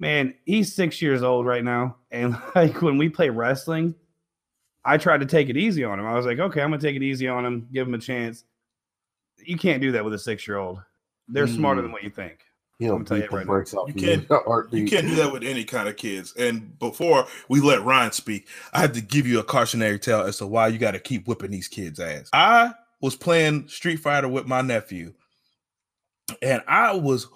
man, 0.00 0.34
he's 0.44 0.72
six 0.72 1.02
years 1.02 1.22
old 1.22 1.46
right 1.46 1.64
now. 1.64 1.96
And 2.10 2.36
like 2.54 2.80
when 2.80 2.96
we 2.96 3.10
play 3.10 3.28
wrestling, 3.28 3.94
I 4.82 4.96
tried 4.96 5.20
to 5.20 5.26
take 5.26 5.50
it 5.50 5.58
easy 5.58 5.84
on 5.84 6.00
him. 6.00 6.06
I 6.06 6.14
was 6.14 6.24
like, 6.24 6.38
okay, 6.38 6.62
I'm 6.62 6.70
gonna 6.70 6.80
take 6.80 6.96
it 6.96 7.02
easy 7.02 7.28
on 7.28 7.44
him, 7.44 7.68
give 7.70 7.86
him 7.86 7.94
a 7.94 7.98
chance. 7.98 8.44
You 9.36 9.58
can't 9.58 9.82
do 9.82 9.92
that 9.92 10.04
with 10.04 10.14
a 10.14 10.18
six 10.18 10.48
year 10.48 10.56
old. 10.56 10.80
They're 11.28 11.46
smarter 11.46 11.82
than 11.82 11.90
mm. 11.90 11.94
what 11.94 12.02
you 12.02 12.10
think. 12.10 12.40
He'll 12.78 12.98
beat 13.00 13.10
you 13.10 13.20
the 13.22 13.36
right 13.36 13.46
brakes 13.46 13.74
off 13.74 13.88
You 13.88 13.94
can't- 13.94 14.24
in 14.30 14.36
a 14.36 14.38
heartbeat. 14.40 14.82
You 14.82 14.88
can't 14.88 15.08
do 15.08 15.16
that 15.16 15.32
with 15.32 15.42
any 15.42 15.64
kind 15.64 15.88
of 15.88 15.96
kids. 15.96 16.32
And 16.36 16.78
before 16.78 17.26
we 17.48 17.60
let 17.60 17.82
Ryan 17.82 18.12
speak, 18.12 18.46
I 18.72 18.80
have 18.80 18.92
to 18.92 19.00
give 19.00 19.26
you 19.26 19.40
a 19.40 19.44
cautionary 19.44 19.98
tale 19.98 20.20
as 20.20 20.38
to 20.38 20.46
why 20.46 20.68
you 20.68 20.78
got 20.78 20.92
to 20.92 21.00
keep 21.00 21.26
whipping 21.26 21.50
these 21.50 21.66
kids' 21.68 21.98
ass. 21.98 22.28
I 22.32 22.72
was 23.00 23.16
playing 23.16 23.66
Street 23.68 23.96
Fighter 23.96 24.28
with 24.28 24.46
my 24.46 24.60
nephew, 24.60 25.14
and 26.40 26.62
I 26.68 26.94
was 26.94 27.26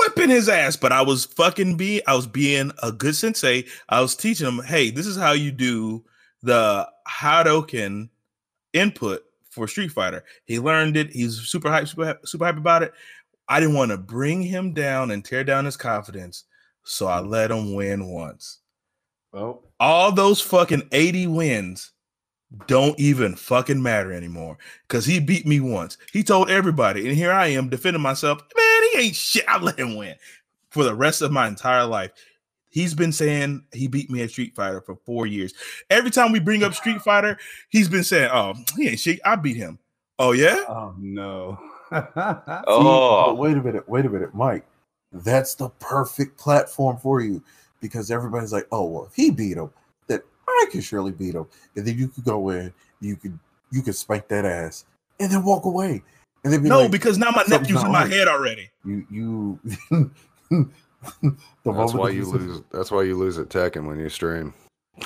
whipping 0.00 0.30
his 0.30 0.48
ass, 0.48 0.76
but 0.76 0.90
I 0.90 1.02
was 1.02 1.26
fucking 1.26 1.76
be 1.76 2.04
I 2.06 2.14
was 2.14 2.26
being 2.26 2.72
a 2.82 2.90
good 2.90 3.14
sensei. 3.14 3.64
I 3.88 4.00
was 4.00 4.16
teaching 4.16 4.46
him, 4.48 4.62
hey, 4.64 4.90
this 4.90 5.06
is 5.06 5.16
how 5.16 5.32
you 5.32 5.52
do 5.52 6.04
the 6.42 6.88
Hadoken 7.08 8.08
input 8.72 9.22
for 9.50 9.68
Street 9.68 9.92
Fighter. 9.92 10.24
He 10.44 10.58
learned 10.58 10.96
it. 10.96 11.10
He's 11.10 11.36
super 11.36 11.68
hype, 11.70 11.86
super 11.86 12.18
super 12.24 12.46
hype 12.46 12.56
about 12.56 12.82
it. 12.82 12.92
I 13.48 13.60
didn't 13.60 13.74
want 13.74 13.90
to 13.90 13.98
bring 13.98 14.42
him 14.42 14.72
down 14.72 15.10
and 15.10 15.24
tear 15.24 15.44
down 15.44 15.64
his 15.64 15.76
confidence, 15.76 16.44
so 16.84 17.06
I 17.06 17.20
mm-hmm. 17.20 17.28
let 17.28 17.50
him 17.50 17.74
win 17.74 18.08
once. 18.08 18.58
Oh, 19.34 19.62
All 19.80 20.12
those 20.12 20.40
fucking 20.40 20.88
80 20.92 21.26
wins 21.28 21.92
don't 22.66 22.98
even 23.00 23.34
fucking 23.34 23.82
matter 23.82 24.12
anymore 24.12 24.58
because 24.86 25.06
he 25.06 25.20
beat 25.20 25.46
me 25.46 25.60
once. 25.60 25.96
He 26.12 26.22
told 26.22 26.50
everybody, 26.50 27.08
and 27.08 27.16
here 27.16 27.32
I 27.32 27.48
am 27.48 27.68
defending 27.68 28.02
myself. 28.02 28.42
Man, 28.56 28.82
he 28.92 29.06
ain't 29.06 29.16
shit. 29.16 29.44
I 29.48 29.58
let 29.62 29.78
him 29.78 29.96
win 29.96 30.16
for 30.70 30.84
the 30.84 30.94
rest 30.94 31.22
of 31.22 31.32
my 31.32 31.48
entire 31.48 31.86
life. 31.86 32.10
He's 32.68 32.94
been 32.94 33.12
saying 33.12 33.64
he 33.72 33.86
beat 33.86 34.10
me 34.10 34.22
at 34.22 34.30
Street 34.30 34.54
Fighter 34.56 34.80
for 34.80 34.96
four 35.04 35.26
years. 35.26 35.52
Every 35.90 36.10
time 36.10 36.32
we 36.32 36.40
bring 36.40 36.62
up 36.62 36.74
Street 36.74 37.02
Fighter, 37.02 37.38
he's 37.68 37.88
been 37.88 38.04
saying, 38.04 38.30
"Oh, 38.32 38.54
he 38.78 38.88
ain't 38.88 38.98
shit. 38.98 39.20
I 39.26 39.36
beat 39.36 39.56
him." 39.56 39.78
Oh 40.18 40.32
yeah, 40.32 40.64
oh 40.68 40.94
no. 40.98 41.58
See, 42.14 42.62
Oh. 42.66 43.34
wait 43.34 43.56
a 43.56 43.62
minute, 43.62 43.88
wait 43.88 44.06
a 44.06 44.08
minute, 44.08 44.34
Mike. 44.34 44.64
That's 45.12 45.54
the 45.54 45.68
perfect 45.80 46.38
platform 46.38 46.96
for 46.96 47.20
you 47.20 47.42
because 47.80 48.10
everybody's 48.10 48.52
like, 48.52 48.66
"Oh, 48.72 48.86
well, 48.86 49.04
if 49.04 49.14
he 49.14 49.30
beat 49.30 49.56
him, 49.58 49.70
then 50.06 50.20
I 50.48 50.66
can 50.70 50.80
surely 50.80 51.12
beat 51.12 51.34
him." 51.34 51.46
And 51.76 51.86
then 51.86 51.98
you 51.98 52.08
could 52.08 52.24
go 52.24 52.48
in, 52.50 52.72
you 53.00 53.16
could 53.16 53.38
you 53.70 53.82
could 53.82 53.94
spank 53.94 54.28
that 54.28 54.44
ass, 54.46 54.84
and 55.20 55.30
then 55.30 55.44
walk 55.44 55.64
away. 55.66 56.02
And 56.44 56.52
then 56.52 56.62
be 56.62 56.68
no, 56.68 56.80
like, 56.82 56.90
because 56.90 57.18
now 57.18 57.30
my 57.30 57.44
nephew's 57.46 57.82
in 57.82 57.92
my 57.92 58.06
head 58.06 58.26
already. 58.26 58.70
you 58.84 59.06
you. 59.10 59.60
the 60.50 60.70
That's 61.64 61.94
why 61.94 62.10
you 62.10 62.24
said- 62.24 62.40
lose. 62.40 62.62
That's 62.70 62.90
why 62.90 63.02
you 63.02 63.16
lose 63.16 63.38
at 63.38 63.48
Tekken 63.48 63.86
when 63.86 63.98
you 63.98 64.08
stream. 64.08 64.54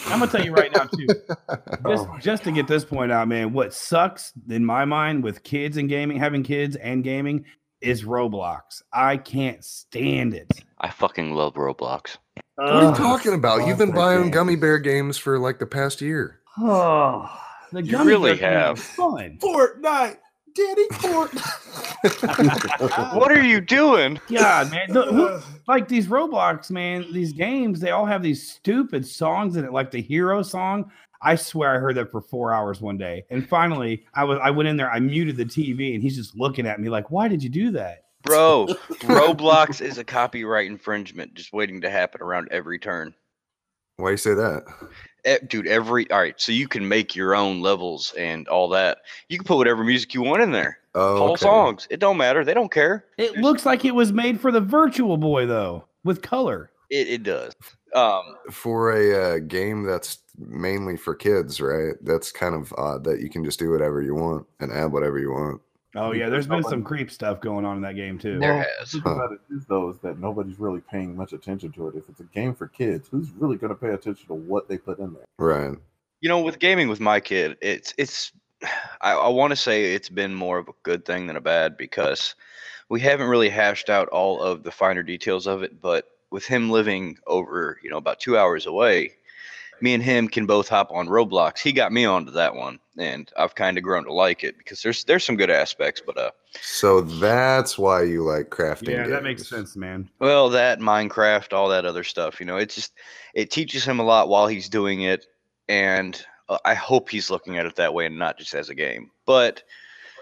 I'm 0.06 0.18
gonna 0.18 0.30
tell 0.30 0.44
you 0.44 0.52
right 0.52 0.72
now 0.74 0.84
too. 0.84 1.06
Just, 1.88 2.06
Oh 2.08 2.18
just 2.20 2.44
to 2.44 2.52
get 2.52 2.66
this 2.66 2.84
point 2.84 3.12
out, 3.12 3.28
man, 3.28 3.52
what 3.52 3.72
sucks 3.72 4.32
in 4.48 4.64
my 4.64 4.84
mind 4.84 5.22
with 5.22 5.42
kids 5.44 5.76
and 5.76 5.88
gaming, 5.88 6.18
having 6.18 6.42
kids 6.42 6.74
and 6.76 7.04
gaming, 7.04 7.44
is 7.80 8.04
Roblox. 8.04 8.82
I 8.92 9.16
can't 9.16 9.64
stand 9.64 10.34
it. 10.34 10.50
I 10.80 10.90
fucking 10.90 11.34
love 11.34 11.54
Roblox. 11.54 12.16
What 12.56 12.68
are 12.68 12.90
you 12.90 12.94
talking 12.96 13.34
about? 13.34 13.60
love 13.60 13.68
You've 13.68 13.78
been 13.78 13.92
buying 13.92 14.22
game. 14.22 14.30
gummy 14.32 14.56
bear 14.56 14.78
games 14.78 15.18
for 15.18 15.38
like 15.38 15.58
the 15.58 15.66
past 15.66 16.00
year. 16.00 16.40
Oh, 16.58 17.30
the 17.72 17.82
You 17.82 17.92
gummy 17.92 18.08
really 18.08 18.30
bear 18.36 18.38
thing 18.38 18.52
have. 18.58 18.78
is 18.78 18.84
fun. 18.84 19.38
Fortnite, 19.40 20.16
Daddy 20.56 20.88
Fortnite. 20.92 21.62
What 23.16 23.32
are 23.32 23.42
you 23.42 23.60
doing? 23.60 24.18
God, 24.32 24.70
man, 24.70 24.92
the- 24.92 25.04
who- 25.06 25.40
like 25.68 25.88
these 25.88 26.06
Roblox, 26.06 26.70
man, 26.70 27.04
these 27.12 27.32
games, 27.32 27.80
they 27.80 27.90
all 27.90 28.06
have 28.06 28.22
these 28.22 28.48
stupid 28.48 29.06
songs 29.06 29.56
in 29.56 29.64
it, 29.64 29.72
like 29.72 29.90
the 29.90 30.00
hero 30.02 30.42
song. 30.42 30.90
I 31.22 31.34
swear 31.34 31.74
I 31.74 31.78
heard 31.78 31.96
that 31.96 32.10
for 32.10 32.20
four 32.20 32.52
hours 32.52 32.80
one 32.80 32.98
day. 32.98 33.24
And 33.30 33.48
finally, 33.48 34.04
I 34.14 34.24
was 34.24 34.38
I 34.42 34.50
went 34.50 34.68
in 34.68 34.76
there, 34.76 34.90
I 34.90 35.00
muted 35.00 35.36
the 35.36 35.44
TV, 35.46 35.94
and 35.94 36.02
he's 36.02 36.16
just 36.16 36.36
looking 36.36 36.66
at 36.66 36.78
me 36.80 36.88
like, 36.88 37.10
why 37.10 37.26
did 37.28 37.42
you 37.42 37.48
do 37.48 37.70
that? 37.72 38.04
Bro, 38.22 38.66
Roblox 39.02 39.80
is 39.80 39.98
a 39.98 40.04
copyright 40.04 40.66
infringement 40.66 41.34
just 41.34 41.52
waiting 41.52 41.80
to 41.82 41.90
happen 41.90 42.20
around 42.22 42.48
every 42.50 42.78
turn. 42.78 43.14
Why 43.96 44.10
you 44.10 44.16
say 44.16 44.34
that? 44.34 44.64
Dude, 45.48 45.66
every 45.66 46.10
all 46.10 46.20
right, 46.20 46.40
so 46.40 46.52
you 46.52 46.68
can 46.68 46.86
make 46.86 47.16
your 47.16 47.34
own 47.34 47.60
levels 47.60 48.14
and 48.16 48.46
all 48.48 48.68
that. 48.68 48.98
You 49.28 49.38
can 49.38 49.44
put 49.44 49.56
whatever 49.56 49.82
music 49.82 50.14
you 50.14 50.22
want 50.22 50.42
in 50.42 50.52
there. 50.52 50.78
Oh, 50.94 51.18
Whole 51.18 51.32
okay. 51.32 51.42
songs. 51.42 51.86
It 51.90 52.00
don't 52.00 52.16
matter. 52.16 52.44
They 52.44 52.54
don't 52.54 52.70
care. 52.70 53.04
It 53.18 53.36
looks 53.36 53.66
like 53.66 53.84
it 53.84 53.94
was 53.94 54.12
made 54.12 54.40
for 54.40 54.50
the 54.52 54.60
Virtual 54.60 55.16
Boy 55.16 55.46
though, 55.46 55.84
with 56.04 56.22
color. 56.22 56.70
It, 56.90 57.08
it 57.08 57.22
does. 57.24 57.52
Um, 57.94 58.36
for 58.50 58.92
a 58.92 59.36
uh, 59.36 59.38
game 59.40 59.82
that's 59.82 60.18
mainly 60.38 60.96
for 60.96 61.14
kids, 61.14 61.60
right? 61.60 61.94
That's 62.02 62.30
kind 62.30 62.54
of 62.54 62.72
odd 62.76 63.04
that 63.04 63.20
you 63.20 63.28
can 63.28 63.44
just 63.44 63.58
do 63.58 63.70
whatever 63.70 64.02
you 64.02 64.14
want 64.14 64.46
and 64.60 64.70
add 64.70 64.92
whatever 64.92 65.18
you 65.18 65.32
want. 65.32 65.60
Oh 65.94 66.12
yeah, 66.12 66.28
there's 66.28 66.46
been 66.46 66.62
some 66.62 66.82
creep 66.82 67.10
stuff 67.10 67.40
going 67.40 67.64
on 67.64 67.76
in 67.76 67.82
that 67.82 67.94
game 67.96 68.18
too. 68.18 68.38
there 68.38 68.54
Well, 68.54 68.66
has. 68.78 68.92
The 68.92 69.00
thing 69.00 69.12
about 69.12 69.32
it 69.32 69.40
is, 69.50 69.64
though, 69.66 69.88
is 69.90 69.98
that 69.98 70.18
nobody's 70.18 70.58
really 70.58 70.80
paying 70.80 71.16
much 71.16 71.32
attention 71.32 71.72
to 71.72 71.88
it. 71.88 71.94
If 71.96 72.08
it's 72.08 72.20
a 72.20 72.24
game 72.24 72.54
for 72.54 72.68
kids, 72.68 73.08
who's 73.10 73.30
really 73.30 73.56
going 73.56 73.70
to 73.70 73.80
pay 73.80 73.90
attention 73.90 74.26
to 74.26 74.34
what 74.34 74.68
they 74.68 74.78
put 74.78 74.98
in 74.98 75.14
there? 75.14 75.24
Right. 75.38 75.76
You 76.20 76.28
know, 76.28 76.40
with 76.40 76.58
gaming 76.58 76.88
with 76.88 77.00
my 77.00 77.20
kid, 77.20 77.56
it's 77.60 77.94
it's. 77.96 78.32
I, 79.00 79.12
I 79.12 79.28
want 79.28 79.52
to 79.52 79.56
say 79.56 79.94
it's 79.94 80.08
been 80.08 80.34
more 80.34 80.58
of 80.58 80.68
a 80.68 80.72
good 80.82 81.04
thing 81.04 81.26
than 81.26 81.36
a 81.36 81.40
bad 81.40 81.76
because 81.76 82.34
we 82.88 83.00
haven't 83.00 83.28
really 83.28 83.50
hashed 83.50 83.88
out 83.88 84.08
all 84.08 84.40
of 84.40 84.62
the 84.64 84.70
finer 84.70 85.02
details 85.02 85.46
of 85.46 85.62
it. 85.62 85.80
But 85.80 86.08
with 86.30 86.46
him 86.46 86.70
living 86.70 87.18
over, 87.26 87.78
you 87.82 87.90
know, 87.90 87.98
about 87.98 88.20
two 88.20 88.36
hours 88.36 88.66
away, 88.66 89.12
me 89.80 89.94
and 89.94 90.02
him 90.02 90.28
can 90.28 90.46
both 90.46 90.68
hop 90.68 90.90
on 90.90 91.08
Roblox. 91.08 91.58
He 91.58 91.72
got 91.72 91.92
me 91.92 92.04
onto 92.04 92.30
that 92.32 92.54
one, 92.54 92.78
and 92.98 93.30
I've 93.36 93.54
kind 93.54 93.76
of 93.76 93.84
grown 93.84 94.04
to 94.04 94.12
like 94.12 94.44
it 94.44 94.56
because 94.58 94.82
there's 94.82 95.04
there's 95.04 95.24
some 95.24 95.36
good 95.36 95.50
aspects. 95.50 96.02
But 96.04 96.16
uh, 96.18 96.30
So 96.60 97.00
that's 97.02 97.76
why 97.78 98.02
you 98.04 98.22
like 98.24 98.50
crafting. 98.50 98.88
Yeah, 98.90 99.06
that 99.06 99.22
makes 99.22 99.48
sense, 99.48 99.76
man. 99.76 100.08
Well, 100.18 100.48
that 100.50 100.80
Minecraft, 100.80 101.52
all 101.52 101.68
that 101.68 101.84
other 101.84 102.04
stuff, 102.04 102.40
you 102.40 102.46
know, 102.46 102.56
it 102.56 102.70
just 102.70 102.92
it 103.34 103.50
teaches 103.50 103.84
him 103.84 103.98
a 104.00 104.04
lot 104.04 104.28
while 104.28 104.46
he's 104.46 104.68
doing 104.68 105.02
it, 105.02 105.26
and 105.68 106.20
uh, 106.48 106.58
I 106.64 106.74
hope 106.74 107.08
he's 107.08 107.30
looking 107.30 107.58
at 107.58 107.66
it 107.66 107.76
that 107.76 107.92
way 107.94 108.06
and 108.06 108.18
not 108.18 108.38
just 108.38 108.54
as 108.54 108.68
a 108.70 108.74
game. 108.74 109.10
But 109.26 109.62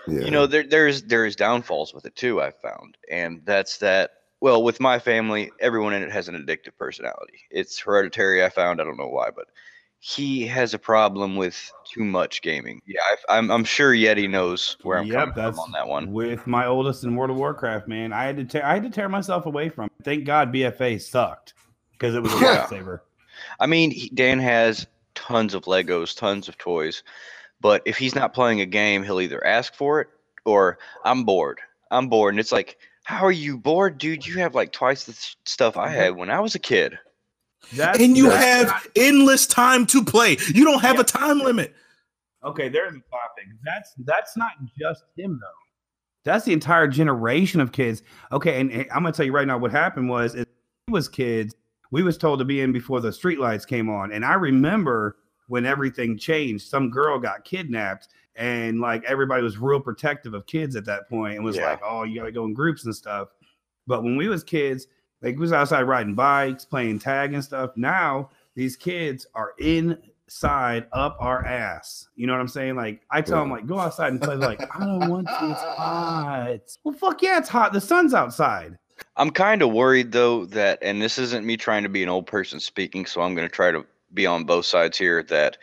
Yeah. 0.09 0.24
you 0.24 0.30
know, 0.30 0.46
there 0.46 0.64
there's 0.66 1.02
there's 1.05 1.36
downfalls 1.36 1.94
with 1.94 2.07
it 2.07 2.16
too. 2.16 2.40
I've 2.42 2.59
found, 2.61 2.96
and 3.11 3.40
that's 3.44 3.78
that. 3.78 4.11
Well, 4.45 4.62
with 4.62 4.78
my 4.78 4.99
family, 4.99 5.51
everyone 5.59 5.95
in 5.95 6.03
it 6.03 6.12
has 6.12 6.28
an 6.28 6.34
addictive 6.34 6.76
personality. 6.76 7.40
It's 7.51 7.78
hereditary. 7.78 8.45
I 8.45 8.51
found. 8.51 8.78
I 8.78 8.84
don't 8.84 8.99
know 8.99 9.09
why, 9.09 9.30
but 9.34 9.47
he 10.01 10.47
has 10.49 10.74
a 10.74 10.78
problem 10.78 11.36
with 11.36 11.72
too 11.90 12.05
much 12.05 12.42
gaming. 12.42 12.82
Yeah, 12.84 13.01
I, 13.30 13.38
I'm 13.38 13.51
I'm 13.51 13.64
sure 13.64 13.95
Yeti 13.95 14.28
knows 14.28 14.76
where 14.82 14.99
I'm 14.99 15.07
Yep, 15.07 15.16
coming 15.18 15.32
from 15.32 15.59
on 15.59 15.72
that 15.72 15.88
one. 15.88 16.12
With 16.12 16.47
my 16.47 16.66
oldest 16.66 17.05
in 17.05 17.16
World 17.16 17.30
of 17.30 17.38
Warcraft, 17.38 17.88
man, 17.88 18.12
I 18.12 18.24
had 18.24 18.36
to 18.36 18.45
tear 18.45 18.66
I 18.66 18.74
had 18.74 18.82
to 18.82 18.90
tear 18.90 19.09
myself 19.09 19.47
away 19.47 19.70
from. 19.70 19.86
it. 19.86 20.05
Thank 20.05 20.26
God 20.26 20.53
BFA 20.53 21.01
sucked 21.01 21.55
because 21.92 22.14
it 22.14 22.22
was 22.22 22.34
a 22.34 22.36
Yeah. 22.45 22.66
lifesaver. 22.66 22.99
I 23.61 23.66
mean, 23.66 23.92
he, 23.92 24.11
Dan 24.11 24.40
has 24.40 24.86
tons 25.14 25.55
of 25.55 25.64
Legos, 25.64 26.14
tons 26.14 26.51
of 26.51 26.59
toys, 26.59 27.03
but 27.62 27.80
if 27.86 27.97
he's 27.97 28.14
not 28.14 28.34
playing 28.34 28.61
a 28.61 28.66
game, 28.66 29.05
he'll 29.05 29.22
either 29.22 29.42
ask 29.47 29.74
for 29.74 30.03
it 30.03 30.09
or 30.45 30.76
I'm 31.03 31.24
bored. 31.24 31.61
I'm 31.90 32.09
bored, 32.09 32.34
and 32.34 32.40
it's 32.40 32.53
like, 32.53 32.76
how 33.05 33.24
are 33.24 33.32
you 33.32 33.57
bored, 33.57 33.98
dude? 33.98 34.26
You 34.26 34.38
have 34.38 34.55
like 34.55 34.72
twice 34.72 35.05
the 35.05 35.12
s- 35.12 35.36
stuff 35.44 35.76
I 35.76 35.88
had 35.88 36.16
when 36.16 36.30
I 36.30 36.40
was 36.40 36.55
a 36.55 36.59
kid. 36.59 36.98
That's, 37.74 37.98
And 37.98 38.16
you 38.16 38.28
that's 38.28 38.70
have 38.70 38.86
endless 38.96 39.46
time 39.46 39.86
to 39.86 40.05
play. 40.05 40.36
You 40.52 40.64
don't 40.64 40.80
have 40.82 40.98
a 40.98 41.05
time 41.05 41.38
limit. 41.38 41.74
Okay, 42.42 42.68
there's 42.68 42.92
a 42.92 43.00
topic. 43.11 43.44
That's 43.64 43.92
that's 44.05 44.36
not 44.36 44.52
just 44.78 45.05
him 45.16 45.38
though. 45.40 45.46
That's 46.24 46.44
the 46.46 46.52
entire 46.52 46.88
generation 46.88 47.61
of 47.61 47.72
kids. 47.72 48.02
Okay, 48.32 48.61
and, 48.61 48.70
and 48.70 48.86
I'm 48.90 49.02
gonna 49.02 49.12
tell 49.12 49.26
you 49.26 49.32
right 49.32 49.46
now 49.46 49.59
what 49.59 49.70
happened 49.70 50.09
was 50.09 50.34
is 50.34 50.46
we 50.88 50.92
was 50.92 51.09
kids. 51.09 51.55
We 51.90 52.02
was 52.02 52.18
told 52.18 52.38
to 52.40 52.44
be 52.44 52.61
in 52.61 52.72
before 52.72 53.00
the 53.00 53.11
streetlights 53.11 53.66
came 53.66 53.88
on, 53.88 54.12
and 54.12 54.24
I 54.24 54.34
remember 54.34 55.16
when 55.48 55.64
everything 55.66 56.16
changed. 56.18 56.66
Some 56.68 56.90
girl 56.90 57.18
got 57.18 57.44
kidnapped, 57.44 58.09
and 58.37 58.80
like 58.80 59.05
everybody 59.05 59.43
was 59.43 59.59
real 59.59 59.80
protective 59.80 60.35
of 60.35 60.47
kids 60.47 60.76
at 60.76 60.85
that 60.87 61.09
point, 61.09 61.37
and 61.37 61.45
was 61.45 61.57
Yeah. 61.57 61.70
like, 61.70 61.80
"Oh, 61.85 62.03
you 62.05 62.18
gotta 62.20 62.32
go 62.32 62.45
in 62.45 62.55
groups 62.55 62.85
and 62.85 62.95
stuff." 62.95 63.28
But 63.87 64.03
when 64.03 64.16
we 64.16 64.28
was 64.28 64.43
kids, 64.45 64.87
like 65.22 65.35
we 65.37 65.41
was 65.43 65.53
outside 65.53 65.82
riding 65.82 66.14
bikes, 66.14 66.64
playing 66.64 66.99
tag 66.99 67.35
and 67.35 67.45
stuff. 67.45 67.70
Now 67.76 68.30
these 68.55 68.76
kids 68.76 69.26
are 69.35 69.53
inside 69.59 70.87
up 70.93 71.16
our 71.20 71.45
ass. 71.45 72.09
You 72.16 72.26
know 72.26 72.32
what 72.32 72.41
I'm 72.41 72.49
saying? 72.49 72.76
Like 72.76 73.03
I 73.11 73.20
tell 73.20 73.41
them, 73.41 73.51
like, 73.51 73.66
go 73.66 73.78
outside 73.78 74.12
and 74.12 74.20
play. 74.22 74.37
They're 74.37 74.49
like, 74.49 74.62
I 74.74 74.80
don't 74.80 75.09
want 75.11 75.26
to. 75.28 75.32
It's 75.51 75.61
hot. 75.76 76.61
Well, 76.85 76.95
fuck 76.95 77.22
yeah, 77.22 77.39
it's 77.39 77.49
hot. 77.49 77.72
The 77.72 77.80
sun's 77.80 78.14
outside. 78.14 78.78
I'm 79.16 79.30
kind 79.30 79.62
of 79.62 79.72
worried 79.72 80.12
though 80.12 80.45
that, 80.47 80.78
and 80.82 81.01
this 81.03 81.18
isn't 81.18 81.45
me 81.47 81.57
trying 81.57 81.82
to 81.82 81.89
be 81.89 82.03
an 82.03 82.09
old 82.09 82.26
person 82.26 82.61
speaking, 82.61 83.07
so 83.07 83.20
I'm 83.22 83.35
going 83.35 83.47
to 83.49 83.53
try 83.55 83.70
to 83.70 83.85
be 84.12 84.26
on 84.26 84.45
both 84.45 84.66
sides 84.66 84.97
here. 84.97 85.22
That 85.24 85.57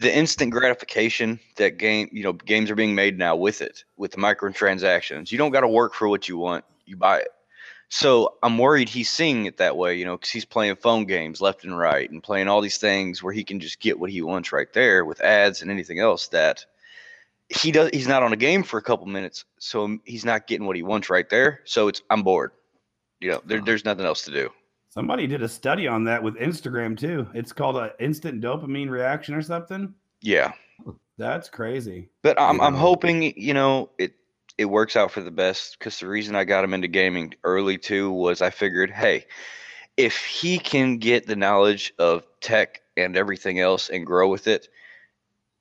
the 0.00 0.14
instant 0.14 0.50
gratification 0.50 1.38
that 1.56 1.76
game, 1.76 2.08
you 2.10 2.22
know, 2.22 2.32
games 2.32 2.70
are 2.70 2.74
being 2.74 2.94
made 2.94 3.18
now 3.18 3.36
with 3.36 3.60
it, 3.60 3.84
with 3.98 4.12
the 4.12 4.16
microtransactions. 4.16 5.30
You 5.30 5.38
don't 5.38 5.52
got 5.52 5.60
to 5.60 5.68
work 5.68 5.94
for 5.94 6.08
what 6.08 6.28
you 6.28 6.38
want; 6.38 6.64
you 6.86 6.96
buy 6.96 7.18
it. 7.20 7.28
So 7.90 8.36
I'm 8.42 8.56
worried 8.56 8.88
he's 8.88 9.10
seeing 9.10 9.46
it 9.46 9.56
that 9.58 9.76
way, 9.76 9.96
you 9.96 10.04
know, 10.04 10.16
because 10.16 10.30
he's 10.30 10.44
playing 10.44 10.76
phone 10.76 11.04
games 11.06 11.40
left 11.40 11.64
and 11.64 11.76
right 11.76 12.08
and 12.08 12.22
playing 12.22 12.46
all 12.46 12.60
these 12.60 12.78
things 12.78 13.20
where 13.22 13.32
he 13.32 13.42
can 13.42 13.58
just 13.58 13.80
get 13.80 13.98
what 13.98 14.10
he 14.10 14.22
wants 14.22 14.52
right 14.52 14.72
there 14.72 15.04
with 15.04 15.20
ads 15.20 15.60
and 15.60 15.70
anything 15.70 15.98
else 15.98 16.28
that 16.28 16.64
he 17.48 17.72
does. 17.72 17.90
He's 17.92 18.06
not 18.08 18.22
on 18.22 18.32
a 18.32 18.36
game 18.36 18.62
for 18.62 18.78
a 18.78 18.82
couple 18.82 19.06
minutes, 19.06 19.44
so 19.58 19.98
he's 20.04 20.24
not 20.24 20.46
getting 20.46 20.66
what 20.66 20.76
he 20.76 20.84
wants 20.84 21.10
right 21.10 21.28
there. 21.28 21.60
So 21.64 21.88
it's 21.88 22.00
I'm 22.10 22.22
bored. 22.22 22.52
You 23.20 23.32
know, 23.32 23.42
there, 23.44 23.58
uh-huh. 23.58 23.66
there's 23.66 23.84
nothing 23.84 24.06
else 24.06 24.22
to 24.22 24.30
do. 24.30 24.50
Somebody 24.90 25.28
did 25.28 25.42
a 25.42 25.48
study 25.48 25.86
on 25.86 26.04
that 26.04 26.22
with 26.22 26.34
Instagram 26.34 26.98
too. 26.98 27.28
It's 27.32 27.52
called 27.52 27.76
a 27.76 27.92
instant 28.00 28.42
dopamine 28.42 28.90
reaction 28.90 29.34
or 29.34 29.42
something. 29.42 29.94
Yeah, 30.20 30.52
That's 31.16 31.48
crazy. 31.48 32.10
but 32.22 32.38
I'm 32.40 32.60
I'm 32.60 32.74
hoping 32.74 33.32
you 33.38 33.54
know 33.54 33.90
it 33.98 34.14
it 34.58 34.64
works 34.66 34.96
out 34.96 35.10
for 35.10 35.22
the 35.22 35.30
best 35.30 35.78
because 35.78 35.98
the 36.00 36.08
reason 36.08 36.34
I 36.34 36.44
got 36.44 36.64
him 36.64 36.74
into 36.74 36.88
gaming 36.88 37.34
early 37.44 37.78
too 37.78 38.10
was 38.12 38.42
I 38.42 38.50
figured, 38.50 38.90
hey, 38.90 39.26
if 39.96 40.16
he 40.18 40.58
can 40.58 40.98
get 40.98 41.26
the 41.26 41.36
knowledge 41.36 41.94
of 41.98 42.24
tech 42.40 42.82
and 42.96 43.16
everything 43.16 43.60
else 43.60 43.88
and 43.88 44.04
grow 44.04 44.28
with 44.28 44.48
it 44.48 44.68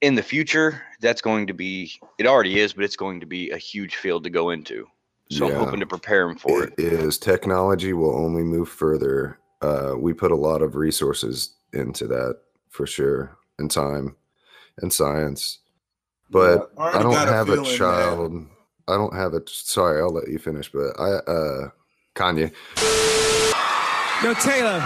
in 0.02 0.16
the 0.16 0.24
future, 0.24 0.82
that's 1.02 1.22
going 1.22 1.48
to 1.48 1.54
be 1.54 1.92
it 2.18 2.26
already 2.26 2.60
is, 2.60 2.74
but 2.74 2.84
it's 2.84 2.96
going 2.96 3.20
to 3.20 3.26
be 3.26 3.52
a 3.52 3.58
huge 3.58 3.96
field 3.96 4.24
to 4.24 4.30
go 4.30 4.50
into. 4.50 4.88
So 5.32 5.46
I'm 5.46 5.52
Yeah. 5.52 5.58
hoping 5.60 5.80
to 5.80 5.86
prepare 5.86 6.28
him 6.30 6.38
for 6.38 6.64
it. 6.64 6.74
It 6.78 6.92
is 6.94 7.18
technology 7.20 7.94
will 7.94 8.16
only 8.16 8.44
move 8.44 8.68
further. 8.68 9.38
Uh, 9.62 9.94
we 9.98 10.12
put 10.14 10.32
a 10.32 10.36
lot 10.36 10.62
of 10.64 10.76
resources 10.76 11.56
into 11.74 12.08
that 12.08 12.38
for 12.70 12.88
sure, 12.88 13.38
and 13.60 13.70
time, 13.70 14.16
and 14.82 14.92
science. 14.92 15.60
But 16.32 16.72
I 16.78 16.98
I 17.00 17.04
don't 17.04 17.12
got 17.14 17.28
a 17.28 17.32
have 17.32 17.50
a 17.50 17.54
feeling 17.54 17.70
that- 17.70 17.78
child. 17.78 18.46
I 18.88 18.94
don't 18.96 19.14
have 19.14 19.34
a. 19.36 19.42
Sorry, 19.46 20.02
I'll 20.02 20.10
let 20.14 20.30
you 20.30 20.40
finish. 20.40 20.72
But 20.72 21.00
I, 21.00 21.10
uh, 21.30 21.70
Kanye. 22.16 22.52
Yo, 24.24 24.34
Taylor, 24.34 24.80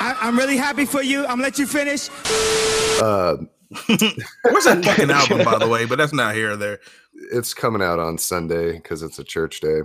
I, 0.00 0.14
I'm 0.20 0.36
really 0.36 0.58
happy 0.58 0.84
for 0.84 1.02
you. 1.02 1.20
I'm 1.22 1.28
gonna 1.38 1.42
let 1.44 1.58
you 1.58 1.66
finish. 1.66 2.10
Uh, 3.00 3.36
Where's 3.86 4.64
that 4.64 4.82
fucking 4.84 5.10
album, 5.10 5.44
by 5.44 5.58
the 5.58 5.68
way? 5.68 5.84
But 5.84 5.98
that's 5.98 6.12
not 6.12 6.34
here 6.34 6.52
or 6.52 6.56
there. 6.56 6.80
it's 7.32 7.52
coming 7.52 7.82
out 7.82 7.98
on 7.98 8.16
Sunday 8.18 8.72
because 8.72 9.02
it's 9.02 9.18
a 9.18 9.24
church 9.24 9.60
day. 9.60 9.80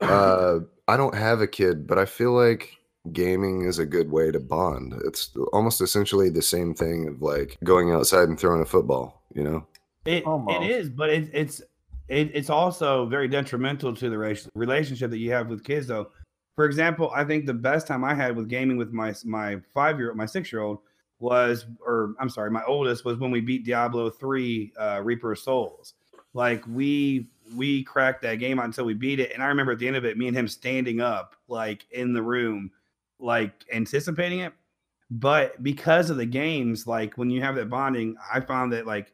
Uh, 0.00 0.60
I 0.88 0.96
don't 0.96 1.14
have 1.14 1.40
a 1.40 1.46
kid, 1.46 1.86
but 1.86 1.98
I 1.98 2.06
feel 2.06 2.32
like 2.32 2.76
gaming 3.12 3.62
is 3.66 3.78
a 3.78 3.86
good 3.86 4.10
way 4.10 4.30
to 4.30 4.40
bond. 4.40 4.94
It's 5.04 5.36
almost 5.52 5.80
essentially 5.80 6.30
the 6.30 6.42
same 6.42 6.74
thing 6.74 7.08
of 7.08 7.20
like 7.20 7.58
going 7.62 7.92
outside 7.92 8.28
and 8.28 8.38
throwing 8.38 8.62
a 8.62 8.66
football. 8.66 9.22
You 9.34 9.44
know. 9.44 9.66
It 10.06 10.24
Almost. 10.24 10.62
it 10.62 10.70
is, 10.70 10.88
but 10.88 11.10
it, 11.10 11.28
it's 11.32 11.60
it, 12.08 12.30
it's 12.34 12.50
also 12.50 13.06
very 13.06 13.28
detrimental 13.28 13.94
to 13.94 14.10
the 14.10 14.48
relationship 14.54 15.10
that 15.10 15.18
you 15.18 15.30
have 15.32 15.48
with 15.48 15.62
kids. 15.62 15.86
Though, 15.86 16.10
for 16.56 16.64
example, 16.64 17.12
I 17.14 17.24
think 17.24 17.44
the 17.44 17.54
best 17.54 17.86
time 17.86 18.02
I 18.02 18.14
had 18.14 18.34
with 18.34 18.48
gaming 18.48 18.78
with 18.78 18.92
my 18.92 19.14
my 19.24 19.58
five 19.74 19.98
year 19.98 20.08
old, 20.08 20.16
my 20.16 20.26
six 20.26 20.50
year 20.50 20.62
old 20.62 20.78
was, 21.20 21.66
or 21.84 22.14
I'm 22.18 22.28
sorry, 22.28 22.50
my 22.50 22.64
oldest 22.64 23.04
was 23.04 23.18
when 23.18 23.30
we 23.30 23.40
beat 23.40 23.64
Diablo 23.64 24.10
three 24.10 24.72
uh, 24.78 25.00
Reaper 25.02 25.32
of 25.32 25.38
Souls. 25.38 25.94
Like 26.34 26.64
we 26.66 27.28
we 27.56 27.82
cracked 27.84 28.22
that 28.22 28.36
game 28.36 28.58
out 28.58 28.66
until 28.66 28.84
we 28.84 28.94
beat 28.94 29.20
it, 29.20 29.32
and 29.32 29.42
I 29.42 29.46
remember 29.46 29.72
at 29.72 29.78
the 29.78 29.86
end 29.86 29.96
of 29.96 30.04
it, 30.04 30.16
me 30.16 30.28
and 30.28 30.36
him 30.36 30.48
standing 30.48 31.00
up 31.00 31.36
like 31.48 31.86
in 31.90 32.12
the 32.12 32.22
room, 32.22 32.70
like 33.18 33.52
anticipating 33.72 34.40
it. 34.40 34.52
But 35.10 35.62
because 35.62 36.08
of 36.10 36.16
the 36.16 36.26
games, 36.26 36.86
like 36.86 37.18
when 37.18 37.30
you 37.30 37.42
have 37.42 37.56
that 37.56 37.68
bonding, 37.68 38.16
I 38.32 38.40
found 38.40 38.72
that 38.72 38.86
like 38.86 39.12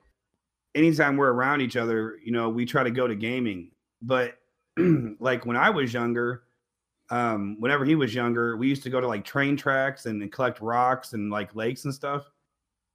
anytime 0.75 1.17
we're 1.17 1.33
around 1.33 1.63
each 1.63 1.77
other, 1.77 2.19
you 2.23 2.33
know, 2.33 2.51
we 2.51 2.67
try 2.67 2.83
to 2.83 2.91
go 2.91 3.07
to 3.07 3.15
gaming. 3.15 3.71
But 4.03 4.35
like 5.19 5.47
when 5.47 5.57
I 5.57 5.71
was 5.71 5.95
younger, 5.95 6.43
um, 7.11 7.57
whenever 7.61 7.85
he 7.85 7.95
was 7.95 8.15
younger, 8.15 8.57
we 8.57 8.69
used 8.69 8.83
to 8.85 8.91
go 8.91 9.01
to 9.01 9.07
like 9.07 9.25
train 9.25 9.57
tracks 9.57 10.07
and, 10.07 10.21
and 10.23 10.33
collect 10.33 10.61
rocks 10.61 11.13
and 11.13 11.31
like 11.31 11.55
lakes 11.55 11.85
and 11.85 11.95
stuff. 11.95 12.25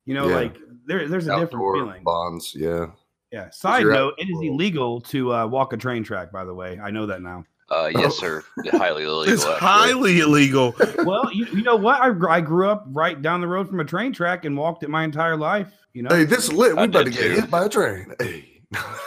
You 0.05 0.15
know, 0.15 0.27
Yeah. 0.29 0.35
like 0.35 0.57
there, 0.85 1.07
there's 1.07 1.27
a 1.27 1.39
different 1.39 1.75
feeling. 1.75 2.03
bonds. 2.03 2.53
Yeah. 2.55 2.87
Yeah. 3.31 3.49
Side 3.51 3.85
note: 3.85 4.15
in 4.17 4.27
it 4.27 4.27
the 4.27 4.33
is 4.33 4.35
world. 4.37 4.45
illegal 4.61 5.01
to 5.01 5.33
uh, 5.33 5.47
walk 5.47 5.73
a 5.73 5.77
train 5.77 6.03
track. 6.03 6.31
By 6.31 6.43
the 6.43 6.53
way, 6.53 6.79
I 6.83 6.91
know 6.91 7.05
that 7.05 7.21
now. 7.21 7.45
Uh, 7.69 7.89
yes, 7.95 8.17
sir. 8.17 8.43
Highly 8.71 9.03
illegal. 9.03 9.33
It's 9.33 9.45
actually. 9.45 9.59
highly 9.59 10.19
illegal. 10.19 10.75
well, 11.05 11.31
you, 11.31 11.45
you 11.53 11.61
know 11.63 11.77
what? 11.77 12.01
I, 12.01 12.09
I 12.29 12.41
grew 12.41 12.67
up 12.69 12.83
right 12.87 13.21
down 13.21 13.39
the 13.39 13.47
road 13.47 13.69
from 13.69 13.79
a 13.79 13.85
train 13.85 14.11
track 14.11 14.43
and 14.43 14.57
walked 14.57 14.83
it 14.83 14.89
my 14.89 15.05
entire 15.05 15.37
life. 15.37 15.71
You 15.93 16.03
know. 16.03 16.13
Hey, 16.13 16.25
this 16.25 16.51
lit. 16.51 16.75
We 16.75 16.81
I 16.81 16.85
about 16.85 17.05
to 17.05 17.11
get 17.11 17.31
hit 17.31 17.49
by 17.49 17.65
a 17.65 17.69
train. 17.69 18.13
Hey. 18.19 18.47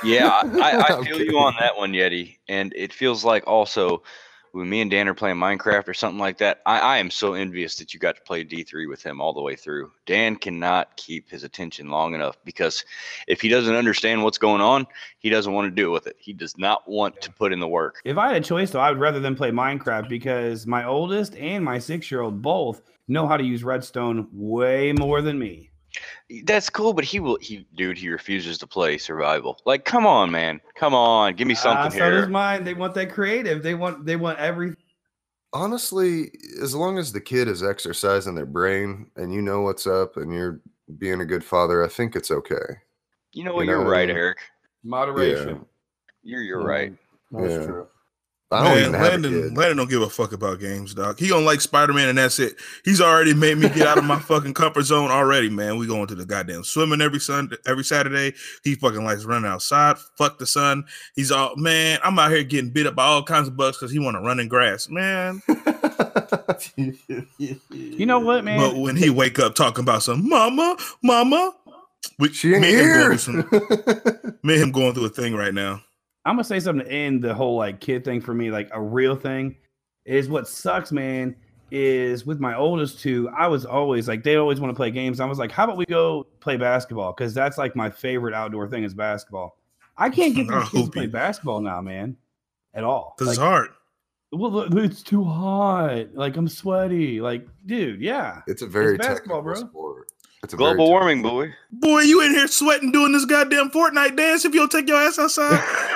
Yeah, 0.04 0.28
I, 0.28 0.58
I, 0.60 0.78
I 0.82 0.86
feel 0.88 1.04
kidding. 1.04 1.30
you 1.30 1.38
on 1.38 1.54
that 1.58 1.74
one, 1.76 1.92
Yeti. 1.92 2.36
And 2.48 2.74
it 2.76 2.92
feels 2.92 3.24
like 3.24 3.46
also 3.46 4.02
when 4.54 4.68
me 4.68 4.80
and 4.80 4.90
Dan 4.90 5.08
are 5.08 5.14
playing 5.14 5.36
Minecraft 5.36 5.88
or 5.88 5.94
something 5.94 6.20
like 6.20 6.38
that, 6.38 6.60
I, 6.64 6.78
I 6.78 6.98
am 6.98 7.10
so 7.10 7.34
envious 7.34 7.76
that 7.76 7.92
you 7.92 7.98
got 7.98 8.14
to 8.14 8.22
play 8.22 8.44
D3 8.44 8.88
with 8.88 9.02
him 9.02 9.20
all 9.20 9.32
the 9.32 9.42
way 9.42 9.56
through. 9.56 9.90
Dan 10.06 10.36
cannot 10.36 10.96
keep 10.96 11.28
his 11.28 11.42
attention 11.42 11.90
long 11.90 12.14
enough 12.14 12.36
because 12.44 12.84
if 13.26 13.40
he 13.40 13.48
doesn't 13.48 13.74
understand 13.74 14.22
what's 14.22 14.38
going 14.38 14.60
on, 14.60 14.86
he 15.18 15.28
doesn't 15.28 15.52
want 15.52 15.74
to 15.74 15.82
it 15.82 15.90
with 15.90 16.06
it. 16.06 16.14
He 16.20 16.32
does 16.32 16.56
not 16.56 16.88
want 16.88 17.20
to 17.22 17.32
put 17.32 17.52
in 17.52 17.58
the 17.58 17.66
work. 17.66 18.00
If 18.04 18.16
I 18.16 18.28
had 18.28 18.36
a 18.36 18.44
choice, 18.44 18.70
though, 18.70 18.80
I 18.80 18.90
would 18.90 19.00
rather 19.00 19.18
than 19.18 19.34
play 19.34 19.50
Minecraft 19.50 20.08
because 20.08 20.68
my 20.68 20.84
oldest 20.84 21.34
and 21.34 21.64
my 21.64 21.80
six-year-old 21.80 22.40
both 22.40 22.82
know 23.08 23.26
how 23.26 23.36
to 23.36 23.44
use 23.44 23.64
Redstone 23.64 24.28
way 24.32 24.92
more 24.92 25.20
than 25.20 25.36
me. 25.36 25.70
That's 26.44 26.70
cool, 26.70 26.92
but 26.92 27.04
he 27.04 27.20
will. 27.20 27.38
He, 27.40 27.66
dude, 27.74 27.98
he 27.98 28.08
refuses 28.08 28.58
to 28.58 28.66
play 28.66 28.98
survival. 28.98 29.60
Like, 29.64 29.84
come 29.84 30.06
on, 30.06 30.30
man, 30.30 30.60
come 30.74 30.94
on, 30.94 31.34
give 31.34 31.46
me 31.46 31.54
Ah, 31.54 31.88
something 31.88 31.90
so 31.92 31.98
does 32.10 32.24
here. 32.24 32.26
mine. 32.28 32.64
They 32.64 32.74
want 32.74 32.94
that 32.94 33.12
creative. 33.12 33.62
They 33.62 33.74
want 33.74 34.04
they 34.06 34.16
want 34.16 34.38
everything. 34.38 34.76
Honestly, 35.52 36.32
as 36.60 36.74
long 36.74 36.98
as 36.98 37.12
the 37.12 37.20
kid 37.20 37.46
is 37.46 37.62
exercising 37.62 38.34
their 38.34 38.46
brain 38.46 39.10
and 39.16 39.32
you 39.32 39.40
know 39.40 39.60
what's 39.60 39.86
up 39.86 40.16
and 40.16 40.32
you're 40.32 40.60
being 40.98 41.20
a 41.20 41.24
good 41.26 41.44
father, 41.44 41.84
I 41.84 41.88
think 41.88 42.16
it's 42.16 42.30
okay. 42.32 42.56
You 43.32 43.44
know 43.44 43.54
what? 43.54 43.66
You 43.66 43.70
You 43.70 43.76
know 43.76 43.82
are 43.82 43.84
what 43.84 43.90
I 43.90 43.98
right, 43.98 44.08
mean? 44.08 44.16
Eric. 44.16 44.38
Moderation. 44.82 45.64
You're 46.22 46.42
you're 46.42 46.62
right. 46.64 46.92
That's 47.30 47.54
Yeah. 47.54 47.64
true. 47.66 47.88
I 48.50 48.62
don't 48.62 48.74
Man, 48.74 48.78
even 48.80 48.92
have 48.94 49.02
a 49.02 49.08
Landon, 49.10 49.32
kid. 49.32 49.56
Landon 49.56 49.76
don't 49.78 49.90
give 49.90 50.02
a 50.02 50.08
fuck 50.08 50.32
about 50.32 50.60
games, 50.60 50.94
dog. 50.94 51.18
He 51.18 51.26
don't 51.28 51.44
like 51.44 51.60
Spider 51.60 51.92
Man, 51.92 52.08
and 52.08 52.18
that's 52.18 52.38
it. 52.38 52.54
He's 52.84 53.00
already 53.00 53.34
made 53.34 53.58
me 53.58 53.68
get 53.70 53.86
out 53.86 53.98
of 53.98 54.04
my 54.04 54.18
fucking 54.20 54.54
comfort 54.54 54.82
zone 54.82 55.10
already, 55.10 55.48
man. 55.50 55.76
We 55.76 55.86
going 55.88 56.06
to 56.08 56.14
the 56.14 56.24
goddamn 56.24 56.62
swimming 56.62 57.00
every 57.00 57.18
Sunday, 57.18 57.56
every 57.66 57.82
Saturday. 57.82 58.32
He 58.62 58.76
fucking 58.76 59.02
likes 59.04 59.24
running 59.24 59.50
outside. 59.50 59.96
Fuck 60.18 60.38
the 60.38 60.46
sun. 60.46 60.84
He's 61.16 61.32
all 61.32 61.56
man. 61.56 61.98
I'm 62.04 62.16
out 62.18 62.30
here 62.30 62.44
getting 62.44 62.70
bit 62.70 62.86
up 62.86 62.94
by 62.94 63.04
all 63.06 63.24
kinds 63.24 63.48
of 63.48 63.56
bugs 63.56 63.76
because 63.78 63.90
he 63.90 63.98
want 63.98 64.14
to 64.16 64.20
run 64.20 64.38
in 64.38 64.46
grass, 64.48 64.88
man. 64.88 65.42
You 66.76 68.06
know 68.06 68.18
what, 68.20 68.44
man? 68.44 68.58
But 68.58 68.76
when 68.76 68.96
he 68.96 69.10
wake 69.10 69.38
up 69.38 69.54
talking 69.54 69.82
about 69.82 70.02
some 70.02 70.28
mama, 70.28 70.76
mama, 71.02 71.52
we, 72.18 72.28
She 72.32 72.52
ain't 72.52 72.62
me 72.62 72.74
and 72.74 72.80
him 72.80 72.86
going 72.86 72.98
here. 72.98 73.16
through 73.16 73.18
some- 73.18 74.38
me 74.42 74.54
and 74.54 74.62
him 74.64 74.72
going 74.72 74.94
through 74.94 75.06
a 75.06 75.10
thing 75.10 75.34
right 75.34 75.54
now. 75.54 75.82
I'm 76.24 76.34
gonna 76.36 76.44
say 76.44 76.60
something 76.60 76.86
to 76.86 76.92
end 76.92 77.22
the 77.22 77.34
whole 77.34 77.56
like 77.56 77.80
kid 77.80 78.04
thing 78.04 78.20
for 78.20 78.34
me, 78.34 78.50
like 78.50 78.68
a 78.72 78.80
real 78.80 79.14
thing, 79.16 79.56
is 80.04 80.28
what 80.28 80.48
sucks, 80.48 80.92
man. 80.92 81.36
Is 81.70 82.24
with 82.24 82.38
my 82.38 82.54
oldest 82.56 83.00
two, 83.00 83.28
I 83.36 83.48
was 83.48 83.64
always 83.66 84.06
like 84.06 84.22
they 84.22 84.36
always 84.36 84.60
want 84.60 84.70
to 84.70 84.76
play 84.76 84.90
games. 84.92 85.18
I 85.18 85.24
was 85.26 85.38
like, 85.38 85.50
how 85.50 85.64
about 85.64 85.76
we 85.76 85.86
go 85.86 86.24
play 86.38 86.56
basketball? 86.56 87.12
Because 87.12 87.34
that's 87.34 87.58
like 87.58 87.74
my 87.74 87.90
favorite 87.90 88.32
outdoor 88.32 88.68
thing 88.68 88.84
is 88.84 88.94
basketball. 88.94 89.58
I 89.96 90.08
can't 90.10 90.34
get 90.36 90.48
I'll 90.50 90.60
these 90.60 90.68
kids 90.70 90.84
to 90.86 90.90
play 90.92 91.06
basketball 91.06 91.60
now, 91.60 91.80
man, 91.80 92.16
at 92.74 92.84
all. 92.84 93.14
Cause 93.18 93.26
Like, 93.28 93.34
it's 93.34 93.40
hard. 93.42 93.70
well, 94.30 94.60
it's 94.78 95.02
too 95.02 95.24
hot. 95.24 96.14
Like 96.14 96.36
I'm 96.36 96.48
sweaty. 96.48 97.20
Like, 97.20 97.46
dude, 97.66 98.00
yeah. 98.00 98.42
It's 98.46 98.62
a 98.62 98.66
very 98.66 98.96
basketball, 98.96 99.42
technical 99.42 99.42
bro. 99.42 99.54
sport. 99.54 100.08
It's 100.44 100.52
a 100.52 100.56
Global 100.56 100.84
tech- 100.84 100.90
warming, 100.90 101.22
boy. 101.22 101.54
Boy, 101.72 102.00
you 102.00 102.20
in 102.22 102.32
here 102.32 102.46
sweating 102.46 102.92
doing 102.92 103.12
this 103.12 103.24
goddamn 103.24 103.70
Fortnite 103.70 104.14
dance 104.16 104.44
if 104.44 104.52
you 104.54 104.60
don't 104.60 104.70
take 104.70 104.86
your 104.86 104.98
ass 104.98 105.18
outside. 105.18 105.60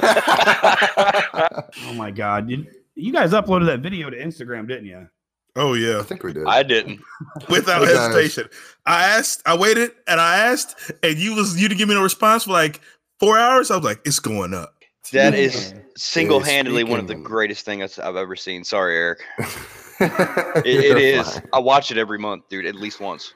Oh 1.86 1.92
my 1.94 2.10
god, 2.10 2.48
you, 2.50 2.66
you 2.94 3.12
guys 3.12 3.32
uploaded 3.32 3.66
that 3.66 3.80
video 3.80 4.10
to 4.10 4.16
Instagram, 4.16 4.66
didn't 4.66 4.86
you? 4.86 5.08
oh 5.56 5.74
yeah, 5.74 5.98
I 5.98 6.02
think 6.02 6.22
we 6.22 6.32
did. 6.32 6.46
I 6.46 6.62
didn't. 6.62 7.00
without 7.48 7.82
hesitation. 7.86 8.48
I 8.86 9.04
asked, 9.04 9.42
I 9.46 9.56
waited, 9.56 9.90
and 10.06 10.20
I 10.20 10.38
asked, 10.46 10.92
and 11.02 11.18
you 11.18 11.34
was 11.34 11.60
you 11.60 11.68
didn't 11.68 11.78
give 11.78 11.88
me 11.88 11.94
no 11.94 12.02
response 12.02 12.44
for 12.44 12.52
like 12.52 12.80
four 13.18 13.38
hours. 13.38 13.70
I 13.70 13.76
was 13.76 13.84
like, 13.84 14.00
it's 14.04 14.18
going 14.18 14.54
up. 14.54 14.74
That 15.12 15.34
is 15.34 15.74
single-handedly 15.96 16.84
one 16.84 17.00
of 17.00 17.08
the 17.08 17.16
greatest 17.16 17.64
things 17.64 17.98
I've 17.98 18.16
ever 18.16 18.36
seen. 18.36 18.62
Sorry, 18.64 18.96
Eric. 18.96 19.18
it, 19.38 20.66
It, 20.66 20.84
it 20.84 20.98
is. 20.98 21.40
I 21.52 21.58
watch 21.58 21.90
it 21.90 21.98
every 21.98 22.18
month, 22.18 22.48
dude, 22.48 22.64
at 22.66 22.76
least 22.76 23.00
once. 23.00 23.34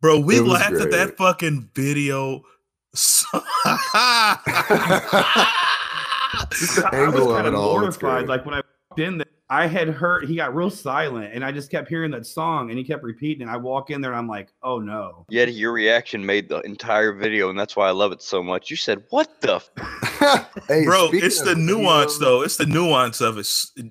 Bro, 0.00 0.20
we 0.20 0.36
It 0.38 0.42
was 0.42 0.52
laughed 0.52 0.74
at 0.76 0.90
that 0.92 1.16
fucking 1.16 1.70
video. 1.74 2.42
so- 2.94 3.26
Just 6.50 6.76
the 6.76 6.88
I 6.92 7.08
was 7.08 7.26
kind 7.26 7.46
of 7.46 7.54
all. 7.54 7.72
mortified. 7.78 8.26
Like 8.28 8.44
when 8.46 8.54
I 8.54 8.62
walked 8.90 9.00
in 9.00 9.18
there, 9.18 9.26
I 9.50 9.66
had 9.66 9.88
heard 9.88 10.28
he 10.28 10.36
got 10.36 10.54
real 10.54 10.70
silent, 10.70 11.34
and 11.34 11.44
I 11.44 11.50
just 11.52 11.70
kept 11.72 11.88
hearing 11.88 12.12
that 12.12 12.24
song, 12.24 12.70
and 12.70 12.78
he 12.78 12.84
kept 12.84 13.02
repeating. 13.02 13.48
it. 13.48 13.50
I 13.50 13.56
walk 13.56 13.90
in 13.90 14.00
there, 14.00 14.12
and 14.12 14.18
I'm 14.18 14.28
like, 14.28 14.48
oh 14.62 14.78
no. 14.78 15.26
Yet 15.28 15.52
your 15.54 15.72
reaction 15.72 16.24
made 16.24 16.48
the 16.48 16.60
entire 16.60 17.12
video, 17.12 17.50
and 17.50 17.58
that's 17.58 17.74
why 17.76 17.88
I 17.88 17.90
love 17.90 18.12
it 18.12 18.22
so 18.22 18.42
much. 18.44 18.70
You 18.70 18.76
said, 18.76 19.02
"What 19.10 19.40
the?" 19.40 19.56
F-? 19.56 19.70
Hey, 20.68 20.84
Bro, 20.84 21.10
it's 21.14 21.40
the 21.42 21.54
nuance 21.56 22.16
videos- 22.16 22.20
though. 22.20 22.42
It's 22.42 22.56
the 22.58 22.66
nuance 22.66 23.20
of 23.20 23.38
it. 23.38 23.48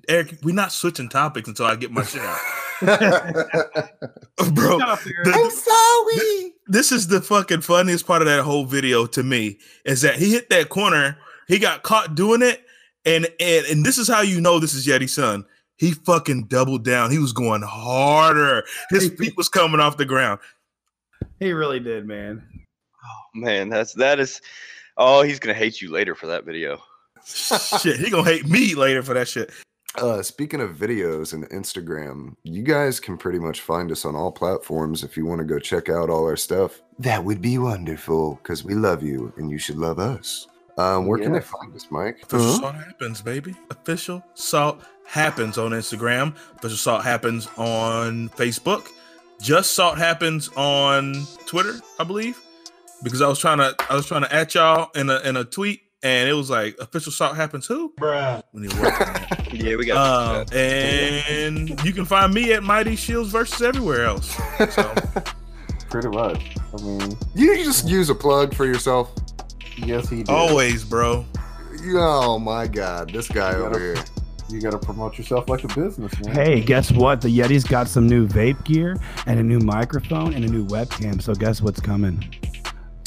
Eric, 0.08 0.38
we're 0.42 0.54
not 0.54 0.72
switching 0.72 1.08
topics 1.10 1.46
until 1.48 1.66
I 1.66 1.76
get 1.76 1.90
my 1.92 2.02
shit 2.04 2.22
out. 2.22 2.38
Bro, 4.54 4.78
Shut 4.78 4.88
up, 4.88 5.00
Eric. 5.06 5.24
the- 5.24 5.50
sorry. 5.50 6.52
this 6.66 6.92
is 6.92 7.08
the 7.08 7.20
fucking 7.20 7.60
funniest 7.60 8.06
part 8.06 8.22
of 8.22 8.26
that 8.28 8.42
whole 8.42 8.64
video 8.64 9.06
to 9.06 9.22
me 9.22 9.58
is 9.84 10.00
that 10.02 10.16
he 10.16 10.32
hit 10.32 10.48
that 10.50 10.68
corner, 10.68 11.16
he 11.48 11.58
got 11.58 11.82
caught 11.82 12.14
doing 12.14 12.42
it, 12.42 12.64
and 13.04 13.26
and 13.38 13.66
and 13.66 13.84
this 13.84 13.98
is 13.98 14.08
how 14.08 14.22
you 14.22 14.40
know 14.40 14.58
this 14.58 14.74
is 14.74 14.86
Yeti's 14.86 15.12
son. 15.12 15.44
He 15.76 15.92
fucking 15.92 16.44
doubled 16.44 16.84
down. 16.84 17.10
He 17.10 17.18
was 17.18 17.32
going 17.32 17.62
harder. 17.62 18.64
His 18.90 19.08
feet 19.18 19.36
was 19.36 19.48
coming 19.48 19.80
off 19.80 19.96
the 19.96 20.04
ground. 20.04 20.40
He 21.38 21.52
really 21.52 21.80
did, 21.80 22.06
man. 22.06 22.42
Oh 23.02 23.38
man, 23.38 23.68
that's 23.68 23.92
that 23.94 24.20
is. 24.20 24.40
Oh, 24.96 25.22
he's 25.22 25.38
gonna 25.38 25.54
hate 25.54 25.80
you 25.80 25.90
later 25.90 26.14
for 26.14 26.26
that 26.26 26.44
video. 26.44 26.82
shit, 27.24 27.98
he 27.98 28.10
gonna 28.10 28.24
hate 28.24 28.46
me 28.46 28.74
later 28.74 29.02
for 29.02 29.14
that 29.14 29.28
shit. 29.28 29.50
Uh, 29.96 30.22
speaking 30.22 30.60
of 30.60 30.76
videos 30.76 31.32
and 31.32 31.48
Instagram, 31.50 32.34
you 32.44 32.62
guys 32.62 33.00
can 33.00 33.16
pretty 33.16 33.38
much 33.38 33.60
find 33.60 33.90
us 33.90 34.04
on 34.04 34.14
all 34.14 34.30
platforms 34.30 35.02
if 35.02 35.16
you 35.16 35.26
want 35.26 35.40
to 35.40 35.44
go 35.44 35.58
check 35.58 35.88
out 35.88 36.08
all 36.08 36.24
our 36.24 36.36
stuff. 36.36 36.80
That 36.98 37.24
would 37.24 37.42
be 37.42 37.58
wonderful 37.58 38.36
because 38.36 38.64
we 38.64 38.74
love 38.74 39.02
you 39.02 39.32
and 39.36 39.50
you 39.50 39.58
should 39.58 39.76
love 39.76 39.98
us. 39.98 40.46
Um, 40.78 41.06
where 41.06 41.18
can 41.18 41.32
they 41.32 41.40
find 41.40 41.74
us, 41.74 41.88
Mike? 41.90 42.22
Official 42.22 42.46
Huh? 42.46 42.60
Salt 42.60 42.74
Happens, 42.76 43.20
baby. 43.20 43.54
Official 43.70 44.24
Salt 44.34 44.80
Happens 45.04 45.58
on 45.58 45.72
Instagram. 45.72 46.36
Official 46.56 46.78
Salt 46.78 47.04
Happens 47.04 47.48
on 47.58 48.28
Facebook. 48.30 48.86
Just 49.42 49.74
Salt 49.74 49.98
Happens 49.98 50.48
on 50.56 51.14
Twitter, 51.46 51.74
I 51.98 52.04
believe. 52.04 52.40
Because 53.02 53.20
I 53.20 53.28
was 53.28 53.38
trying 53.38 53.58
to 53.58 53.74
I 53.90 53.94
was 53.94 54.06
trying 54.06 54.22
to 54.22 54.32
at 54.34 54.54
y'all 54.54 54.90
in 54.94 55.10
a 55.10 55.18
in 55.20 55.36
a 55.36 55.44
tweet 55.44 55.82
and 56.02 56.28
it 56.28 56.32
was 56.32 56.48
like 56.50 56.76
official 56.80 57.12
salt 57.12 57.36
happens 57.36 57.66
who? 57.66 57.92
Bruh. 57.98 58.42
We 58.52 58.62
need 58.62 58.70
to 58.70 58.80
work 58.80 59.00
on. 59.00 59.56
Yeah, 59.56 59.76
we 59.76 59.84
got. 59.86 60.52
Um, 60.52 60.56
and 60.58 61.84
you 61.84 61.92
can 61.92 62.04
find 62.04 62.32
me 62.32 62.52
at 62.52 62.62
Mighty 62.62 62.96
Shields 62.96 63.30
versus 63.30 63.60
everywhere 63.62 64.04
else. 64.04 64.36
So 64.74 64.94
Pretty 65.90 66.08
much. 66.08 66.56
I 66.78 66.82
mean, 66.82 67.16
You 67.34 67.56
just 67.64 67.88
use 67.88 68.10
a 68.10 68.14
plug 68.14 68.54
for 68.54 68.64
yourself. 68.64 69.10
yes, 69.76 70.08
he 70.08 70.18
did. 70.18 70.28
always, 70.30 70.84
bro. 70.84 71.24
You- 71.82 71.98
Oh 71.98 72.38
my 72.38 72.66
God, 72.68 73.10
this 73.12 73.26
guy 73.28 73.54
over 73.54 73.70
gotta- 73.70 73.80
here. 73.80 74.04
You 74.50 74.60
got 74.60 74.70
to 74.72 74.78
promote 74.78 75.16
yourself 75.16 75.48
like 75.48 75.62
a 75.62 75.68
business, 75.68 76.12
man. 76.20 76.34
Hey, 76.34 76.60
guess 76.60 76.90
what? 76.90 77.20
The 77.20 77.28
Yeti's 77.28 77.62
got 77.62 77.86
some 77.86 78.08
new 78.08 78.26
vape 78.26 78.64
gear 78.64 78.96
and 79.26 79.38
a 79.38 79.42
new 79.44 79.60
microphone 79.60 80.34
and 80.34 80.44
a 80.44 80.48
new 80.48 80.66
webcam. 80.66 81.22
So 81.22 81.34
guess 81.34 81.62
what's 81.62 81.78
coming? 81.80 82.18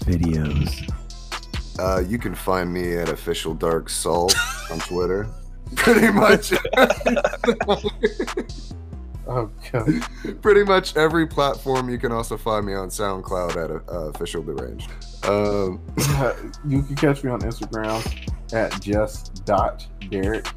Videos. 0.05 0.89
Uh, 1.79 2.03
you 2.07 2.17
can 2.17 2.35
find 2.35 2.71
me 2.71 2.95
at 2.97 3.09
official 3.09 3.53
dark 3.53 3.89
salt 3.89 4.35
on 4.71 4.79
Twitter. 4.79 5.27
Pretty 5.75 6.11
much, 6.11 6.53
Okay. 9.27 9.99
pretty 10.41 10.63
much 10.63 10.95
every 10.97 11.25
platform. 11.25 11.89
You 11.89 11.97
can 11.97 12.11
also 12.11 12.37
find 12.37 12.65
me 12.65 12.73
on 12.73 12.89
SoundCloud 12.89 13.51
at 13.51 13.71
uh, 13.89 14.09
official 14.09 14.43
deranged. 14.43 14.91
Um, 15.25 15.81
you 16.67 16.83
can 16.83 16.95
catch 16.95 17.23
me 17.23 17.31
on 17.31 17.39
Instagram 17.41 18.03
at 18.53 18.79
just 18.81 19.45
dot 19.45 19.85
Derek. 20.09 20.47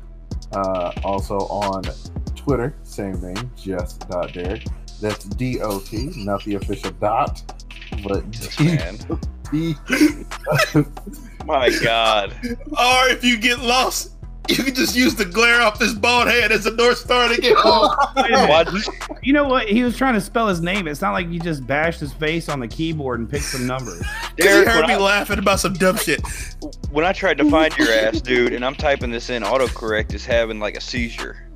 Uh, 0.53 0.93
also 1.05 1.39
on 1.39 1.83
Twitter, 2.35 2.75
same 2.83 3.21
name, 3.21 3.51
just 3.57 4.09
dot 4.09 4.33
Derek. 4.33 4.65
That's 5.01 5.25
D 5.25 5.61
O 5.61 5.79
T, 5.81 6.13
not 6.17 6.43
the 6.45 6.57
official 6.57 6.91
dot, 6.93 7.56
but 8.03 8.31
D 8.31 8.65
man. 8.65 8.99
T. 9.51 9.75
My 11.45 11.71
God. 11.83 12.33
Or 12.43 13.09
if 13.09 13.23
you 13.25 13.39
get 13.39 13.61
lost 13.61 14.13
You 14.49 14.57
can 14.63 14.75
just 14.75 14.97
use 14.97 15.15
the 15.15 15.25
glare 15.25 15.61
off 15.63 15.79
this 15.79 15.93
bald 15.93 16.29
head 16.29 16.51
as 16.53 16.67
a 16.67 16.73
north 16.75 16.99
star 16.99 17.29
to 17.29 17.41
get 17.41 17.57
home. 17.59 17.91
Wait 18.17 18.27
a 18.27 18.31
minute. 18.31 18.49
Watch- 18.49 19.19
You 19.23 19.33
know 19.33 19.47
what? 19.49 19.69
He 19.69 19.83
was 19.85 19.97
trying 19.97 20.15
to 20.15 20.21
spell 20.21 20.49
his 20.49 20.61
name. 20.61 20.87
It's 20.89 21.01
not 21.01 21.13
like 21.13 21.29
you 21.29 21.39
just 21.41 21.67
bashed 21.67 22.01
his 22.01 22.13
face 22.13 22.49
on 22.49 22.61
the 22.61 22.69
keyboard 22.69 23.21
and 23.21 23.31
picked 23.31 23.45
some 23.45 23.67
numbers. 23.67 24.03
Because 24.37 24.59
he 24.59 24.65
Derek, 24.65 24.69
heard 24.69 24.87
me 24.89 24.95
I- 24.95 24.99
laughing 24.99 25.39
about 25.39 25.61
some 25.61 25.73
dumb 25.75 25.97
shit. 25.97 26.21
when 26.91 27.05
I 27.05 27.13
tried 27.13 27.39
to 27.39 27.51
find 27.51 27.77
your 27.79 27.91
ass, 27.91 28.21
dude, 28.21 28.53
and 28.53 28.65
I'm 28.65 28.75
typing 28.75 29.11
this 29.11 29.31
in, 29.31 29.43
autocorrect 29.43 30.13
is 30.15 30.27
having 30.27 30.59
like 30.61 30.77
a 30.77 30.81
seizure. 30.81 31.49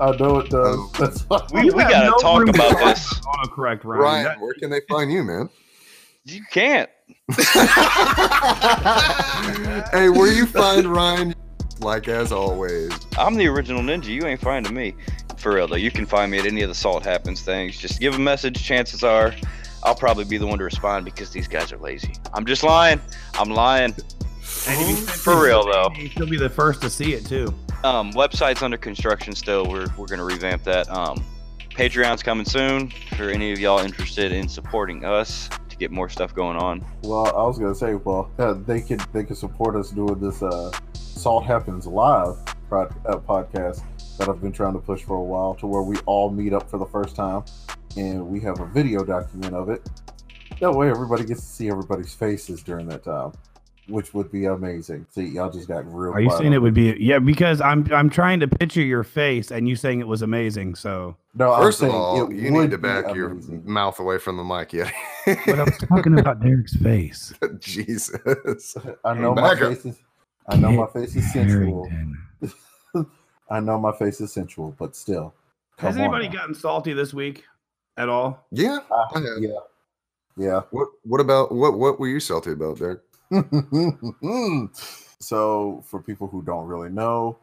I 0.00 0.12
know 0.16 0.38
it 0.38 0.50
does. 0.50 0.92
That's. 0.92 1.26
We, 1.52 1.62
we 1.70 1.82
gotta 1.82 2.10
no 2.10 2.16
talk 2.18 2.40
room 2.40 2.50
about 2.50 2.72
for 2.72 2.84
this. 2.84 3.12
Autocorrect, 3.20 3.82
Ryan. 3.84 4.00
Ryan, 4.02 4.24
That- 4.24 4.40
where 4.40 4.54
can 4.54 4.70
they 4.70 4.80
find 4.88 5.10
you, 5.10 5.24
man? 5.24 5.48
You 6.30 6.42
can't. 6.50 6.90
hey, 9.92 10.10
where 10.10 10.30
you 10.30 10.44
find 10.44 10.86
Ryan? 10.86 11.34
Like 11.80 12.06
as 12.08 12.32
always. 12.32 12.92
I'm 13.16 13.34
the 13.34 13.46
original 13.46 13.80
ninja. 13.80 14.06
You 14.06 14.26
ain't 14.26 14.40
finding 14.40 14.74
me. 14.74 14.94
For 15.38 15.54
real 15.54 15.66
though, 15.68 15.76
you 15.76 15.90
can 15.90 16.04
find 16.04 16.30
me 16.30 16.38
at 16.38 16.44
any 16.44 16.60
of 16.60 16.68
the 16.68 16.74
Salt 16.74 17.04
Happens 17.04 17.40
things. 17.40 17.78
Just 17.78 17.98
give 17.98 18.14
a 18.14 18.18
message. 18.18 18.62
Chances 18.62 19.02
are, 19.02 19.32
I'll 19.84 19.94
probably 19.94 20.24
be 20.26 20.36
the 20.36 20.46
one 20.46 20.58
to 20.58 20.64
respond 20.64 21.06
because 21.06 21.30
these 21.30 21.48
guys 21.48 21.72
are 21.72 21.78
lazy. 21.78 22.12
I'm 22.34 22.44
just 22.44 22.62
lying. 22.62 23.00
I'm 23.34 23.48
lying. 23.48 23.94
and 23.94 24.80
if 24.82 24.88
you 24.88 24.96
send 24.96 25.08
For 25.08 25.42
real 25.42 25.64
though. 25.64 25.88
me, 25.90 26.08
He'll 26.08 26.26
be 26.28 26.36
the 26.36 26.50
first 26.50 26.82
to 26.82 26.90
see 26.90 27.14
it 27.14 27.24
too. 27.24 27.46
Um, 27.84 28.12
website's 28.12 28.62
under 28.62 28.76
construction 28.76 29.34
still. 29.34 29.64
We're 29.66 29.86
we're 29.96 30.08
gonna 30.08 30.24
revamp 30.24 30.62
that. 30.64 30.90
Um, 30.90 31.24
Patreon's 31.70 32.22
coming 32.22 32.44
soon 32.44 32.90
for 33.16 33.30
any 33.30 33.50
of 33.52 33.58
y'all 33.58 33.78
interested 33.78 34.32
in 34.32 34.46
supporting 34.46 35.06
us 35.06 35.48
get 35.78 35.90
more 35.90 36.08
stuff 36.08 36.34
going 36.34 36.56
on. 36.56 36.84
Well, 37.02 37.26
I 37.26 37.46
was 37.46 37.58
gonna 37.58 37.74
say, 37.74 37.94
well, 37.94 38.30
they 38.66 38.80
could 38.80 39.00
they 39.12 39.24
could 39.24 39.36
support 39.36 39.76
us 39.76 39.90
doing 39.90 40.18
this 40.18 40.42
uh, 40.42 40.70
Salt 40.94 41.44
Happens 41.44 41.86
live 41.86 42.36
uh, 42.70 42.86
podcast 43.26 43.82
that 44.18 44.28
I've 44.28 44.40
been 44.40 44.52
trying 44.52 44.74
to 44.74 44.78
push 44.80 45.02
for 45.02 45.16
a 45.16 45.22
while, 45.22 45.54
to 45.56 45.66
where 45.66 45.82
we 45.82 45.96
all 46.06 46.30
meet 46.30 46.52
up 46.52 46.68
for 46.68 46.78
the 46.78 46.86
first 46.86 47.16
time, 47.16 47.44
and 47.96 48.26
we 48.26 48.40
have 48.40 48.60
a 48.60 48.66
video 48.66 49.04
document 49.04 49.54
of 49.54 49.68
it. 49.68 49.88
That 50.60 50.72
way, 50.72 50.90
everybody 50.90 51.24
gets 51.24 51.40
to 51.40 51.46
see 51.46 51.70
everybody's 51.70 52.14
faces 52.14 52.62
during 52.62 52.88
that 52.88 53.04
time, 53.04 53.32
which 53.88 54.12
would 54.14 54.30
be 54.30 54.44
amazing. 54.44 55.06
See, 55.10 55.24
y'all 55.24 55.50
just 55.50 55.66
got 55.66 55.84
real. 55.92 56.12
Are 56.12 56.20
you 56.20 56.30
saying 56.30 56.52
it 56.52 56.60
would 56.60 56.74
be? 56.74 56.94
Yeah, 56.98 57.18
because 57.18 57.60
I'm 57.60 57.90
I'm 57.92 58.10
trying 58.10 58.40
to 58.40 58.48
picture 58.48 58.82
your 58.82 59.02
face, 59.02 59.50
and 59.50 59.68
you 59.68 59.76
saying 59.76 60.00
it 60.00 60.06
was 60.06 60.22
amazing. 60.22 60.74
So, 60.74 61.16
No, 61.34 61.52
I'm 61.52 61.62
First 61.62 61.82
of 61.82 61.90
all, 61.90 62.32
you 62.32 62.50
need 62.50 62.70
to 62.70 62.78
back 62.78 63.14
your 63.14 63.34
mouth 63.64 63.98
away 63.98 64.18
from 64.18 64.36
the 64.36 64.44
mic, 64.44 64.72
yeah. 64.72 64.90
but 65.24 65.58
I'm 65.58 65.72
talking 65.88 66.18
about 66.18 66.40
Derek's 66.42 66.76
face. 66.76 67.32
Jesus. 67.58 68.76
I 69.04 69.14
know 69.14 69.34
my 69.34 69.52
up. 69.52 69.58
face 69.58 69.84
is. 69.84 69.98
I 70.48 70.56
know 70.56 70.72
my 70.72 70.86
face 70.86 71.16
is 71.16 71.30
sensual. 71.32 71.90
I 73.50 73.60
know 73.60 73.78
my 73.78 73.92
face 73.92 74.20
is 74.20 74.32
sensual, 74.32 74.74
but 74.78 74.94
still. 74.94 75.34
Has 75.78 75.96
anybody 75.96 76.28
gotten 76.28 76.54
salty 76.54 76.92
this 76.92 77.14
week 77.14 77.44
at 77.96 78.08
all? 78.08 78.46
Yeah. 78.50 78.78
Uh, 78.90 79.06
I 79.14 79.20
have. 79.20 79.38
yeah, 79.40 79.50
yeah. 80.36 80.60
What 80.70 80.88
what 81.04 81.20
about 81.20 81.52
what 81.52 81.78
what 81.78 82.00
were 82.00 82.08
you 82.08 82.20
salty 82.20 82.52
about, 82.52 82.78
Derek? 82.78 83.00
so, 85.20 85.84
for 85.86 86.02
people 86.02 86.26
who 86.28 86.42
don't 86.42 86.66
really 86.66 86.90
know, 86.90 87.38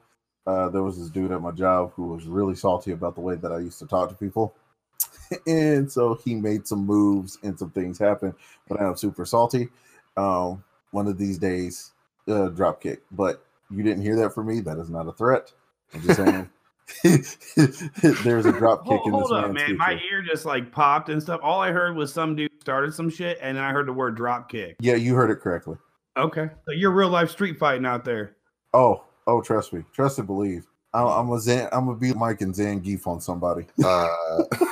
uh, 0.48 0.70
there 0.70 0.84
was 0.84 0.98
this 0.98 1.10
dude 1.10 1.32
at 1.32 1.42
my 1.42 1.52
job 1.52 1.92
who 1.96 2.08
was 2.08 2.26
really 2.26 2.56
salty 2.56 2.92
about 2.92 3.16
the 3.16 3.22
way 3.22 3.36
that 3.36 3.52
I 3.52 3.60
used 3.60 3.80
to 3.80 3.88
talk 3.88 4.10
to 4.10 4.16
people. 4.16 4.56
and 5.48 5.92
so 5.92 6.16
he 6.24 6.36
made 6.36 6.68
some 6.68 6.86
moves 6.86 7.38
and 7.44 7.58
some 7.58 7.72
things 7.72 7.98
happen, 7.98 8.34
but 8.68 8.80
I'm 8.80 8.96
super 8.96 9.26
salty. 9.26 9.70
Um, 10.18 10.64
one 10.92 11.08
of 11.08 11.18
these 11.18 11.38
days, 11.38 11.92
uh, 12.28 12.50
drop 12.50 12.82
kick. 12.82 13.02
But 13.12 13.44
you 13.70 13.84
didn't 13.84 14.04
hear 14.04 14.16
that 14.18 14.34
from 14.34 14.48
me. 14.48 14.60
That 14.62 14.78
is 14.78 14.90
not 14.90 15.08
a 15.08 15.12
threat. 15.14 15.52
I'm 15.94 16.02
just 16.02 16.18
saying. 16.18 16.50
There's 17.04 18.46
a 18.46 18.52
drop 18.52 18.86
kick 18.86 19.00
Hold, 19.00 19.06
in 19.08 19.12
this 19.14 19.22
hold 19.22 19.32
up, 19.32 19.52
man's 19.52 19.70
man. 19.70 19.78
My 19.78 20.00
ear 20.12 20.22
just 20.22 20.46
like 20.46 20.72
popped 20.72 21.10
and 21.10 21.22
stuff. 21.22 21.40
All 21.44 21.60
I 21.60 21.72
heard 21.72 21.96
was 21.96 22.14
some 22.14 22.36
dude 22.36 22.52
started 22.62 22.94
some 22.94 23.10
shit, 23.10 23.40
and 23.42 23.58
then 23.58 23.64
I 23.64 23.72
heard 23.72 23.88
the 23.88 23.94
word 23.94 24.16
drop 24.16 24.50
kick. 24.50 24.76
Yeah, 24.80 24.96
you 24.96 25.16
heard 25.16 25.32
it 25.32 25.38
correctly. 25.38 25.78
Okay, 26.18 26.50
so 26.66 26.72
you're 26.72 26.92
real 26.92 27.10
life 27.10 27.30
street 27.30 27.58
fighting 27.58 27.86
out 27.86 28.06
there. 28.06 28.36
Oh, 28.74 29.04
oh, 29.28 29.42
trust 29.42 29.74
me, 29.74 29.84
trust 29.94 30.20
and 30.20 30.28
believe. 30.28 30.68
I'm, 30.94 31.08
I'm 31.08 31.32
a 31.32 31.40
Zan, 31.40 31.68
I'm 31.72 31.86
gonna 31.88 31.98
be 31.98 32.14
Mike 32.14 32.42
and 32.42 32.56
Zan 32.56 32.82
Zangief 32.82 33.06
on 33.08 33.20
somebody. 33.20 33.66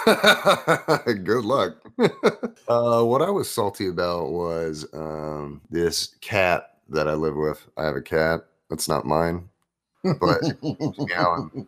Uh, 0.05 0.97
good 1.23 1.45
luck. 1.45 1.75
uh, 2.67 3.03
what 3.03 3.21
I 3.21 3.29
was 3.29 3.49
salty 3.49 3.87
about 3.87 4.31
was 4.31 4.85
um, 4.93 5.61
this 5.69 6.15
cat 6.21 6.77
that 6.89 7.07
I 7.07 7.13
live 7.13 7.35
with. 7.35 7.65
I 7.77 7.85
have 7.85 7.95
a 7.95 8.01
cat. 8.01 8.45
That's 8.69 8.89
not 8.89 9.05
mine, 9.05 9.49
but 10.03 10.41
meowing, 10.61 11.67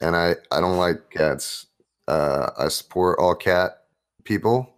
and 0.00 0.16
I 0.16 0.34
I 0.50 0.60
don't 0.60 0.76
like 0.78 1.10
cats. 1.10 1.66
Uh, 2.06 2.50
I 2.58 2.68
support 2.68 3.18
all 3.18 3.34
cat 3.34 3.84
people. 4.24 4.68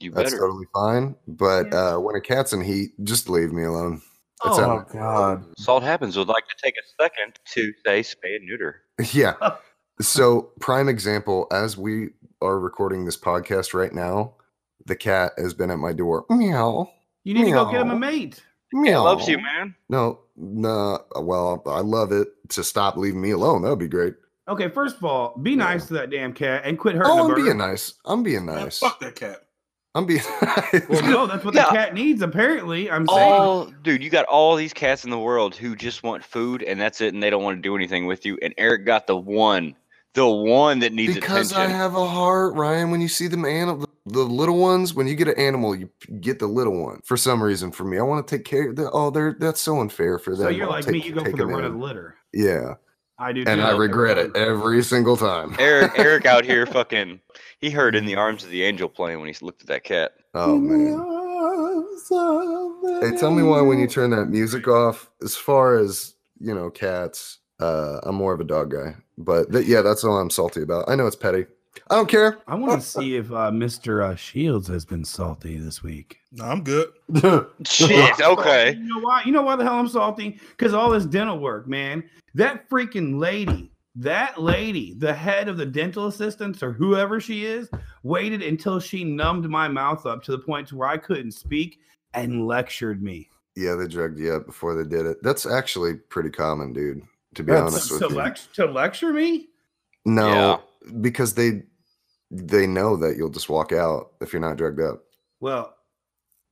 You 0.00 0.10
That's 0.10 0.30
better. 0.30 0.42
totally 0.42 0.66
fine. 0.74 1.14
But 1.28 1.72
uh, 1.74 1.98
when 1.98 2.16
a 2.16 2.20
cat's 2.20 2.52
in 2.52 2.62
heat, 2.62 2.90
just 3.04 3.28
leave 3.28 3.52
me 3.52 3.64
alone. 3.64 4.00
That's 4.42 4.58
oh 4.58 4.62
how- 4.66 4.86
God, 4.92 5.44
Salt 5.58 5.82
happens. 5.82 6.16
Would 6.16 6.28
like 6.28 6.48
to 6.48 6.54
take 6.62 6.74
a 6.74 7.02
second 7.02 7.38
to 7.54 7.72
say 7.84 8.00
spay 8.00 8.36
and 8.36 8.46
neuter. 8.46 8.82
Yeah. 9.12 9.34
So, 10.00 10.52
prime 10.60 10.88
example, 10.88 11.46
as 11.52 11.76
we 11.76 12.08
are 12.40 12.58
recording 12.58 13.04
this 13.04 13.18
podcast 13.18 13.74
right 13.74 13.92
now, 13.92 14.32
the 14.86 14.96
cat 14.96 15.32
has 15.36 15.52
been 15.52 15.70
at 15.70 15.76
my 15.78 15.92
door. 15.92 16.24
Meow. 16.30 16.90
You 17.22 17.34
need 17.34 17.44
to 17.44 17.50
go 17.50 17.70
get 17.70 17.82
him 17.82 17.90
a 17.90 17.98
mate. 17.98 18.42
Meow. 18.72 19.04
Loves 19.04 19.28
you, 19.28 19.36
man. 19.36 19.74
No, 19.90 20.20
no. 20.38 21.04
Well, 21.16 21.62
I 21.66 21.80
love 21.80 22.12
it 22.12 22.28
to 22.48 22.64
stop 22.64 22.96
leaving 22.96 23.20
me 23.20 23.32
alone. 23.32 23.60
That 23.60 23.68
would 23.68 23.78
be 23.78 23.88
great. 23.88 24.14
Okay, 24.50 24.68
first 24.68 24.96
of 24.96 25.04
all, 25.04 25.36
be 25.38 25.54
nice 25.56 25.86
to 25.86 25.94
that 25.94 26.10
damn 26.10 26.32
cat 26.32 26.62
and 26.64 26.78
quit 26.78 26.96
hurting 26.96 27.12
Oh, 27.12 27.28
I'm 27.30 27.34
being 27.42 27.56
nice. 27.56 27.94
I'm 28.04 28.22
being 28.22 28.44
nice. 28.46 28.78
Fuck 28.80 29.00
that 29.00 29.14
cat. 29.14 29.44
I'm 29.94 30.06
being 30.06 30.20
Well, 30.88 31.02
no, 31.02 31.26
that's 31.26 31.44
what 31.44 31.54
Yeah. 31.54 31.64
the 31.64 31.70
cat 31.70 31.94
needs. 31.94 32.20
Apparently, 32.22 32.90
I'm 32.90 33.06
saying. 33.08 33.76
Dude, 33.82 34.02
you 34.02 34.10
got 34.10 34.24
all 34.26 34.54
these 34.56 34.72
cats 34.72 35.04
in 35.04 35.10
the 35.10 35.18
world 35.18 35.54
who 35.56 35.74
just 35.76 36.02
want 36.02 36.22
food 36.24 36.62
and 36.62 36.80
that's 36.80 37.00
it, 37.00 37.14
and 37.14 37.22
they 37.22 37.30
don't 37.30 37.42
want 37.42 37.56
to 37.58 37.62
do 37.62 37.74
anything 37.76 38.06
with 38.06 38.24
you. 38.26 38.38
And 38.42 38.52
Eric 38.58 38.84
got 38.86 39.06
the 39.06 39.16
one, 39.16 39.74
the 40.14 40.26
one 40.28 40.78
that 40.80 40.92
needs 40.92 41.14
to 41.14 41.20
be. 41.20 41.20
because 41.20 41.52
I 41.52 41.66
have 41.66 41.94
a 41.94 42.06
heart, 42.06 42.54
Ryan. 42.54 42.90
When 42.90 43.00
you 43.00 43.08
see 43.08 43.26
them 43.28 43.44
animal, 43.44 43.88
the 44.06 44.20
little 44.20 44.58
ones, 44.58 44.94
when 44.94 45.06
you 45.08 45.14
get 45.16 45.28
an 45.28 45.38
animal, 45.38 45.74
you 45.74 45.90
get 46.20 46.38
the 46.38 46.46
little 46.46 46.80
one. 46.82 47.00
For 47.04 47.16
some 47.16 47.42
reason, 47.42 47.70
for 47.72 47.84
me, 47.84 47.98
I 47.98 48.02
want 48.02 48.26
to 48.26 48.36
take 48.36 48.44
care. 48.44 48.70
of 48.70 48.76
the, 48.76 48.90
oh, 48.92 49.10
they're 49.10 49.36
that's 49.38 49.60
so 49.60 49.80
unfair 49.80 50.18
for 50.18 50.30
them. 50.36 50.46
so 50.46 50.48
you're 50.50 50.66
I'll 50.66 50.72
like 50.72 50.84
take- 50.84 50.94
me. 50.94 51.02
You 51.02 51.12
go 51.14 51.24
for 51.24 51.36
the 51.36 51.46
run 51.46 51.64
of 51.64 51.74
litter. 51.76 52.16
Yeah, 52.32 52.74
I 53.20 53.32
do. 53.32 53.44
and 53.46 53.60
too. 53.60 53.66
I 53.66 53.76
regret 53.76 54.18
it 54.18 54.34
every 54.34 54.82
single 54.82 55.16
time. 55.16 55.54
Eric, 55.58 55.92
Eric 55.96 56.26
out 56.26 56.44
here 56.44 56.66
fucking. 56.66 57.20
He 57.58 57.70
heard 57.70 57.94
in 57.94 58.06
the 58.06 58.16
arms 58.16 58.42
of 58.42 58.50
the 58.50 58.62
angel 58.62 58.88
playing 58.88 59.20
when 59.20 59.28
he 59.28 59.34
looked 59.44 59.60
at 59.62 59.68
that 59.68 59.84
cat. 59.84 60.12
Oh 60.34 60.58
man. 60.58 61.18
Hey, 63.02 63.16
tell 63.18 63.30
me 63.30 63.42
why 63.42 63.60
when 63.60 63.78
you 63.78 63.86
turn 63.86 64.10
that 64.10 64.26
music 64.26 64.66
off, 64.66 65.10
as 65.22 65.36
far 65.36 65.76
as 65.76 66.14
you 66.40 66.54
know, 66.54 66.70
cats, 66.70 67.38
uh, 67.60 68.00
I'm 68.02 68.14
more 68.14 68.32
of 68.32 68.40
a 68.40 68.44
dog 68.44 68.70
guy. 68.70 68.96
But 69.18 69.52
th- 69.52 69.66
yeah, 69.66 69.82
that's 69.82 70.02
all 70.04 70.16
I'm 70.16 70.30
salty 70.30 70.62
about. 70.62 70.88
I 70.88 70.94
know 70.94 71.06
it's 71.06 71.16
petty. 71.16 71.46
I 71.90 71.96
don't 71.96 72.08
care. 72.08 72.38
I 72.46 72.54
want 72.54 72.80
to 72.80 72.86
see 72.86 73.16
if 73.16 73.32
uh, 73.32 73.50
Mr. 73.50 74.04
Uh, 74.08 74.14
Shields 74.14 74.68
has 74.68 74.84
been 74.84 75.04
salty 75.04 75.58
this 75.58 75.82
week. 75.82 76.18
No, 76.32 76.44
I'm 76.44 76.62
good. 76.62 76.88
Shit. 77.66 78.20
Okay. 78.20 78.74
You 78.74 78.84
know 78.86 79.00
why? 79.00 79.22
You 79.26 79.32
know 79.32 79.42
why 79.42 79.56
the 79.56 79.64
hell 79.64 79.74
I'm 79.74 79.88
salty? 79.88 80.38
Because 80.50 80.72
all 80.72 80.90
this 80.90 81.04
dental 81.04 81.40
work, 81.40 81.66
man. 81.66 82.04
That 82.36 82.68
freaking 82.70 83.18
lady, 83.18 83.72
that 83.96 84.40
lady, 84.40 84.94
the 84.94 85.12
head 85.12 85.48
of 85.48 85.56
the 85.56 85.66
dental 85.66 86.06
assistants 86.06 86.62
or 86.62 86.72
whoever 86.72 87.18
she 87.20 87.44
is, 87.44 87.68
waited 88.04 88.40
until 88.42 88.78
she 88.78 89.02
numbed 89.02 89.48
my 89.48 89.66
mouth 89.66 90.06
up 90.06 90.22
to 90.24 90.30
the 90.30 90.38
point 90.38 90.68
to 90.68 90.76
where 90.76 90.88
I 90.88 90.96
couldn't 90.96 91.32
speak 91.32 91.80
and 92.14 92.46
lectured 92.46 93.02
me. 93.02 93.28
Yeah, 93.56 93.74
they 93.74 93.88
drugged 93.88 94.20
you 94.20 94.32
up 94.34 94.46
before 94.46 94.76
they 94.80 94.88
did 94.88 95.06
it. 95.06 95.20
That's 95.24 95.44
actually 95.44 95.94
pretty 95.96 96.30
common, 96.30 96.72
dude. 96.72 97.02
To 97.34 97.42
be 97.42 97.50
That's- 97.50 97.72
honest 97.72 97.88
To, 97.88 97.94
with 97.94 98.02
you. 98.10 98.16
lect- 98.16 98.54
to 98.54 98.66
lecture 98.66 99.12
me? 99.12 99.48
No, 100.04 100.62
because 101.00 101.34
they 101.34 101.64
they 102.30 102.66
know 102.66 102.96
that 102.96 103.16
you'll 103.16 103.30
just 103.30 103.48
walk 103.48 103.72
out 103.72 104.12
if 104.20 104.32
you're 104.32 104.40
not 104.40 104.56
drugged 104.56 104.80
up. 104.80 105.02
Well, 105.40 105.74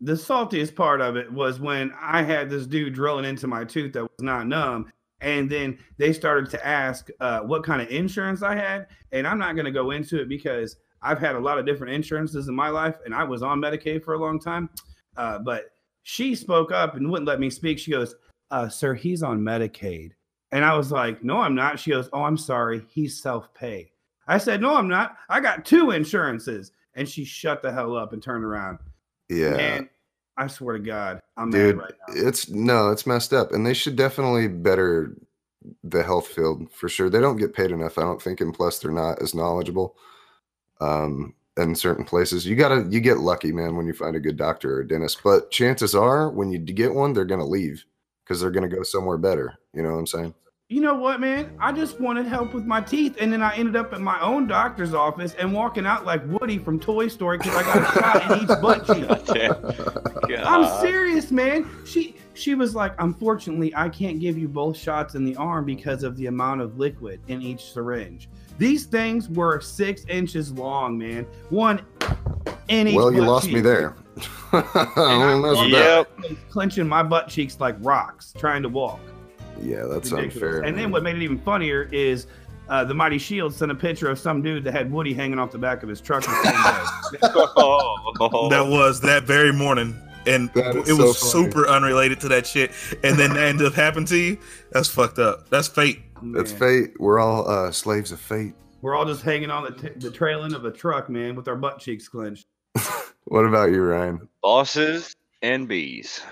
the 0.00 0.12
saltiest 0.12 0.74
part 0.74 1.00
of 1.00 1.16
it 1.16 1.32
was 1.32 1.60
when 1.60 1.92
I 2.00 2.22
had 2.22 2.50
this 2.50 2.66
dude 2.66 2.94
drilling 2.94 3.24
into 3.24 3.46
my 3.46 3.64
tooth 3.64 3.92
that 3.92 4.02
was 4.02 4.20
not 4.20 4.46
numb. 4.46 4.92
And 5.20 5.50
then 5.50 5.78
they 5.96 6.12
started 6.12 6.48
to 6.50 6.66
ask 6.66 7.08
uh, 7.18 7.40
what 7.40 7.64
kind 7.64 7.82
of 7.82 7.88
insurance 7.88 8.42
I 8.42 8.54
had. 8.54 8.86
And 9.10 9.26
I'm 9.26 9.38
not 9.38 9.54
going 9.54 9.64
to 9.64 9.72
go 9.72 9.90
into 9.90 10.20
it 10.20 10.28
because 10.28 10.76
I've 11.02 11.18
had 11.18 11.34
a 11.34 11.40
lot 11.40 11.58
of 11.58 11.66
different 11.66 11.94
insurances 11.94 12.48
in 12.48 12.54
my 12.54 12.68
life 12.68 12.96
and 13.04 13.14
I 13.14 13.24
was 13.24 13.42
on 13.42 13.60
Medicaid 13.60 14.04
for 14.04 14.14
a 14.14 14.18
long 14.18 14.38
time. 14.38 14.70
Uh, 15.16 15.40
but 15.40 15.72
she 16.04 16.34
spoke 16.34 16.70
up 16.70 16.94
and 16.94 17.10
wouldn't 17.10 17.26
let 17.26 17.40
me 17.40 17.50
speak. 17.50 17.78
She 17.78 17.90
goes, 17.90 18.14
uh, 18.50 18.68
Sir, 18.68 18.94
he's 18.94 19.22
on 19.22 19.40
Medicaid. 19.40 20.12
And 20.52 20.64
I 20.64 20.76
was 20.76 20.92
like, 20.92 21.22
No, 21.22 21.38
I'm 21.38 21.54
not. 21.54 21.78
She 21.78 21.90
goes, 21.90 22.08
Oh, 22.12 22.22
I'm 22.22 22.38
sorry. 22.38 22.82
He's 22.88 23.20
self 23.20 23.52
pay. 23.54 23.92
I 24.28 24.38
said, 24.38 24.60
No, 24.60 24.76
I'm 24.76 24.88
not. 24.88 25.16
I 25.28 25.40
got 25.40 25.64
two 25.64 25.90
insurances. 25.90 26.72
And 26.94 27.08
she 27.08 27.24
shut 27.24 27.62
the 27.62 27.72
hell 27.72 27.96
up 27.96 28.12
and 28.12 28.22
turned 28.22 28.44
around. 28.44 28.78
Yeah. 29.28 29.56
Man, 29.56 29.88
I 30.36 30.46
swear 30.46 30.76
to 30.76 30.82
God, 30.82 31.20
I'm 31.36 31.50
Dude, 31.50 31.76
mad 31.76 31.84
right 31.84 31.94
now. 32.08 32.14
it's 32.26 32.48
no, 32.48 32.90
it's 32.90 33.06
messed 33.06 33.32
up, 33.32 33.52
and 33.52 33.64
they 33.66 33.74
should 33.74 33.96
definitely 33.96 34.48
better 34.48 35.16
the 35.84 36.02
health 36.02 36.28
field 36.28 36.70
for 36.72 36.88
sure. 36.88 37.10
They 37.10 37.20
don't 37.20 37.36
get 37.36 37.54
paid 37.54 37.70
enough, 37.70 37.98
I 37.98 38.02
don't 38.02 38.22
think, 38.22 38.40
and 38.40 38.54
plus 38.54 38.78
they're 38.78 38.90
not 38.90 39.20
as 39.22 39.34
knowledgeable. 39.34 39.96
Um, 40.80 41.34
in 41.56 41.74
certain 41.74 42.04
places, 42.04 42.46
you 42.46 42.54
gotta 42.54 42.86
you 42.88 43.00
get 43.00 43.18
lucky, 43.18 43.52
man, 43.52 43.76
when 43.76 43.86
you 43.86 43.92
find 43.92 44.16
a 44.16 44.20
good 44.20 44.36
doctor 44.36 44.76
or 44.76 44.80
a 44.80 44.88
dentist. 44.88 45.20
But 45.24 45.50
chances 45.50 45.94
are, 45.94 46.30
when 46.30 46.50
you 46.50 46.58
get 46.58 46.94
one, 46.94 47.12
they're 47.12 47.24
gonna 47.24 47.44
leave 47.44 47.84
because 48.24 48.40
they're 48.40 48.50
gonna 48.50 48.68
go 48.68 48.82
somewhere 48.82 49.18
better. 49.18 49.58
You 49.72 49.82
know 49.82 49.92
what 49.92 49.98
I'm 49.98 50.06
saying? 50.06 50.34
You 50.70 50.82
know 50.82 50.92
what, 50.92 51.18
man? 51.18 51.56
I 51.58 51.72
just 51.72 51.98
wanted 51.98 52.26
help 52.26 52.52
with 52.52 52.66
my 52.66 52.82
teeth, 52.82 53.16
and 53.18 53.32
then 53.32 53.40
I 53.40 53.56
ended 53.56 53.74
up 53.74 53.94
at 53.94 54.02
my 54.02 54.20
own 54.20 54.46
doctor's 54.46 54.92
office 54.92 55.32
and 55.36 55.50
walking 55.50 55.86
out 55.86 56.04
like 56.04 56.22
Woody 56.26 56.58
from 56.58 56.78
Toy 56.78 57.08
Story 57.08 57.38
because 57.38 57.56
I 57.56 57.62
got 57.62 57.78
a 57.78 57.98
shot 57.98 58.30
in 58.30 58.42
each 58.42 58.48
butt 58.60 60.28
cheek. 60.28 60.40
I'm 60.44 60.80
serious, 60.82 61.30
man. 61.30 61.70
She 61.86 62.16
she 62.34 62.54
was 62.54 62.74
like, 62.74 62.92
unfortunately, 62.98 63.74
I 63.74 63.88
can't 63.88 64.20
give 64.20 64.36
you 64.36 64.46
both 64.46 64.76
shots 64.76 65.14
in 65.14 65.24
the 65.24 65.34
arm 65.36 65.64
because 65.64 66.02
of 66.02 66.18
the 66.18 66.26
amount 66.26 66.60
of 66.60 66.78
liquid 66.78 67.22
in 67.28 67.40
each 67.40 67.72
syringe. 67.72 68.28
These 68.58 68.84
things 68.84 69.30
were 69.30 69.62
six 69.62 70.04
inches 70.04 70.52
long, 70.52 70.98
man. 70.98 71.26
One 71.48 71.80
in 72.68 72.88
each. 72.88 72.94
Well, 72.94 73.10
you 73.10 73.20
butt 73.20 73.28
lost 73.30 73.50
me 73.50 73.62
there. 73.62 73.96
I 74.52 74.92
don't 74.94 75.40
mess 75.40 75.62
with 75.62 75.72
that. 75.72 76.06
Yep. 76.28 76.38
Clenching 76.50 76.86
my 76.86 77.02
butt 77.02 77.28
cheeks 77.28 77.58
like 77.58 77.76
rocks, 77.78 78.34
trying 78.36 78.62
to 78.64 78.68
walk. 78.68 79.00
Yeah, 79.62 79.84
that's 79.84 80.10
Ridiculous. 80.12 80.34
unfair. 80.34 80.60
And 80.62 80.78
then 80.78 80.90
what 80.90 81.02
made 81.02 81.16
it 81.16 81.22
even 81.22 81.38
funnier 81.38 81.88
is 81.92 82.26
uh, 82.68 82.84
the 82.84 82.94
Mighty 82.94 83.18
Shield 83.18 83.54
sent 83.54 83.70
a 83.70 83.74
picture 83.74 84.08
of 84.10 84.18
some 84.18 84.42
dude 84.42 84.64
that 84.64 84.72
had 84.72 84.90
Woody 84.92 85.14
hanging 85.14 85.38
off 85.38 85.50
the 85.52 85.58
back 85.58 85.82
of 85.82 85.88
his 85.88 86.00
truck. 86.00 86.22
the 86.22 86.30
same 86.42 87.20
day. 87.20 87.28
Oh. 87.56 88.48
That 88.50 88.66
was 88.68 89.00
that 89.02 89.24
very 89.24 89.52
morning. 89.52 89.94
And 90.26 90.50
it 90.54 90.76
it 90.76 90.88
is 90.88 90.98
was 90.98 91.18
so 91.18 91.38
funny. 91.38 91.50
super 91.50 91.68
unrelated 91.68 92.20
to 92.20 92.28
that 92.28 92.46
shit. 92.46 92.72
And 93.02 93.18
then 93.18 93.32
that 93.34 93.44
ended 93.46 93.66
up 93.66 93.72
happening 93.74 94.04
to 94.06 94.16
you. 94.16 94.38
That's 94.72 94.88
fucked 94.88 95.18
up. 95.18 95.48
That's 95.48 95.68
fate. 95.68 96.00
That's 96.22 96.52
fate. 96.52 97.00
We're 97.00 97.18
all 97.20 97.48
uh, 97.48 97.70
slaves 97.72 98.12
of 98.12 98.20
fate. 98.20 98.54
We're 98.82 98.94
all 98.94 99.06
just 99.06 99.22
hanging 99.22 99.50
on 99.50 99.64
the, 99.64 99.70
t- 99.70 99.94
the 99.98 100.10
trail 100.10 100.44
end 100.44 100.54
of 100.54 100.64
a 100.64 100.70
truck, 100.70 101.08
man, 101.08 101.34
with 101.34 101.48
our 101.48 101.56
butt 101.56 101.78
cheeks 101.78 102.08
clenched. 102.08 102.46
What 103.30 103.44
about 103.44 103.70
you, 103.72 103.82
Ryan? 103.82 104.26
Bosses 104.42 105.14
and 105.42 105.68
bees. 105.68 106.22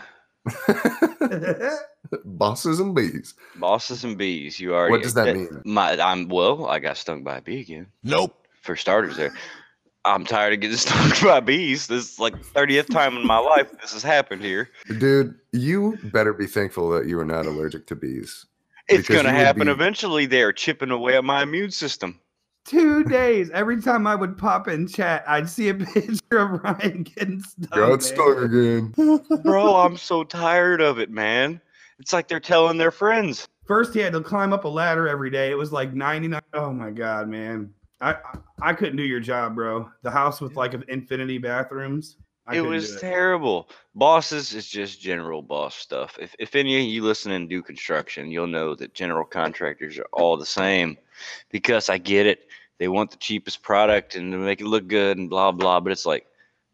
Bosses 2.24 2.80
and 2.80 2.94
bees. 2.94 3.34
Bosses 3.56 4.04
and 4.04 4.16
bees. 4.18 4.58
You 4.60 4.74
already. 4.74 4.90
What 4.92 5.02
does 5.02 5.14
that 5.14 5.34
mean? 5.34 5.62
My, 5.64 6.00
I'm 6.00 6.28
well. 6.28 6.66
I 6.66 6.78
got 6.78 6.96
stung 6.96 7.22
by 7.24 7.38
a 7.38 7.40
bee 7.40 7.60
again. 7.60 7.86
Nope. 8.02 8.34
For 8.62 8.76
starters, 8.76 9.16
there. 9.16 9.32
I'm 10.04 10.24
tired 10.24 10.52
of 10.54 10.60
getting 10.60 10.76
stung 10.76 11.10
by 11.22 11.40
bees. 11.40 11.88
This 11.88 12.12
is 12.12 12.18
like 12.18 12.34
30th 12.36 12.88
time 12.90 13.16
in 13.16 13.26
my 13.26 13.38
life 13.38 13.70
this 13.80 13.92
has 13.92 14.02
happened 14.02 14.42
here. 14.42 14.70
Dude, 14.98 15.34
you 15.52 15.98
better 16.04 16.32
be 16.32 16.46
thankful 16.46 16.90
that 16.90 17.06
you 17.06 17.18
are 17.18 17.24
not 17.24 17.46
allergic 17.46 17.86
to 17.88 17.96
bees. 17.96 18.46
It's 18.88 19.08
gonna 19.08 19.32
happen 19.32 19.66
be- 19.66 19.72
eventually. 19.72 20.26
They 20.26 20.42
are 20.42 20.52
chipping 20.52 20.90
away 20.92 21.16
at 21.16 21.24
my 21.24 21.42
immune 21.42 21.72
system. 21.72 22.20
Two 22.64 23.02
days. 23.08 23.50
Every 23.50 23.82
time 23.82 24.06
I 24.06 24.14
would 24.14 24.38
pop 24.38 24.68
in 24.68 24.86
chat, 24.86 25.24
I'd 25.26 25.48
see 25.48 25.68
a 25.68 25.74
picture 25.74 26.38
of 26.38 26.62
Ryan 26.62 27.02
getting 27.02 27.40
stung. 27.42 27.68
Got 27.70 28.02
stung 28.02 28.38
again. 28.38 29.22
Bro, 29.42 29.74
I'm 29.74 29.96
so 29.96 30.22
tired 30.22 30.80
of 30.80 30.98
it, 31.00 31.10
man. 31.10 31.60
It's 31.98 32.12
like 32.12 32.28
they're 32.28 32.40
telling 32.40 32.78
their 32.78 32.90
friends. 32.90 33.48
First, 33.66 33.94
he 33.94 34.00
had 34.00 34.12
to 34.12 34.20
climb 34.20 34.52
up 34.52 34.64
a 34.64 34.68
ladder 34.68 35.08
every 35.08 35.30
day. 35.30 35.50
It 35.50 35.58
was 35.58 35.72
like 35.72 35.92
99. 35.92 36.40
Oh 36.54 36.72
my 36.72 36.90
God, 36.90 37.28
man. 37.28 37.72
I, 38.00 38.12
I, 38.12 38.18
I 38.60 38.72
couldn't 38.74 38.96
do 38.96 39.02
your 39.02 39.20
job, 39.20 39.54
bro. 39.54 39.90
The 40.02 40.10
house 40.10 40.40
with 40.40 40.56
like 40.56 40.74
infinity 40.88 41.38
bathrooms. 41.38 42.16
I 42.46 42.56
it 42.56 42.60
was 42.60 42.92
do 42.92 42.98
terrible. 43.00 43.68
Bosses 43.94 44.54
is 44.54 44.68
just 44.68 45.00
general 45.00 45.42
boss 45.42 45.74
stuff. 45.74 46.16
If 46.20 46.34
if 46.38 46.54
any 46.54 46.78
of 46.78 46.86
you 46.86 47.02
listen 47.02 47.32
and 47.32 47.48
do 47.48 47.60
construction, 47.60 48.30
you'll 48.30 48.46
know 48.46 48.74
that 48.76 48.94
general 48.94 49.24
contractors 49.24 49.98
are 49.98 50.06
all 50.12 50.36
the 50.36 50.46
same. 50.46 50.96
Because 51.50 51.88
I 51.88 51.98
get 51.98 52.26
it. 52.26 52.48
They 52.78 52.88
want 52.88 53.10
the 53.10 53.16
cheapest 53.16 53.62
product 53.62 54.14
and 54.14 54.30
to 54.32 54.38
make 54.38 54.60
it 54.60 54.66
look 54.66 54.86
good 54.86 55.18
and 55.18 55.28
blah 55.28 55.50
blah. 55.50 55.80
But 55.80 55.92
it's 55.92 56.06
like, 56.06 56.26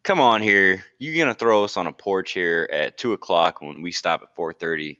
come 0.03 0.21
on 0.21 0.43
here. 0.43 0.85
You're 0.99 1.23
gonna 1.23 1.35
throw 1.35 1.65
us 1.65 1.77
on 1.77 1.87
a 1.87 1.93
porch 1.93 2.33
here 2.33 2.69
at 2.73 2.99
two 2.99 3.13
o'clock 3.13 3.61
when 3.61 3.83
we 3.83 3.93
stop 3.93 4.23
at 4.23 4.35
four 4.35 4.53
thirty 4.53 4.99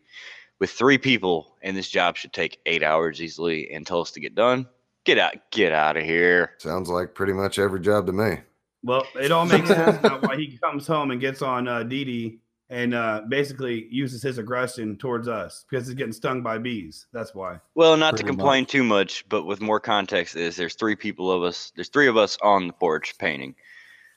with 0.59 0.71
three 0.71 0.99
people 0.99 1.57
and 1.63 1.77
this 1.77 1.89
job 1.89 2.17
should 2.17 2.33
take 2.33 2.61
eight 2.67 2.83
hours 2.83 3.21
easily 3.21 3.71
and 3.73 3.87
tell 3.87 4.01
us 4.01 4.13
to 4.13 4.21
get 4.21 4.35
done. 4.35 4.67
Get 5.05 5.19
out 5.19 5.35
get 5.51 5.73
out 5.73 5.97
of 5.97 6.05
here. 6.05 6.53
Sounds 6.59 6.89
like 6.89 7.15
pretty 7.15 7.33
much 7.33 7.59
every 7.59 7.81
job 7.81 8.07
to 8.07 8.13
me. 8.13 8.39
Well, 8.85 9.05
it 9.15 9.33
all 9.33 9.47
makes 9.47 9.69
sense 9.69 10.03
now 10.03 10.19
why 10.21 10.37
he 10.37 10.59
comes 10.59 10.87
home 10.87 11.11
and 11.11 11.21
gets 11.21 11.43
on 11.43 11.67
uh, 11.69 11.83
Didi 11.83 12.41
and 12.73 12.95
uh, 12.95 13.21
basically 13.29 13.87
uses 13.91 14.23
his 14.23 14.39
aggression 14.39 14.97
towards 14.97 15.29
us 15.29 15.67
because 15.69 15.87
he's 15.87 15.95
getting 15.95 16.13
stung 16.13 16.43
by 16.43 16.57
bees. 16.57 17.07
That's 17.13 17.35
why. 17.35 17.61
Well, 17.75 17.99
not 17.99 18.13
to 18.13 18.23
Pretty 18.23 18.29
complain 18.29 18.65
too 18.65 18.83
much, 18.83 19.29
but 19.29 19.45
with 19.45 19.61
more 19.61 19.79
context, 19.79 20.37
is 20.37 20.57
there's 20.57 20.75
three 20.75 20.97
people 20.97 21.31
of 21.31 21.43
us. 21.43 21.71
There's 21.77 21.91
three 21.91 22.09
of 22.09 22.17
us 22.17 22.39
on 22.43 22.69
the 22.69 22.73
porch 22.73 23.19
painting. 23.19 23.55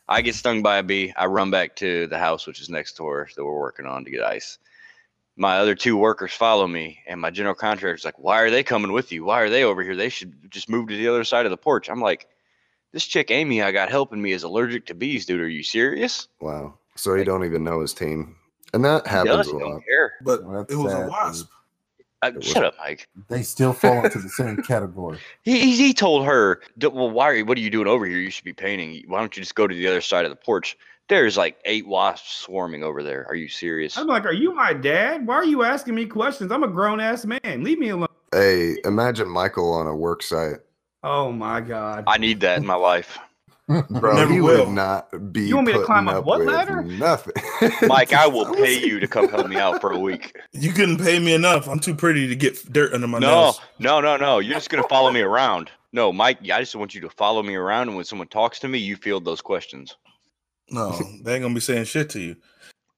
I 0.08 0.22
get 0.22 0.36
stung 0.36 0.62
by 0.62 0.78
a 0.78 0.84
bee. 0.84 1.14
I 1.18 1.26
run 1.26 1.49
back 1.51 1.76
to 1.78 2.08
the 2.08 2.20
house, 2.20 2.45
which 2.45 2.62
is 2.62 2.70
next 2.70 2.95
door, 2.97 3.28
that 3.36 3.43
we're 3.43 3.60
working 3.60 3.86
on 3.86 4.06
to 4.06 4.12
get 4.12 4.22
ice. 4.24 4.58
My 5.38 5.58
other 5.58 5.76
two 5.76 5.97
workers 5.97 6.32
follow 6.32 6.68
me, 6.68 6.99
and 7.08 7.20
my 7.20 7.30
general 7.30 7.56
contractor's 7.56 8.06
like, 8.06 8.18
"Why 8.20 8.39
are 8.41 8.49
they 8.49 8.64
coming 8.64 8.91
with 8.93 9.12
you? 9.12 9.26
Why 9.26 9.41
are 9.41 9.49
they 9.49 9.64
over 9.64 9.84
here? 9.84 9.95
They 9.95 10.10
should 10.10 10.49
just 10.49 10.70
move 10.70 10.88
to 10.88 10.95
the 10.95 11.08
other 11.08 11.24
side 11.24 11.45
of 11.45 11.49
the 11.49 11.58
porch." 11.58 11.89
I'm 11.89 11.99
like, 12.01 12.28
"This 12.93 13.06
chick 13.06 13.32
Amy 13.32 13.62
I 13.62 13.72
got 13.72 13.89
helping 13.89 14.22
me 14.22 14.32
is 14.32 14.43
allergic 14.43 14.86
to 14.88 14.93
bees, 14.93 15.26
dude. 15.26 15.41
Are 15.41 15.49
you 15.49 15.64
serious?" 15.64 16.28
Wow. 16.39 16.76
So 16.95 17.16
he 17.16 17.26
don't 17.26 17.43
even 17.43 17.64
know 17.66 17.82
his 17.82 17.93
team. 17.93 18.38
And 18.74 18.86
that 18.86 19.06
He 19.06 19.12
happens 19.12 19.36
does. 19.36 19.47
a 19.47 19.53
lot. 19.58 19.60
don't 19.72 19.86
care. 19.86 20.14
But 20.22 20.43
Well, 20.45 20.66
it 20.70 20.76
was 20.76 20.93
a 20.93 21.08
wasp. 21.08 21.49
Uh, 22.34 22.38
was- 22.38 22.45
shut 22.47 22.63
up, 22.63 22.76
Mike. 22.80 23.07
They 23.30 23.43
still 23.43 23.73
fall 23.73 24.03
into 24.03 24.19
the 24.19 24.30
same 24.30 24.57
category. 24.63 25.19
He, 25.43 25.59
he, 25.59 25.76
he 25.78 25.93
told 25.93 26.26
her, 26.26 26.61
"Well, 26.82 27.11
why? 27.11 27.26
Are 27.26 27.36
you, 27.36 27.45
what 27.45 27.57
are 27.57 27.61
you 27.61 27.69
doing 27.69 27.88
over 27.88 28.05
here? 28.05 28.17
You 28.17 28.32
should 28.32 28.43
be 28.45 28.53
painting. 28.53 29.03
Why 29.07 29.19
don't 29.19 29.36
you 29.38 29.43
just 29.43 29.55
go 29.55 29.67
to 29.67 29.76
the 29.76 29.88
other 29.88 30.01
side 30.01 30.26
of 30.26 30.32
the 30.32 30.36
porch? 30.36 30.78
There's 31.07 31.38
like 31.38 31.59
eight 31.65 31.88
wasps 31.88 32.32
swarming 32.38 32.84
over 32.84 33.03
there. 33.03 33.26
Are 33.30 33.36
you 33.36 33.47
serious?" 33.47 33.95
I'm 33.97 34.07
like, 34.07 34.26
are 34.26 34.34
you 34.34 34.53
my 34.55 34.73
dad? 34.73 35.28
Why 35.28 35.36
are 35.36 35.45
you 35.45 35.63
asking 35.63 35.93
me 35.93 36.05
questions? 36.07 36.51
I'm 36.51 36.63
a 36.63 36.67
grown 36.67 36.99
ass 36.99 37.26
man. 37.26 37.63
Leave 37.63 37.78
me 37.78 37.89
alone. 37.89 38.07
Hey, 38.32 38.76
imagine 38.86 39.30
Michael 39.30 39.71
on 39.71 39.86
a 39.88 39.95
work 39.95 40.23
site. 40.23 40.57
Oh 41.03 41.32
my 41.32 41.61
God. 41.61 42.05
I 42.07 42.17
need 42.17 42.39
that 42.39 42.57
in 42.57 42.65
my 42.65 42.73
life, 42.76 43.19
Bro, 43.68 44.16
Never 44.16 44.32
he 44.32 44.41
will. 44.41 44.66
would 44.66 44.74
not 44.76 45.34
be. 45.34 45.47
You 45.47 45.55
want 45.55 45.68
me 45.68 45.74
to 45.74 45.84
climb 45.84 46.07
up 46.07 46.24
what 46.24 46.39
with 46.39 46.47
ladder? 46.49 46.84
Nothing. 46.84 47.34
Mike. 47.88 48.13
I 48.13 48.28
will 48.28 48.53
pay 48.53 48.78
you 48.86 48.99
to 48.99 49.07
come 49.07 49.28
help 49.30 49.47
me 49.47 49.55
out 49.55 49.82
for 49.82 49.91
a 49.91 49.97
week. 49.99 50.36
You 50.51 50.72
couldn't 50.72 50.97
pay 50.97 51.18
me 51.18 51.34
enough. 51.34 51.68
I'm 51.68 51.80
too 51.80 51.95
pretty 51.95 52.28
to 52.28 52.36
get 52.36 52.72
dirt 52.72 52.93
under 52.93 53.07
my 53.07 53.18
nose. 53.18 53.28
No, 53.28 53.41
nails. 53.41 53.61
no, 53.80 54.01
no, 54.01 54.18
no. 54.18 54.39
You're 54.39 54.53
just 54.53 54.70
gonna 54.70 54.88
follow 54.88 55.09
me 55.11 55.22
around. 55.22 55.72
No, 55.93 56.13
Mike. 56.13 56.39
I 56.43 56.59
just 56.59 56.76
want 56.76 56.93
you 56.93 57.01
to 57.01 57.09
follow 57.09 57.41
me 57.41 57.55
around, 57.55 57.88
and 57.88 57.95
when 57.95 58.05
someone 58.05 58.28
talks 58.28 58.59
to 58.59 58.68
me, 58.68 58.78
you 58.78 58.95
field 58.97 59.26
those 59.26 59.41
questions. 59.41 59.95
No, 60.70 60.91
they 61.24 61.34
ain't 61.36 61.41
gonna 61.41 61.53
be 61.55 61.59
saying 61.59 61.86
shit 61.86 62.09
to 62.11 62.20
you. 62.20 62.36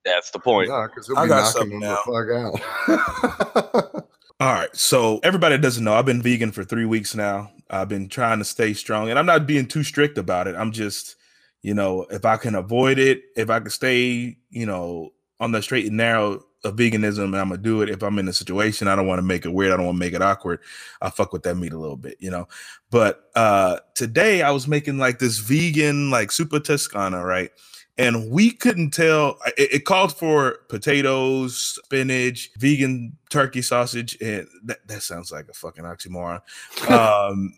That's 0.04 0.32
the 0.32 0.40
point. 0.40 0.70
Nah, 0.70 0.88
'cause 0.88 1.08
he'll 1.08 1.18
I 1.18 1.24
be 1.24 1.30
got 1.30 1.54
knocking 1.56 1.60
something 1.62 1.80
them 1.80 1.98
the 2.06 2.52
fuck 2.90 3.94
out. 3.94 4.06
All 4.40 4.54
right. 4.54 4.76
So 4.76 5.20
everybody 5.24 5.58
doesn't 5.58 5.84
know, 5.84 5.94
I've 5.94 6.06
been 6.06 6.22
vegan 6.22 6.52
for 6.52 6.64
three 6.64 6.86
weeks 6.86 7.16
now. 7.16 7.52
I've 7.70 7.90
been 7.90 8.10
trying 8.10 8.40
to 8.40 8.46
stay 8.46 8.74
strong, 8.74 9.10
and 9.10 9.20
I'm 9.20 9.26
not 9.26 9.48
being 9.48 9.68
too 9.68 9.84
strict 9.84 10.18
about 10.18 10.48
it. 10.48 10.56
I'm 10.56 10.72
just, 10.72 11.16
you 11.62 11.74
know, 11.74 12.06
if 12.10 12.26
I 12.26 12.38
can 12.38 12.56
avoid 12.56 13.00
it, 13.00 13.22
if 13.36 13.50
I 13.50 13.60
can 13.60 13.70
stay, 13.70 14.38
you 14.50 14.66
know, 14.66 15.12
on 15.40 15.52
the 15.52 15.62
straight 15.62 15.86
and 15.86 15.98
narrow 15.98 16.44
of 16.64 16.76
veganism, 16.76 17.26
I'm 17.40 17.50
gonna 17.50 17.58
do 17.58 17.82
it. 17.82 17.90
If 17.90 18.02
I'm 18.02 18.18
in 18.20 18.28
a 18.28 18.34
situation, 18.34 18.88
I 18.88 18.96
don't 18.96 19.08
want 19.08 19.20
to 19.20 19.24
make 19.24 19.46
it 19.46 19.54
weird. 19.54 19.72
I 19.72 19.78
don't 19.78 19.86
want 19.86 19.98
to 19.98 20.00
make 20.00 20.14
it 20.14 20.22
awkward. 20.22 20.60
I 21.02 21.10
fuck 21.10 21.32
with 21.32 21.44
that 21.44 21.56
meat 21.56 21.74
a 21.74 21.78
little 21.78 21.98
bit, 21.98 22.18
you 22.20 22.32
know. 22.32 22.48
But 22.90 23.30
uh 23.36 23.78
today 23.94 24.42
I 24.42 24.52
was 24.52 24.68
making 24.68 24.98
like 24.98 25.20
this 25.20 25.38
vegan, 25.38 26.10
like 26.10 26.30
zuppa 26.30 26.64
Toscana, 26.64 27.24
right? 27.24 27.52
And 27.98 28.30
we 28.30 28.52
couldn't 28.52 28.92
tell. 28.92 29.38
It, 29.58 29.74
it 29.74 29.86
called 29.86 30.16
for 30.16 30.60
potatoes, 30.70 31.80
spinach, 31.84 32.52
vegan 32.58 33.18
turkey 33.30 33.62
sausage, 33.62 34.18
and 34.22 34.48
that, 34.66 34.88
that 34.88 35.04
sounds 35.04 35.32
like 35.32 35.48
a 35.50 35.54
fucking 35.54 35.84
oxymoron. 35.84 36.42
Um, 36.90 37.54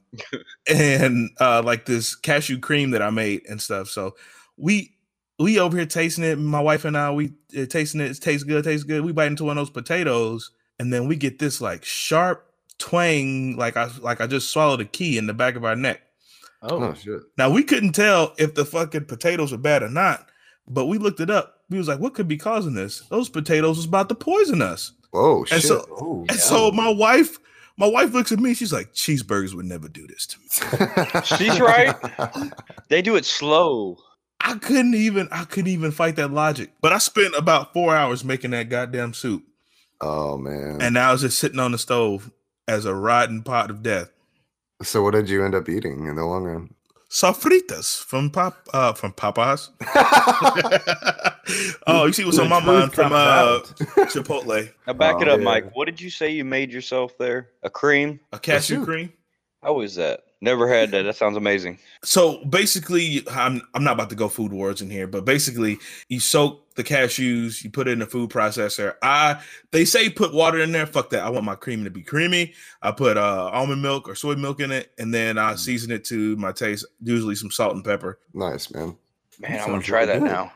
and 0.68 1.30
uh, 1.40 1.62
like 1.64 1.86
this 1.86 2.16
cashew 2.16 2.60
cream 2.60 2.92
that 2.92 3.02
I 3.02 3.10
made 3.10 3.46
and 3.48 3.62
stuff. 3.62 3.90
So 3.90 4.16
we 4.58 4.96
we 5.38 5.60
over 5.60 5.78
here 5.78 5.86
tasting 5.86 6.24
it. 6.24 6.38
My 6.38 6.62
wife 6.62 6.86
and 6.86 6.98
I 6.98 7.12
we 7.12 7.34
uh, 7.58 7.66
tasting 7.66 8.02
it. 8.02 8.12
It 8.12 8.22
tastes 8.22 8.44
good. 8.44 8.64
Tastes 8.64 8.84
good. 8.84 9.04
We 9.04 9.12
bite 9.12 9.28
into 9.28 9.44
one 9.46 9.58
of 9.58 9.62
those 9.62 9.74
potatoes, 9.74 10.52
and 10.80 10.92
then 10.92 11.08
we 11.08 11.16
get 11.16 11.40
this 11.40 11.62
like 11.62 11.86
sharp 11.86 12.50
twang, 12.80 13.56
like 13.58 13.78
I 13.78 13.90
like 14.02 14.22
I 14.22 14.28
just 14.28 14.50
swallowed 14.50 14.82
a 14.82 14.86
key 14.86 15.18
in 15.18 15.28
the 15.28 15.34
back 15.34 15.56
of 15.56 15.64
our 15.64 15.76
neck. 15.76 16.02
Oh 16.64 16.94
shit! 16.94 17.22
Now 17.38 17.52
we 17.52 17.64
couldn't 17.64 17.94
tell 17.94 18.34
if 18.38 18.56
the 18.56 18.66
fucking 18.66 19.06
potatoes 19.06 19.52
were 19.52 19.58
bad 19.58 19.84
or 19.84 19.90
not, 19.90 20.29
but 20.70 20.86
we 20.86 20.98
looked 20.98 21.20
it 21.20 21.30
up. 21.30 21.62
We 21.70 21.78
was 21.78 21.88
like, 21.88 22.00
what 22.00 22.14
could 22.14 22.28
be 22.28 22.38
causing 22.38 22.74
this? 22.74 23.02
Those 23.10 23.30
potatoes 23.30 23.78
was 23.78 23.86
about 23.86 24.10
to 24.10 24.16
poison 24.16 24.62
us. 24.62 24.94
Oh 25.14 25.40
And 25.52 25.62
shit! 25.62 25.64
so, 25.64 25.86
Ooh, 26.02 26.26
and 26.30 26.40
so 26.40 26.72
my 26.72 26.90
wife, 26.90 27.38
my 27.78 27.88
wife 27.88 28.14
looks 28.14 28.32
at 28.32 28.40
me. 28.40 28.54
She's 28.54 28.74
like, 28.74 28.94
cheeseburgers 28.94 29.54
would 29.56 29.66
never 29.66 29.88
do 29.90 30.06
this 30.08 30.28
to 30.28 30.38
me. 30.40 31.22
She's 31.24 31.60
right. 31.60 31.96
They 32.90 33.02
do 33.02 33.16
it 33.16 33.26
slow. 33.26 33.98
I 34.42 34.56
couldn't 34.56 34.94
even, 34.96 35.28
I 35.32 35.44
couldn't 35.46 35.72
even 35.72 35.92
fight 35.92 36.16
that 36.16 36.32
logic. 36.32 36.72
But 36.82 36.94
I 36.94 36.98
spent 37.00 37.36
about 37.36 37.74
four 37.74 37.96
hours 37.96 38.24
making 38.24 38.52
that 38.52 38.70
goddamn 38.70 39.14
soup, 39.14 39.44
oh 40.02 40.38
man! 40.38 40.78
and 40.82 40.94
now 40.94 41.12
it's 41.14 41.22
just 41.24 41.40
sitting 41.40 41.60
on 41.60 41.72
the 41.74 41.78
stove. 41.78 42.32
as 42.68 42.86
a 42.86 42.94
rotten 42.96 43.42
pot 43.44 43.70
of 43.70 43.82
death. 43.84 44.12
So 44.82 45.02
what 45.04 45.12
did 45.12 45.30
you 45.30 45.44
end 45.44 45.56
up 45.56 45.68
eating 45.68 46.06
in 46.08 46.16
the 46.16 46.24
long 46.26 46.44
run? 46.44 46.74
Sofritas 47.10 48.04
from 48.04 48.30
Pop 48.30 48.68
uh 48.74 48.94
from 48.94 49.14
Popeyes. 49.14 49.70
oh, 51.88 52.06
you 52.06 52.14
see 52.14 52.24
what's 52.24 52.38
on 52.38 52.50
my 52.50 52.64
mind 52.64 52.94
from 52.94 53.12
uh 53.12 53.16
out. 53.16 53.64
Chipotle. 54.12 54.70
Now 54.86 54.94
back 54.94 55.16
Oh, 55.18 55.22
it 55.24 55.28
up, 55.28 55.40
yeah. 55.40 55.46
Mike. 55.46 55.76
What 55.76 55.86
did 55.86 56.00
you 56.00 56.12
say 56.12 56.30
you 56.30 56.46
made 56.46 56.72
yourself 56.72 57.18
there? 57.18 57.50
A 57.64 57.70
cream? 57.70 58.20
A 58.32 58.38
cashew 58.40 58.76
soup. 58.78 58.86
cream. 58.86 59.12
How 59.64 59.82
is 59.82 59.96
that? 59.96 60.22
Never 60.42 60.70
had 60.74 60.92
that. 60.92 61.04
That 61.04 61.18
sounds 61.18 61.36
amazing. 61.36 61.80
So 62.04 62.44
basically, 62.46 63.24
I'm 63.30 63.62
I'm 63.74 63.84
not 63.84 63.94
about 63.94 64.10
to 64.12 64.16
go 64.16 64.30
food 64.30 64.54
wars 64.54 64.82
in 64.82 64.90
here, 64.90 65.06
but 65.06 65.26
basically, 65.26 65.78
you 66.08 66.22
soak 66.22 66.76
the 66.76 66.84
cashews, 66.84 67.62
you 67.62 67.70
put 67.70 67.90
it 67.90 67.92
in 67.92 68.02
a 68.02 68.06
food 68.06 68.30
processor. 68.30 68.96
I 69.02 69.42
they 69.72 69.84
say 69.84 70.10
put 70.10 70.34
water 70.34 70.60
in 70.60 70.72
there. 70.72 70.86
Fuck 70.86 71.10
that. 71.10 71.24
I 71.26 71.30
want 71.30 71.44
my 71.44 71.56
cream 71.56 71.84
to 71.84 71.90
be 71.90 72.04
creamy. 72.04 72.54
I 72.82 72.92
put 72.92 73.18
uh, 73.18 73.50
almond 73.52 73.82
milk 73.82 74.08
or 74.08 74.16
soy 74.16 74.36
milk 74.36 74.62
in 74.62 74.72
it, 74.72 74.94
and 74.98 75.14
then 75.14 75.38
I 75.38 75.56
season 75.56 75.92
it 75.92 76.06
to 76.06 76.38
my 76.38 76.54
taste. 76.54 76.86
Usually 77.04 77.36
some 77.36 77.52
salt 77.52 77.76
and 77.76 77.84
pepper. 77.84 78.20
Nice, 78.34 78.72
man. 78.72 78.96
Man, 79.40 79.60
I'm 79.60 79.72
gonna 79.72 79.82
try 79.82 80.02
really 80.02 80.14
that 80.14 80.20
good. 80.20 80.32
now. 80.32 80.54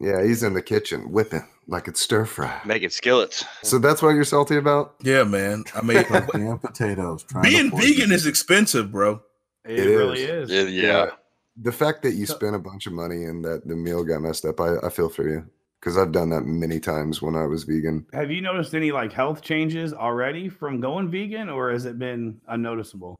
Yeah, 0.00 0.22
he's 0.24 0.42
in 0.42 0.54
the 0.54 0.62
kitchen 0.62 1.10
whipping 1.12 1.46
like 1.68 1.88
it's 1.88 2.00
stir 2.00 2.24
fry. 2.26 2.60
making 2.64 2.90
skillets. 2.90 3.44
So 3.62 3.78
that's 3.78 4.00
what 4.02 4.10
you're 4.10 4.24
salty 4.24 4.56
about? 4.56 4.94
Yeah, 5.02 5.24
man. 5.24 5.64
I 5.74 5.82
mean, 5.82 6.04
Damn 6.32 6.58
potatoes. 6.58 7.24
trying 7.24 7.44
to 7.44 7.50
being 7.50 7.70
vegan 7.76 8.12
is 8.12 8.26
expensive, 8.26 8.92
bro. 8.92 9.22
It, 9.64 9.80
It 9.80 9.96
really 9.96 10.22
is. 10.22 10.50
is. 10.50 10.72
Yeah, 10.72 10.82
yeah. 11.04 11.10
The 11.56 11.72
fact 11.72 12.02
that 12.02 12.12
you 12.12 12.26
spent 12.26 12.54
a 12.54 12.58
bunch 12.58 12.86
of 12.86 12.92
money 12.92 13.24
and 13.24 13.44
that 13.44 13.66
the 13.66 13.74
meal 13.74 14.04
got 14.04 14.20
messed 14.20 14.44
up, 14.44 14.60
I, 14.60 14.76
I 14.84 14.90
feel 14.90 15.08
for 15.08 15.28
you. 15.28 15.44
Because 15.80 15.98
I've 15.98 16.10
done 16.12 16.30
that 16.30 16.42
many 16.42 16.80
times 16.80 17.20
when 17.22 17.36
I 17.36 17.44
was 17.46 17.64
vegan. 17.64 18.06
Have 18.12 18.30
you 18.30 18.40
noticed 18.40 18.74
any 18.74 18.92
like 18.92 19.12
health 19.12 19.40
changes 19.42 19.92
already 19.92 20.48
from 20.48 20.80
going 20.80 21.10
vegan, 21.10 21.48
or 21.48 21.70
has 21.70 21.84
it 21.84 21.98
been 21.98 22.40
unnoticeable? 22.48 23.18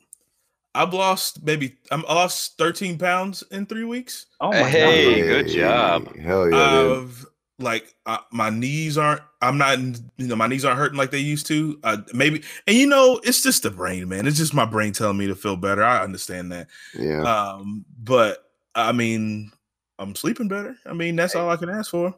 I've 0.77 0.95
lost 0.95 1.45
maybe 1.45 1.77
I'm 1.91 2.05
I 2.09 2.15
lost 2.15 2.57
13 2.59 2.99
pounds 2.99 3.43
in 3.51 3.67
three 3.67 3.85
weeks. 3.85 4.27
Oh 4.41 4.51
my 4.51 4.69
Hey, 4.69 5.21
god! 5.21 5.29
good 5.29 5.49
job. 5.49 6.17
Hell 6.17 6.51
yeah. 6.51 6.57
I've 7.01 7.27
like 7.59 7.95
uh, 8.05 8.19
my 8.33 8.51
knees 8.51 8.99
aren't. 8.99 9.23
I'm 9.41 9.57
not. 9.59 9.79
You 9.79 10.27
know, 10.27 10.37
my 10.37 10.47
knees 10.47 10.65
aren't 10.65 10.79
hurting 10.79 10.99
like 10.99 11.11
they 11.11 11.19
used 11.19 11.47
to. 11.47 11.79
Uh, 11.83 11.99
maybe, 12.13 12.43
and 12.67 12.77
you 12.77 12.87
know, 12.87 13.19
it's 13.25 13.43
just 13.43 13.63
the 13.63 13.71
brain, 13.71 14.09
man. 14.09 14.27
It's 14.27 14.37
just 14.37 14.53
my 14.55 14.67
brain 14.67 14.93
telling 14.93 15.17
me 15.17 15.27
to 15.29 15.35
feel 15.35 15.57
better. 15.57 15.83
I 15.83 16.03
understand 16.05 16.53
that. 16.53 16.69
Yeah. 16.99 17.23
Um, 17.23 17.85
but 18.03 18.51
I 18.75 18.93
mean, 18.93 19.53
I'm 19.99 20.15
sleeping 20.15 20.49
better. 20.49 20.77
I 20.85 20.93
mean, 20.93 21.17
that's 21.17 21.35
all 21.35 21.49
I 21.49 21.57
can 21.57 21.71
ask 21.71 21.91
for. 21.91 22.15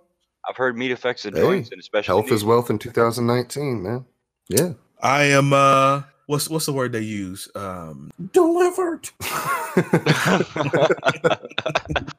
I've 0.49 0.57
heard 0.57 0.77
meat 0.77 0.91
affects 0.91 1.23
the 1.25 1.31
Hey, 1.31 1.41
joints 1.41 1.71
and 1.71 1.79
especially 1.81 2.07
Health 2.15 2.33
is 2.33 2.43
wealth 2.45 2.71
in 2.71 2.79
2019, 2.79 3.83
man. 3.83 4.05
Yeah. 4.49 4.73
I 5.01 5.25
am. 5.25 5.53
uh 5.53 6.03
What's 6.29 6.51
what's 6.51 6.67
the 6.67 6.75
word 6.75 6.93
they 6.93 7.01
use? 7.01 7.49
Um, 7.55 8.11
delivered. 8.35 9.09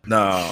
no, 0.07 0.49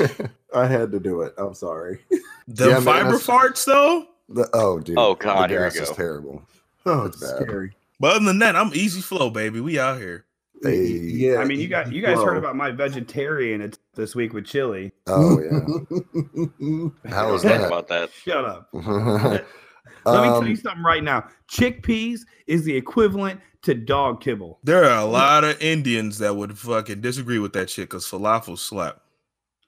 I 0.54 0.68
had 0.68 0.92
to 0.92 1.00
do 1.00 1.22
it. 1.22 1.34
I'm 1.40 1.56
sorry. 1.56 2.00
the 2.48 2.70
Yeah, 2.70 2.80
fiber 2.82 3.18
that's- 3.18 3.26
farts 3.26 3.66
though. 3.66 4.06
The- 4.30 4.48
oh, 4.54 4.80
dude. 4.80 4.98
Oh, 5.00 5.16
God, 5.16 5.50
the 5.50 5.54
here 5.56 5.64
we 5.64 5.70
gas 5.72 5.76
is 5.78 5.90
go. 5.90 5.96
terrible. 5.96 6.44
Oh, 6.86 7.06
That's 7.06 7.20
it's 7.22 7.32
bad. 7.32 7.42
scary. 7.44 7.72
But 8.00 8.18
other 8.18 8.26
than 8.26 8.38
that, 8.40 8.56
I'm 8.56 8.72
easy 8.76 9.02
flow, 9.02 9.30
baby. 9.32 9.60
We 9.60 9.80
out 9.80 9.98
here. 10.00 10.26
Hey. 10.62 10.86
Yeah. 10.86 11.38
I 11.38 11.46
mean, 11.46 11.60
you 11.60 11.68
got 11.68 11.92
you 11.92 12.02
guys 12.02 12.18
heard 12.18 12.38
about 12.38 12.56
my 12.56 12.72
vegetarian 12.72 13.62
it's 13.62 13.80
this 13.96 14.14
week 14.16 14.34
with 14.34 14.46
chili. 14.46 14.92
Oh, 15.08 15.40
yeah. 15.40 15.50
How 17.10 17.32
was 17.32 17.42
that? 17.44 17.66
about 17.66 17.88
that. 17.88 18.12
Shut 18.12 18.46
up. 18.46 18.70
Let 20.06 20.22
me 20.24 20.30
tell 20.30 20.44
you 20.44 20.50
um, 20.52 20.56
something 20.56 20.84
right 20.84 21.04
now. 21.04 21.28
Chickpeas 21.50 22.22
is 22.48 22.64
the 22.64 22.76
equivalent 22.76 23.42
to 23.64 23.74
dog 23.74 24.22
kibble. 24.22 24.60
There 24.64 24.86
are 24.86 25.00
a 25.00 25.06
lot 25.06 25.44
of 25.44 25.62
Indians 25.62 26.18
that 26.20 26.36
would 26.36 26.58
fucking 26.58 27.02
disagree 27.02 27.40
with 27.40 27.54
that 27.54 27.70
shit 27.70 27.90
because 27.90 28.06
falafel 28.06 28.58
slap. 28.58 29.02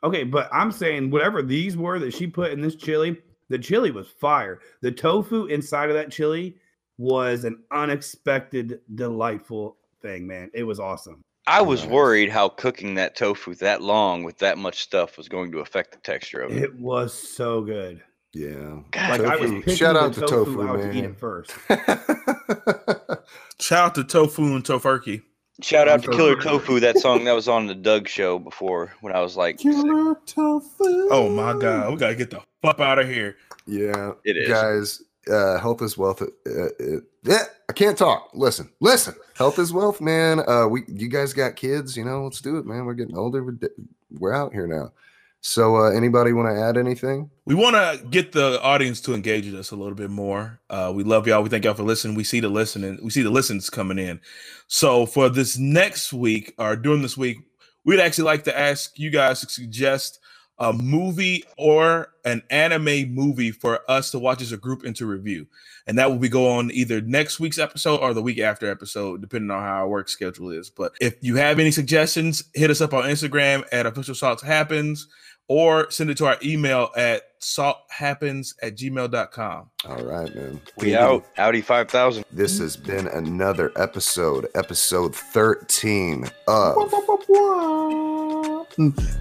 Okay, 0.03 0.23
but 0.23 0.47
I'm 0.53 0.71
saying 0.71 1.09
whatever 1.11 1.41
these 1.41 1.75
were 1.75 1.99
that 1.99 2.13
she 2.13 2.27
put 2.27 2.51
in 2.51 2.61
this 2.61 2.75
chili, 2.75 3.17
the 3.49 3.59
chili 3.59 3.91
was 3.91 4.07
fire. 4.07 4.59
The 4.81 4.91
tofu 4.91 5.45
inside 5.47 5.89
of 5.89 5.95
that 5.95 6.11
chili 6.11 6.55
was 6.97 7.43
an 7.43 7.61
unexpected, 7.71 8.79
delightful 8.95 9.77
thing, 10.01 10.25
man. 10.27 10.49
It 10.53 10.63
was 10.63 10.79
awesome. 10.79 11.21
I 11.47 11.61
was 11.61 11.81
Nice. 11.83 11.91
worried 11.91 12.29
how 12.29 12.49
cooking 12.49 12.93
that 12.95 13.15
tofu 13.15 13.55
that 13.55 13.81
long 13.81 14.23
with 14.23 14.37
that 14.37 14.57
much 14.57 14.81
stuff 14.83 15.17
was 15.17 15.27
going 15.27 15.51
to 15.51 15.59
affect 15.59 15.91
the 15.91 15.97
texture 15.97 16.41
of 16.41 16.51
it. 16.51 16.63
It 16.63 16.79
was 16.79 17.13
so 17.13 17.61
good. 17.61 18.01
Yeah. 18.33 18.79
Like 18.93 19.21
I 19.21 19.35
was 19.37 19.77
Shout 19.77 19.95
out 19.95 20.13
to 20.13 20.21
tofu, 20.21 20.55
tofu, 20.55 20.67
out 20.67 20.77
to 20.77 20.91
eat 20.91 21.01
man. 21.01 21.11
it 21.11 21.17
first. 21.19 21.51
Shout 23.59 23.85
out 23.87 23.95
to 23.95 24.03
Tofu 24.03 24.43
and 24.55 24.63
Tofurky. 24.63 25.23
Shout 25.61 25.87
out 25.89 26.03
to 26.03 26.09
I'm 26.11 26.13
so 26.13 26.35
Killer. 26.35 26.41
Tofu, 26.41 26.79
that 26.79 26.97
song 26.99 27.25
that 27.25 27.33
was 27.33 27.47
on 27.49 27.67
the 27.67 27.75
Doug 27.75 28.07
show 28.07 28.39
before 28.39 28.93
when 29.01 29.13
I 29.13 29.19
was 29.19 29.35
like, 29.35 29.59
six. 29.59 29.75
Killer 29.75 30.15
tofu. 30.25 31.09
Oh 31.11 31.29
my 31.29 31.59
god, 31.59 31.91
we 31.91 31.97
gotta 31.97 32.15
get 32.15 32.29
the 32.29 32.41
fuck 32.61 32.79
out 32.79 32.97
of 32.99 33.09
here. 33.09 33.35
yeah. 33.67 34.13
It 34.23 34.37
is. 34.37 34.47
Guys, 34.47 35.01
uh, 35.29 35.59
health 35.59 35.81
is 35.81 35.97
wealth. 35.97 36.21
Uh, 36.21 36.25
uh, 36.51 36.99
yeah, 37.23 37.43
I 37.67 37.73
can't 37.73 37.97
talk. 37.97 38.29
Listen, 38.33 38.69
listen. 38.79 39.15
Health 39.35 39.59
is 39.59 39.73
wealth, 39.73 39.99
man. 39.99 40.39
Uh, 40.47 40.67
we, 40.67 40.83
you 40.87 41.09
guys 41.09 41.33
got 41.33 41.57
kids, 41.57 41.97
you 41.97 42.05
know, 42.05 42.23
let's 42.23 42.39
do 42.39 42.57
it, 42.57 42.65
man. 42.65 42.85
We're 42.85 42.93
getting 42.93 43.17
older. 43.17 43.43
We're, 43.43 43.51
di- 43.51 43.67
we're 44.17 44.33
out 44.33 44.53
here 44.53 44.65
now. 44.67 44.91
So, 45.41 45.77
uh, 45.77 45.91
anybody 45.91 46.33
want 46.33 46.53
to 46.53 46.61
add 46.61 46.77
anything? 46.77 47.29
We 47.45 47.55
want 47.55 47.75
to 47.75 48.05
get 48.09 48.33
the 48.33 48.61
audience 48.61 48.99
to 49.01 49.13
engage 49.13 49.45
with 49.45 49.55
us 49.55 49.71
a 49.71 49.75
little 49.75 49.95
bit 49.95 50.09
more. 50.09 50.59
Uh, 50.69 50.91
we 50.93 51.03
love 51.03 51.27
y'all. 51.27 51.41
We 51.41 51.49
thank 51.49 51.63
y'all 51.63 51.73
for 51.73 51.83
listening. 51.83 52.15
We 52.15 52.25
see 52.25 52.41
the 52.41 52.49
listening. 52.49 52.99
We 53.01 53.09
see 53.09 53.21
the 53.21 53.29
listens 53.29 53.69
coming 53.69 53.99
in. 53.99 54.19
So 54.67 55.05
for 55.05 55.29
this 55.29 55.57
next 55.57 56.11
week 56.11 56.53
or 56.57 56.75
during 56.75 57.01
this 57.01 57.15
week, 57.15 57.37
we'd 57.85 58.01
actually 58.01 58.25
like 58.25 58.43
to 58.45 58.59
ask 58.59 58.99
you 58.99 59.09
guys 59.09 59.39
to 59.39 59.49
suggest 59.49 60.19
a 60.59 60.73
movie 60.73 61.45
or 61.57 62.13
an 62.25 62.43
anime 62.49 63.13
movie 63.13 63.51
for 63.51 63.79
us 63.89 64.11
to 64.11 64.19
watch 64.19 64.41
as 64.41 64.51
a 64.51 64.57
group 64.57 64.83
and 64.83 64.93
to 64.97 65.05
review. 65.05 65.47
And 65.87 65.97
that 65.97 66.11
will 66.11 66.19
be 66.19 66.27
go 66.27 66.49
on 66.49 66.69
either 66.71 66.99
next 66.99 67.39
week's 67.39 67.57
episode 67.57 68.01
or 68.01 68.13
the 68.13 68.21
week 68.21 68.39
after 68.39 68.69
episode, 68.69 69.21
depending 69.21 69.51
on 69.51 69.63
how 69.63 69.77
our 69.77 69.87
work 69.87 70.09
schedule 70.09 70.51
is. 70.51 70.69
But 70.69 70.93
if 70.99 71.15
you 71.21 71.37
have 71.37 71.59
any 71.59 71.71
suggestions, 71.71 72.43
hit 72.53 72.69
us 72.69 72.81
up 72.81 72.93
on 72.93 73.05
Instagram 73.05 73.63
at 73.71 73.85
official 73.85 74.15
salts 74.15 74.43
happens 74.43 75.07
or 75.49 75.89
send 75.91 76.09
it 76.09 76.17
to 76.17 76.27
our 76.27 76.37
email 76.41 76.91
at 76.95 77.23
salthappens 77.39 78.53
at 78.61 78.77
gmail.com. 78.77 79.69
All 79.85 80.03
right, 80.03 80.33
man. 80.35 80.61
we 80.77 80.95
out. 80.95 81.25
Audi 81.37 81.61
5000. 81.61 82.23
This 82.31 82.59
has 82.59 82.77
been 82.77 83.07
another 83.07 83.71
episode, 83.75 84.47
episode 84.55 85.15
13 85.15 86.29
of 86.47 86.77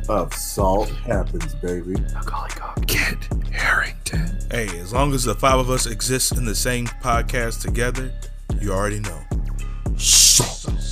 of 0.09 0.35
salt 0.35 0.91
happens, 0.91 1.55
baby. 1.57 1.97
Kit 2.87 3.19
Harington. 3.51 4.39
Hey, 4.51 4.67
as 4.79 4.93
long 4.93 5.15
as 5.15 5.25
the 5.25 5.35
five 5.35 5.59
of 5.59 5.71
us 5.71 5.87
exist 5.87 6.37
in 6.37 6.45
the 6.45 6.55
same 6.55 6.87
podcast 6.87 7.63
together, 7.63 8.13
you 8.61 8.73
already 8.73 9.01
know. 9.01 9.21
Salt. 9.97 10.88